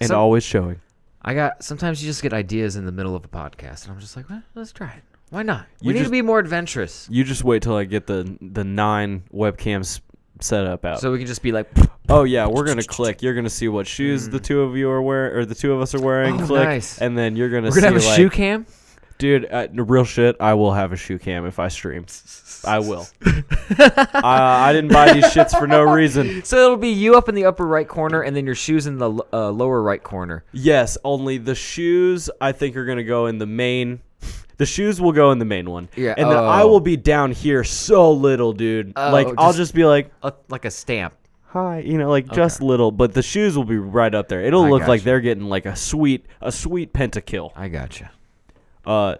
and 0.00 0.08
some- 0.08 0.18
always 0.18 0.42
showing. 0.44 0.80
I 1.22 1.34
got 1.34 1.62
sometimes 1.62 2.02
you 2.02 2.08
just 2.08 2.22
get 2.22 2.32
ideas 2.32 2.76
in 2.76 2.86
the 2.86 2.92
middle 2.92 3.14
of 3.14 3.24
a 3.24 3.28
podcast, 3.28 3.84
and 3.84 3.92
I'm 3.92 4.00
just 4.00 4.16
like, 4.16 4.30
well, 4.30 4.42
let's 4.54 4.72
try 4.72 4.92
it. 4.92 5.02
Why 5.30 5.42
not? 5.42 5.66
You 5.80 5.88
we 5.88 5.92
need 5.94 6.00
just- 6.00 6.08
to 6.08 6.12
be 6.12 6.22
more 6.22 6.38
adventurous, 6.38 7.06
You 7.10 7.24
just 7.24 7.44
wait 7.44 7.62
till 7.62 7.76
I 7.76 7.84
get 7.84 8.06
the 8.06 8.36
the 8.40 8.64
nine 8.64 9.22
webcams 9.32 10.00
set 10.40 10.66
up 10.66 10.84
out. 10.84 11.00
so 11.00 11.12
we 11.12 11.18
can 11.18 11.26
just 11.26 11.42
be 11.42 11.52
like, 11.52 11.68
oh 12.08 12.24
yeah, 12.24 12.46
we're 12.46 12.64
gonna 12.66 12.82
click. 12.82 13.22
You're 13.22 13.34
gonna 13.34 13.50
see 13.50 13.68
what 13.68 13.86
shoes 13.86 14.28
the 14.28 14.40
two 14.40 14.62
of 14.62 14.76
you 14.76 14.90
are 14.90 15.00
wearing, 15.02 15.36
or 15.36 15.44
the 15.44 15.54
two 15.54 15.72
of 15.72 15.80
us 15.80 15.94
are 15.94 16.00
wearing. 16.00 16.40
Oh, 16.42 16.46
click, 16.46 16.64
nice. 16.64 17.00
and 17.00 17.16
then 17.16 17.36
you're 17.36 17.48
gonna 17.50 17.68
we're 17.70 17.80
gonna 17.80 17.94
have 17.94 18.02
a 18.02 18.06
like, 18.06 18.16
shoe 18.16 18.30
cam. 18.30 18.66
dude, 19.18 19.46
uh, 19.50 19.68
real 19.72 20.04
shit. 20.04 20.36
I 20.40 20.54
will 20.54 20.72
have 20.72 20.92
a 20.92 20.96
shoe 20.96 21.18
cam 21.18 21.46
if 21.46 21.58
I 21.58 21.68
stream. 21.68 22.06
I 22.64 22.78
will. 22.80 23.06
uh, 23.26 23.90
I 24.24 24.72
didn't 24.72 24.92
buy 24.92 25.12
these 25.12 25.24
shits 25.26 25.56
for 25.58 25.66
no 25.66 25.82
reason. 25.82 26.42
So 26.44 26.56
it'll 26.64 26.76
be 26.76 26.88
you 26.90 27.16
up 27.16 27.28
in 27.28 27.34
the 27.34 27.44
upper 27.44 27.66
right 27.66 27.86
corner, 27.88 28.22
and 28.22 28.34
then 28.34 28.46
your 28.46 28.54
shoes 28.54 28.86
in 28.86 28.98
the 28.98 29.10
uh, 29.32 29.50
lower 29.50 29.80
right 29.82 30.02
corner. 30.02 30.44
Yes, 30.52 30.98
only 31.04 31.38
the 31.38 31.54
shoes 31.54 32.28
I 32.40 32.52
think 32.52 32.76
are 32.76 32.84
gonna 32.84 33.04
go 33.04 33.26
in 33.26 33.38
the 33.38 33.46
main. 33.46 34.00
The 34.60 34.66
shoes 34.66 35.00
will 35.00 35.12
go 35.12 35.30
in 35.32 35.38
the 35.38 35.46
main 35.46 35.70
one. 35.70 35.88
Yeah, 35.96 36.12
And 36.18 36.30
then 36.30 36.36
I 36.36 36.60
oh. 36.60 36.68
will 36.68 36.80
be 36.80 36.94
down 36.98 37.32
here 37.32 37.64
so 37.64 38.12
little, 38.12 38.52
dude. 38.52 38.92
Oh, 38.94 39.10
like 39.10 39.26
I'll 39.38 39.48
just- 39.48 39.56
just 39.56 39.74
be 39.74 39.86
like, 39.86 40.10
Uh, 40.22 40.32
like 40.50 40.66
a 40.66 40.70
stamp. 40.70 41.14
hi, 41.46 41.78
you 41.78 41.96
know, 41.96 42.10
like 42.10 42.30
just 42.30 42.60
little. 42.60 42.90
But 42.92 43.14
the 43.14 43.22
shoes 43.22 43.56
will 43.56 43.64
be 43.64 43.78
right 43.78 44.14
up 44.14 44.28
there. 44.28 44.42
It'll 44.42 44.64
I 44.64 44.68
look 44.68 44.80
like 44.82 45.00
gotcha. 45.00 45.04
they're 45.06 45.20
getting 45.22 45.44
like 45.44 45.64
a 45.64 45.74
sweet, 45.74 46.26
a 46.42 46.52
sweet 46.52 46.92
pentakill. 46.92 47.52
I 47.56 47.68
gotcha. 47.68 48.10
Uh, 48.84 49.14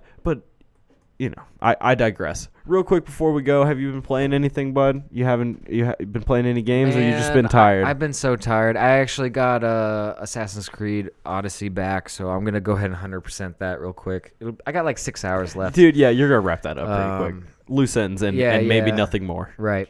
you 1.21 1.29
know, 1.29 1.43
I, 1.61 1.77
I 1.83 1.95
digress. 1.95 2.49
Real 2.64 2.83
quick 2.83 3.05
before 3.05 3.33
we 3.35 3.43
go, 3.43 3.62
have 3.64 3.79
you 3.79 3.91
been 3.93 4.01
playing 4.01 4.33
anything, 4.33 4.73
bud? 4.73 5.03
You 5.12 5.25
haven't 5.25 5.66
you 5.68 5.85
ha- 5.87 5.95
been 5.99 6.23
playing 6.23 6.47
any 6.47 6.62
games, 6.62 6.97
or 6.97 7.03
you 7.03 7.11
just 7.11 7.35
been 7.35 7.43
Man, 7.43 7.51
I- 7.51 7.53
tired? 7.53 7.85
I've 7.85 7.99
been 7.99 8.14
so 8.14 8.37
tired. 8.37 8.77
I 8.79 9.01
actually 9.01 9.29
got 9.29 9.62
uh, 9.62 10.14
Assassin's 10.18 10.71
Creed 10.71 11.11
Odyssey 11.27 11.68
back, 11.68 12.09
so 12.09 12.31
I'm 12.31 12.43
gonna 12.45 12.61
go 12.61 12.73
ahead 12.73 12.91
and 12.91 12.99
100% 12.99 13.59
that 13.59 13.81
real 13.83 13.93
quick. 13.93 14.35
It'll, 14.41 14.57
I 14.66 14.73
got 14.73 14.87
like 14.87 14.97
six 14.97 15.23
hours 15.23 15.55
left. 15.55 15.75
Dude, 15.77 15.95
yeah, 15.95 16.09
you're 16.09 16.29
gonna 16.29 16.41
wrap 16.41 16.62
that 16.62 16.79
up 16.79 16.87
pretty 16.87 17.03
Um, 17.03 17.41
quick. 17.43 17.51
Loose 17.68 17.97
ends 17.99 18.23
and, 18.23 18.37
yeah, 18.37 18.55
and 18.55 18.66
maybe 18.66 18.89
yeah. 18.91 18.97
nothing 18.97 19.25
more. 19.25 19.53
Right. 19.59 19.89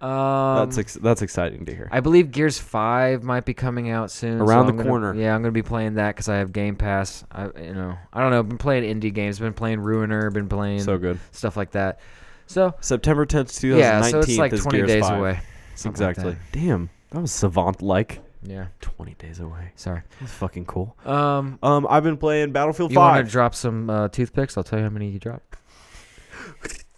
Um, 0.00 0.56
that's 0.56 0.78
ex- 0.78 0.94
that's 0.94 1.20
exciting 1.22 1.66
to 1.66 1.74
hear. 1.74 1.88
I 1.92 2.00
believe 2.00 2.30
Gears 2.30 2.58
Five 2.58 3.22
might 3.22 3.44
be 3.44 3.52
coming 3.54 3.90
out 3.90 4.10
soon. 4.10 4.38
so 4.38 4.44
Around 4.44 4.66
the 4.66 4.72
gonna- 4.72 4.88
corner. 4.88 5.14
Yeah, 5.14 5.34
I'm 5.34 5.42
gonna 5.42 5.52
be 5.52 5.62
playing 5.62 5.94
that 5.94 6.14
because 6.16 6.28
I 6.28 6.36
have 6.36 6.52
Game 6.52 6.76
Pass. 6.76 7.24
I, 7.30 7.44
you 7.62 7.74
know, 7.74 7.96
I 8.12 8.20
don't 8.20 8.30
know. 8.30 8.38
I've 8.38 8.48
been 8.48 8.56
playing 8.58 9.00
indie 9.00 9.12
games. 9.12 9.38
Been 9.38 9.52
playing 9.52 9.80
Ruiner. 9.80 10.30
Been 10.30 10.48
playing 10.48 10.80
so 10.82 10.96
good. 10.96 11.18
stuff 11.32 11.56
like 11.56 11.72
that. 11.72 12.00
So 12.46 12.74
September 12.80 13.26
10th, 13.26 13.60
2019 13.60 13.78
yeah, 13.78 14.00
so 14.02 14.18
it's 14.20 14.38
like 14.38 14.56
20 14.56 14.78
Gears 14.78 14.88
days 14.88 15.02
5. 15.08 15.18
away. 15.18 15.40
Something 15.74 16.06
like 16.06 16.16
Exactly. 16.16 16.36
Damn, 16.52 16.90
that 17.10 17.20
was 17.20 17.30
savant 17.32 17.82
like. 17.82 18.20
Yeah. 18.42 18.68
20 18.80 19.14
days 19.18 19.38
away. 19.38 19.72
Sorry. 19.76 20.00
That's 20.18 20.32
fucking 20.32 20.64
cool. 20.64 20.96
Um, 21.04 21.58
Um, 21.62 21.86
I've 21.90 22.02
been 22.04 22.16
playing 22.16 22.52
Battlefield 22.52 22.90
you 22.90 22.98
want 22.98 23.16
5. 23.18 23.26
to 23.26 23.30
drop 23.30 23.54
some 23.54 23.90
uh, 23.90 24.08
toothpicks? 24.08 24.56
I'll 24.56 24.64
tell 24.64 24.78
you 24.78 24.84
how 24.86 24.90
many 24.90 25.10
you 25.10 25.18
dropped. 25.18 25.56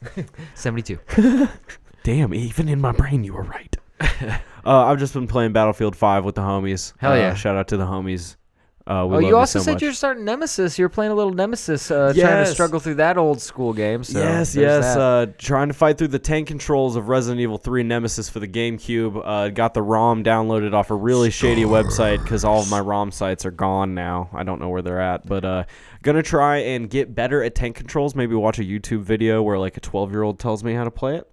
Seventy-two. 0.54 0.98
Damn, 2.04 2.34
even 2.34 2.68
in 2.68 2.80
my 2.80 2.92
brain, 2.92 3.24
you 3.24 3.34
were 3.34 3.42
right. 3.44 3.76
uh, 4.00 4.38
I've 4.64 4.98
just 4.98 5.14
been 5.14 5.28
playing 5.28 5.52
Battlefield 5.52 5.94
5 5.96 6.24
with 6.24 6.34
the 6.34 6.40
homies. 6.42 6.92
Hell 6.98 7.12
Uh, 7.12 7.16
yeah. 7.16 7.34
shout 7.34 7.56
out 7.56 7.68
to 7.68 7.76
the 7.76 7.86
homies. 7.86 8.36
Uh, 8.84 9.06
we 9.08 9.14
Oh, 9.14 9.20
love 9.20 9.22
you 9.22 9.36
also 9.36 9.60
so 9.60 9.64
said 9.66 9.72
much. 9.74 9.82
you're 9.82 9.92
starting 9.92 10.24
Nemesis. 10.24 10.76
You're 10.76 10.88
playing 10.88 11.12
a 11.12 11.14
little 11.14 11.32
Nemesis, 11.32 11.88
uh, 11.92 12.12
trying 12.12 12.44
to 12.44 12.50
struggle 12.50 12.80
through 12.80 12.96
that 12.96 13.16
old 13.16 13.40
school 13.40 13.72
game. 13.72 14.02
So 14.02 14.18
yes, 14.18 14.56
yes. 14.56 14.84
Uh, 14.96 15.26
trying 15.38 15.68
to 15.68 15.74
fight 15.74 15.98
through 15.98 16.08
the 16.08 16.18
tank 16.18 16.48
controls 16.48 16.96
of 16.96 17.06
Resident 17.08 17.40
Evil 17.40 17.58
3 17.58 17.84
Nemesis 17.84 18.28
for 18.28 18.40
the 18.40 18.48
GameCube. 18.48 19.22
Uh, 19.24 19.50
got 19.50 19.74
the 19.74 19.82
ROM 19.82 20.24
downloaded 20.24 20.72
off 20.74 20.90
a 20.90 20.96
really 20.96 21.30
shady 21.30 21.62
website 21.62 22.20
because 22.24 22.42
all 22.42 22.58
of 22.60 22.68
my 22.68 22.80
ROM 22.80 23.12
sites 23.12 23.46
are 23.46 23.52
gone 23.52 23.94
now. 23.94 24.28
I 24.32 24.42
don't 24.42 24.60
know 24.60 24.68
where 24.70 24.82
they're 24.82 25.00
at, 25.00 25.28
but 25.28 25.44
uh, 25.44 25.62
gonna 26.02 26.24
try 26.24 26.56
and 26.56 26.90
get 26.90 27.14
better 27.14 27.40
at 27.44 27.54
tank 27.54 27.76
controls. 27.76 28.16
Maybe 28.16 28.34
watch 28.34 28.58
a 28.58 28.64
YouTube 28.64 29.02
video 29.02 29.44
where 29.44 29.60
like 29.60 29.76
a 29.76 29.80
12 29.80 30.10
year 30.10 30.24
old 30.24 30.40
tells 30.40 30.64
me 30.64 30.74
how 30.74 30.82
to 30.82 30.90
play 30.90 31.14
it 31.18 31.30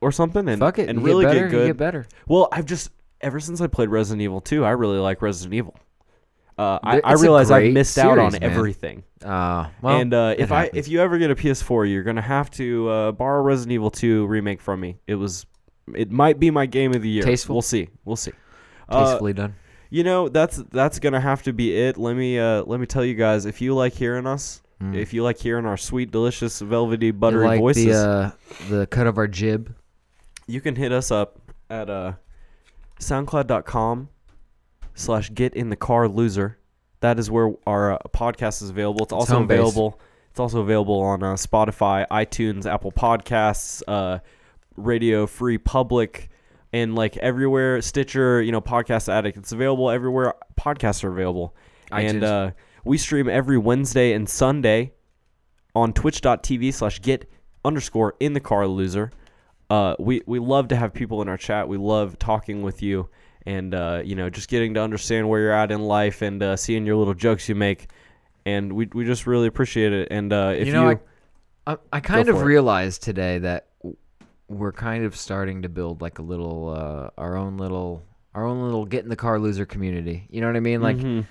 or 0.00 0.12
something, 0.12 0.48
and 0.48 0.60
Fuck 0.60 0.78
it. 0.78 0.88
and 0.88 1.00
you 1.00 1.04
really 1.06 1.24
get, 1.24 1.32
better, 1.34 1.46
get 1.46 1.50
good. 1.50 1.60
You 1.62 1.66
get 1.68 1.76
better. 1.76 2.06
Well, 2.26 2.48
I've 2.52 2.66
just 2.66 2.90
ever 3.20 3.38
since 3.40 3.60
I 3.60 3.66
played 3.66 3.88
Resident 3.90 4.22
Evil 4.22 4.40
2, 4.40 4.64
I 4.64 4.70
really 4.70 4.98
like 4.98 5.20
Resident 5.22 5.54
Evil. 5.54 5.76
Uh, 6.58 6.78
I, 6.82 7.00
I 7.00 7.12
it's 7.12 7.20
a 7.20 7.22
realize 7.22 7.50
I've 7.50 7.62
great 7.62 7.72
missed 7.74 7.96
out 7.98 8.18
on 8.18 8.32
series, 8.32 8.40
man. 8.42 8.50
everything. 8.50 9.04
Uh, 9.24 9.68
well, 9.80 9.98
and 9.98 10.12
uh, 10.12 10.34
it 10.36 10.42
if 10.42 10.52
I 10.52 10.64
happens. 10.64 10.78
if 10.86 10.88
you 10.88 11.00
ever 11.00 11.16
get 11.18 11.30
a 11.30 11.34
PS4, 11.34 11.90
you're 11.90 12.02
gonna 12.02 12.20
have 12.20 12.50
to 12.52 12.88
uh, 12.88 13.12
borrow 13.12 13.42
Resident 13.42 13.72
Evil 13.72 13.90
2 13.90 14.26
remake 14.26 14.60
from 14.60 14.80
me. 14.80 14.96
It 15.06 15.14
was, 15.14 15.46
it 15.94 16.10
might 16.10 16.38
be 16.38 16.50
my 16.50 16.66
game 16.66 16.92
of 16.94 17.00
the 17.02 17.08
year. 17.08 17.22
Tasteful? 17.22 17.54
We'll 17.54 17.62
see. 17.62 17.88
We'll 18.04 18.16
see. 18.16 18.32
Uh, 18.88 19.04
tastefully 19.06 19.32
done. 19.32 19.54
you 19.88 20.02
know 20.04 20.28
that's 20.28 20.56
that's 20.70 20.98
gonna 20.98 21.20
have 21.20 21.42
to 21.44 21.52
be 21.52 21.74
it. 21.74 21.96
Let 21.96 22.14
me 22.14 22.38
uh, 22.38 22.64
let 22.64 22.78
me 22.80 22.86
tell 22.86 23.04
you 23.04 23.14
guys. 23.14 23.46
If 23.46 23.60
you 23.62 23.74
like 23.74 23.92
hearing 23.94 24.26
us, 24.26 24.62
if 24.82 25.12
you 25.12 25.22
like 25.22 25.38
hearing 25.38 25.66
our 25.66 25.76
sweet, 25.76 26.10
delicious, 26.10 26.58
velvety, 26.60 27.10
buttery 27.10 27.46
like 27.46 27.60
voices, 27.60 27.84
the 27.86 28.08
uh, 28.08 28.30
the 28.70 28.86
cut 28.86 29.06
of 29.06 29.16
our 29.18 29.28
jib. 29.28 29.74
You 30.50 30.60
can 30.60 30.76
hit 30.76 30.92
us 30.92 31.10
up 31.10 31.38
at 31.68 31.88
uh, 31.88 32.14
soundcloud.com 32.98 34.08
slash 34.94 35.32
get 35.32 35.54
in 35.54 35.70
the 35.70 35.76
car 35.76 36.08
loser. 36.08 36.58
That 37.00 37.18
is 37.18 37.30
where 37.30 37.52
our 37.66 37.92
uh, 37.92 37.98
podcast 38.08 38.62
is 38.62 38.70
available. 38.70 39.04
It's 39.04 39.12
also 39.12 39.42
available 39.42 40.00
it's 40.30 40.38
also 40.38 40.60
available 40.60 41.00
on 41.00 41.22
uh, 41.24 41.34
spotify 41.34 42.06
itunes 42.08 42.64
apple 42.64 42.92
podcasts 42.92 43.82
uh, 43.88 44.20
radio 44.76 45.26
free 45.26 45.58
public 45.58 46.28
and 46.72 46.94
like 46.94 47.16
everywhere. 47.16 47.80
Stitcher 47.80 48.42
you 48.42 48.52
know 48.52 48.60
podcast 48.60 49.08
addict 49.08 49.38
it's 49.38 49.52
available 49.52 49.90
everywhere 49.90 50.34
podcasts 50.58 51.02
are 51.04 51.10
available. 51.10 51.54
And 51.90 52.22
iTunes. 52.22 52.48
uh, 52.48 52.50
we 52.84 52.98
stream 52.98 53.28
every 53.28 53.58
wednesday 53.58 54.12
and 54.12 54.28
sunday 54.28 54.92
on 55.74 55.92
twitch.tv 55.92 56.74
slash 56.74 57.00
get 57.00 57.30
underscore 57.64 58.14
in 58.20 58.32
the 58.32 58.40
car 58.40 58.66
loser 58.66 59.10
uh, 59.70 59.94
we 59.98 60.22
we 60.26 60.38
love 60.38 60.68
to 60.68 60.76
have 60.76 60.92
people 60.92 61.22
in 61.22 61.28
our 61.28 61.36
chat. 61.38 61.68
We 61.68 61.78
love 61.78 62.18
talking 62.18 62.62
with 62.62 62.82
you, 62.82 63.08
and 63.46 63.74
uh, 63.74 64.02
you 64.04 64.16
know, 64.16 64.28
just 64.28 64.48
getting 64.48 64.74
to 64.74 64.82
understand 64.82 65.28
where 65.28 65.40
you're 65.40 65.52
at 65.52 65.70
in 65.70 65.80
life 65.82 66.22
and 66.22 66.42
uh, 66.42 66.56
seeing 66.56 66.84
your 66.84 66.96
little 66.96 67.14
jokes 67.14 67.48
you 67.48 67.54
make, 67.54 67.88
and 68.44 68.72
we 68.72 68.88
we 68.92 69.04
just 69.04 69.26
really 69.26 69.46
appreciate 69.46 69.92
it. 69.92 70.08
And 70.10 70.32
uh, 70.32 70.52
if 70.56 70.66
you 70.66 70.74
you, 70.74 71.00
I, 71.66 71.72
I, 71.72 71.76
I 71.92 72.00
kind 72.00 72.28
of 72.28 72.36
it. 72.36 72.44
realized 72.44 73.02
today 73.02 73.38
that 73.38 73.68
we're 74.48 74.72
kind 74.72 75.04
of 75.04 75.14
starting 75.14 75.62
to 75.62 75.68
build 75.68 76.02
like 76.02 76.18
a 76.18 76.22
little, 76.22 76.70
uh, 76.70 77.10
our 77.16 77.36
own 77.36 77.56
little, 77.56 78.02
our 78.34 78.44
own 78.44 78.60
little 78.64 78.84
get 78.84 79.04
in 79.04 79.08
the 79.08 79.14
car 79.14 79.38
loser 79.38 79.64
community. 79.64 80.26
You 80.28 80.40
know 80.40 80.48
what 80.48 80.56
I 80.56 80.60
mean? 80.60 80.82
Like, 80.82 80.96
Mhm. 80.96 81.24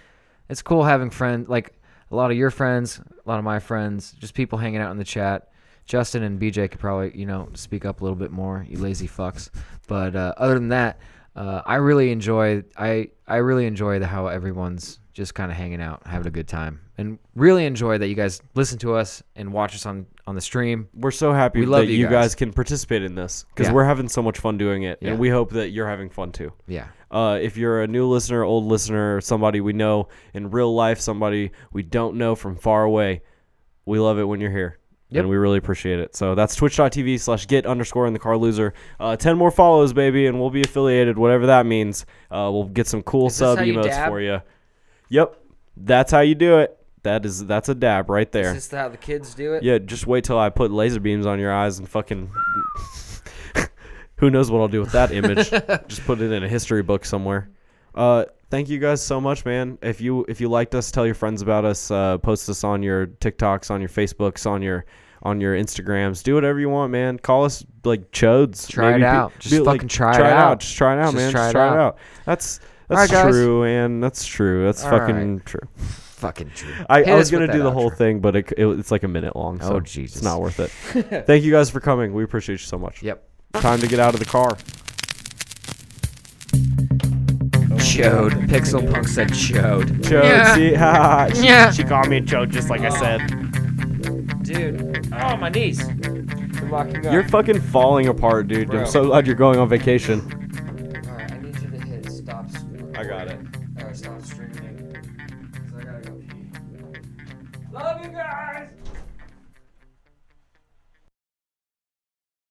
it's 0.47 0.61
cool 0.61 0.85
having 0.85 1.09
friends, 1.09 1.49
like 1.49 1.73
a 2.11 2.15
lot 2.15 2.31
of 2.31 2.37
your 2.37 2.49
friends, 2.49 3.01
a 3.01 3.29
lot 3.29 3.37
of 3.37 3.43
my 3.43 3.59
friends, 3.59 4.13
just 4.13 4.33
people 4.33 4.57
hanging 4.57 4.79
out 4.79 4.91
in 4.91 4.97
the 4.97 5.03
chat. 5.03 5.49
Justin 5.89 6.21
and 6.21 6.39
BJ 6.39 6.69
could 6.69 6.79
probably, 6.79 7.11
you 7.17 7.25
know, 7.25 7.49
speak 7.55 7.83
up 7.83 7.99
a 7.99 8.03
little 8.03 8.15
bit 8.15 8.29
more, 8.31 8.63
you 8.69 8.77
lazy 8.77 9.07
fucks. 9.07 9.49
But 9.87 10.15
uh, 10.15 10.35
other 10.37 10.53
than 10.53 10.69
that, 10.69 10.99
uh, 11.35 11.63
I 11.65 11.75
really 11.75 12.11
enjoy 12.11 12.63
I 12.77 13.09
I 13.27 13.37
really 13.37 13.65
enjoy 13.65 13.97
the 13.97 14.05
how 14.05 14.27
everyone's 14.27 14.99
just 15.13 15.33
kind 15.33 15.51
of 15.51 15.57
hanging 15.57 15.81
out, 15.81 16.05
having 16.05 16.27
a 16.27 16.31
good 16.31 16.47
time, 16.47 16.79
and 16.99 17.17
really 17.35 17.65
enjoy 17.65 17.97
that 17.97 18.07
you 18.07 18.13
guys 18.13 18.39
listen 18.53 18.77
to 18.79 18.93
us 18.93 19.23
and 19.35 19.51
watch 19.51 19.73
us 19.73 19.87
on 19.87 20.05
on 20.27 20.35
the 20.35 20.41
stream. 20.41 20.87
we're 20.93 21.09
so 21.09 21.33
happy 21.33 21.59
We 21.61 21.65
love 21.65 21.81
that 21.87 21.91
you 21.91 21.97
you 21.97 22.03
guys. 22.05 22.11
guys. 22.11 22.35
can 22.35 22.53
participate 22.53 23.01
in 23.01 23.15
this 23.15 23.45
because 23.49 23.67
Yeah. 23.67 23.73
we're 23.73 23.83
having 23.85 24.07
so 24.09 24.21
much 24.21 24.37
fun 24.37 24.59
doing 24.59 24.83
it, 24.83 24.99
Yeah. 25.01 25.09
and 25.11 25.19
we 25.19 25.29
hope 25.29 25.49
that 25.53 25.69
you're 25.71 25.87
having 25.87 26.09
fun 26.11 26.31
too. 26.31 26.53
Yeah, 26.67 26.85
Uh, 27.09 27.39
if 27.41 27.57
you're 27.57 27.81
a 27.81 27.87
new 27.87 28.05
listener, 28.05 28.43
old 28.43 28.65
listener, 28.65 29.21
somebody 29.21 29.59
we 29.59 29.73
know 29.73 30.07
in 30.35 30.51
real 30.51 30.71
life, 30.75 30.99
somebody 30.99 31.49
we 31.73 31.81
don't 31.81 32.15
know 32.15 32.35
from 32.35 32.55
far 32.57 32.83
away, 32.83 33.23
we 33.87 33.97
love 33.97 34.19
it 34.19 34.25
when 34.25 34.39
you're 34.39 34.51
here. 34.51 34.77
Yep. 35.11 35.21
And 35.21 35.29
we 35.29 35.37
really 35.37 35.57
appreciate 35.57 35.99
it. 35.99 36.15
So 36.15 36.35
that's 36.35 36.55
twitch.tv 36.55 37.19
slash 37.19 37.47
get 37.47 37.65
underscore 37.65 38.05
in 38.05 38.13
the 38.13 38.19
car 38.19 38.37
loser. 38.37 38.75
Uh, 38.99 39.15
10 39.15 39.37
more 39.37 39.49
follows, 39.49 39.91
baby, 39.91 40.27
and 40.27 40.39
we'll 40.39 40.51
be 40.51 40.61
affiliated, 40.61 41.17
whatever 41.17 41.47
that 41.47 41.65
means. 41.65 42.05
Uh, 42.29 42.49
we'll 42.51 42.65
get 42.65 42.85
some 42.87 43.01
cool 43.01 43.31
sub 43.31 43.59
you 43.61 43.73
emotes 43.73 44.07
for 44.07 44.21
you. 44.21 44.39
Yep. 45.09 45.35
That's 45.77 46.11
how 46.11 46.19
you 46.19 46.35
do 46.35 46.59
it. 46.59 46.75
That 47.03 47.25
is 47.25 47.45
that's 47.45 47.69
a 47.69 47.75
dab 47.75 48.09
right 48.09 48.29
there. 48.29 48.49
is 48.49 48.67
this 48.67 48.77
how 48.77 48.89
the 48.89 48.97
kids 48.97 49.33
do 49.33 49.53
it? 49.53 49.63
Yeah, 49.63 49.77
just 49.77 50.05
wait 50.05 50.25
till 50.25 50.37
I 50.37 50.49
put 50.49 50.69
laser 50.69 50.99
beams 50.99 51.25
on 51.25 51.39
your 51.39 51.53
eyes 51.53 51.79
and 51.79 51.87
fucking. 51.87 52.29
Who 54.17 54.29
knows 54.29 54.51
what 54.51 54.59
I'll 54.59 54.67
do 54.67 54.81
with 54.81 54.91
that 54.91 55.11
image? 55.11 55.49
just 55.87 56.05
put 56.05 56.19
it 56.19 56.29
in 56.31 56.43
a 56.43 56.49
history 56.49 56.83
book 56.83 57.05
somewhere. 57.05 57.49
Uh, 57.95 58.25
thank 58.49 58.69
you 58.69 58.79
guys 58.79 59.01
so 59.01 59.19
much, 59.21 59.45
man. 59.45 59.77
If 59.81 60.01
you 60.01 60.25
if 60.27 60.39
you 60.41 60.49
liked 60.49 60.75
us, 60.75 60.91
tell 60.91 61.05
your 61.05 61.15
friends 61.15 61.41
about 61.41 61.65
us. 61.65 61.91
Uh, 61.91 62.17
post 62.17 62.49
us 62.49 62.63
on 62.63 62.83
your 62.83 63.07
TikToks, 63.07 63.71
on 63.71 63.79
your 63.81 63.89
Facebooks, 63.89 64.45
on 64.49 64.61
your 64.61 64.85
on 65.23 65.41
your 65.41 65.55
Instagrams. 65.55 66.23
Do 66.23 66.35
whatever 66.35 66.59
you 66.59 66.69
want, 66.69 66.91
man. 66.91 67.19
Call 67.19 67.45
us 67.45 67.65
like 67.83 68.11
chodes. 68.11 68.67
Try 68.69 68.89
it 68.89 68.91
Maybe 68.91 69.01
be- 69.01 69.05
out. 69.07 69.33
Just 69.39 69.51
be, 69.53 69.59
like, 69.59 69.77
fucking 69.79 69.89
try 69.89 70.13
it 70.13 70.17
try 70.19 70.31
out. 70.31 70.59
Just 70.61 70.75
try 70.77 70.93
it 70.93 70.99
out, 70.99 71.05
Just 71.13 71.15
man. 71.15 71.31
try 71.31 71.41
just 71.41 71.49
it 71.49 71.53
try 71.53 71.67
out. 71.67 71.73
it 71.73 71.79
out. 71.79 71.97
That's 72.25 72.59
that's 72.87 73.11
right, 73.13 73.29
true, 73.31 73.63
and 73.65 74.03
that's 74.03 74.25
true. 74.25 74.65
That's 74.65 74.83
All 74.83 74.91
fucking 74.91 75.41
true. 75.41 75.67
Fucking 75.75 76.49
true. 76.55 76.73
I, 76.89 77.03
I 77.03 77.15
was 77.15 77.31
gonna 77.31 77.51
do 77.51 77.63
the 77.63 77.71
whole 77.71 77.89
thing, 77.89 78.19
but 78.19 78.35
it, 78.35 78.51
it, 78.57 78.65
it's 78.65 78.91
like 78.91 79.03
a 79.03 79.07
minute 79.07 79.35
long. 79.35 79.61
So 79.61 79.75
Oh, 79.75 79.77
It's 79.77 80.21
not 80.21 80.41
worth 80.41 80.59
it. 80.59 80.69
Thank 81.27 81.43
you 81.43 81.51
guys 81.51 81.69
for 81.69 81.79
coming. 81.79 82.13
We 82.13 82.23
appreciate 82.23 82.55
you 82.59 82.65
so 82.65 82.77
much. 82.77 83.01
Yep. 83.03 83.23
Time 83.53 83.79
to 83.79 83.87
get 83.87 83.99
out 83.99 84.13
of 84.15 84.19
the 84.19 84.25
car. 84.25 84.57
Chode. 88.03 88.47
Pixel 88.47 88.91
Punk 88.91 89.07
said 89.07 89.29
chode. 89.29 89.85
Chode, 90.01 90.23
Yeah. 90.23 90.55
see? 90.55 90.73
Ha, 90.73 91.29
she, 91.33 91.43
Yeah. 91.45 91.71
she 91.71 91.83
called 91.83 92.07
me 92.09 92.17
a 92.17 92.21
chode 92.21 92.49
just 92.49 92.69
like 92.69 92.81
I 92.81 92.89
said. 92.89 93.19
Dude. 94.43 95.07
Oh, 95.21 95.35
my 95.37 95.49
knees. 95.49 95.81
You 95.87 97.11
You're 97.11 97.27
fucking 97.29 97.59
falling 97.61 98.07
apart, 98.07 98.47
dude. 98.47 98.69
Bro. 98.69 98.81
I'm 98.81 98.85
so 98.85 99.05
glad 99.05 99.25
you're 99.27 99.35
going 99.35 99.59
on 99.59 99.67
vacation. 99.69 100.21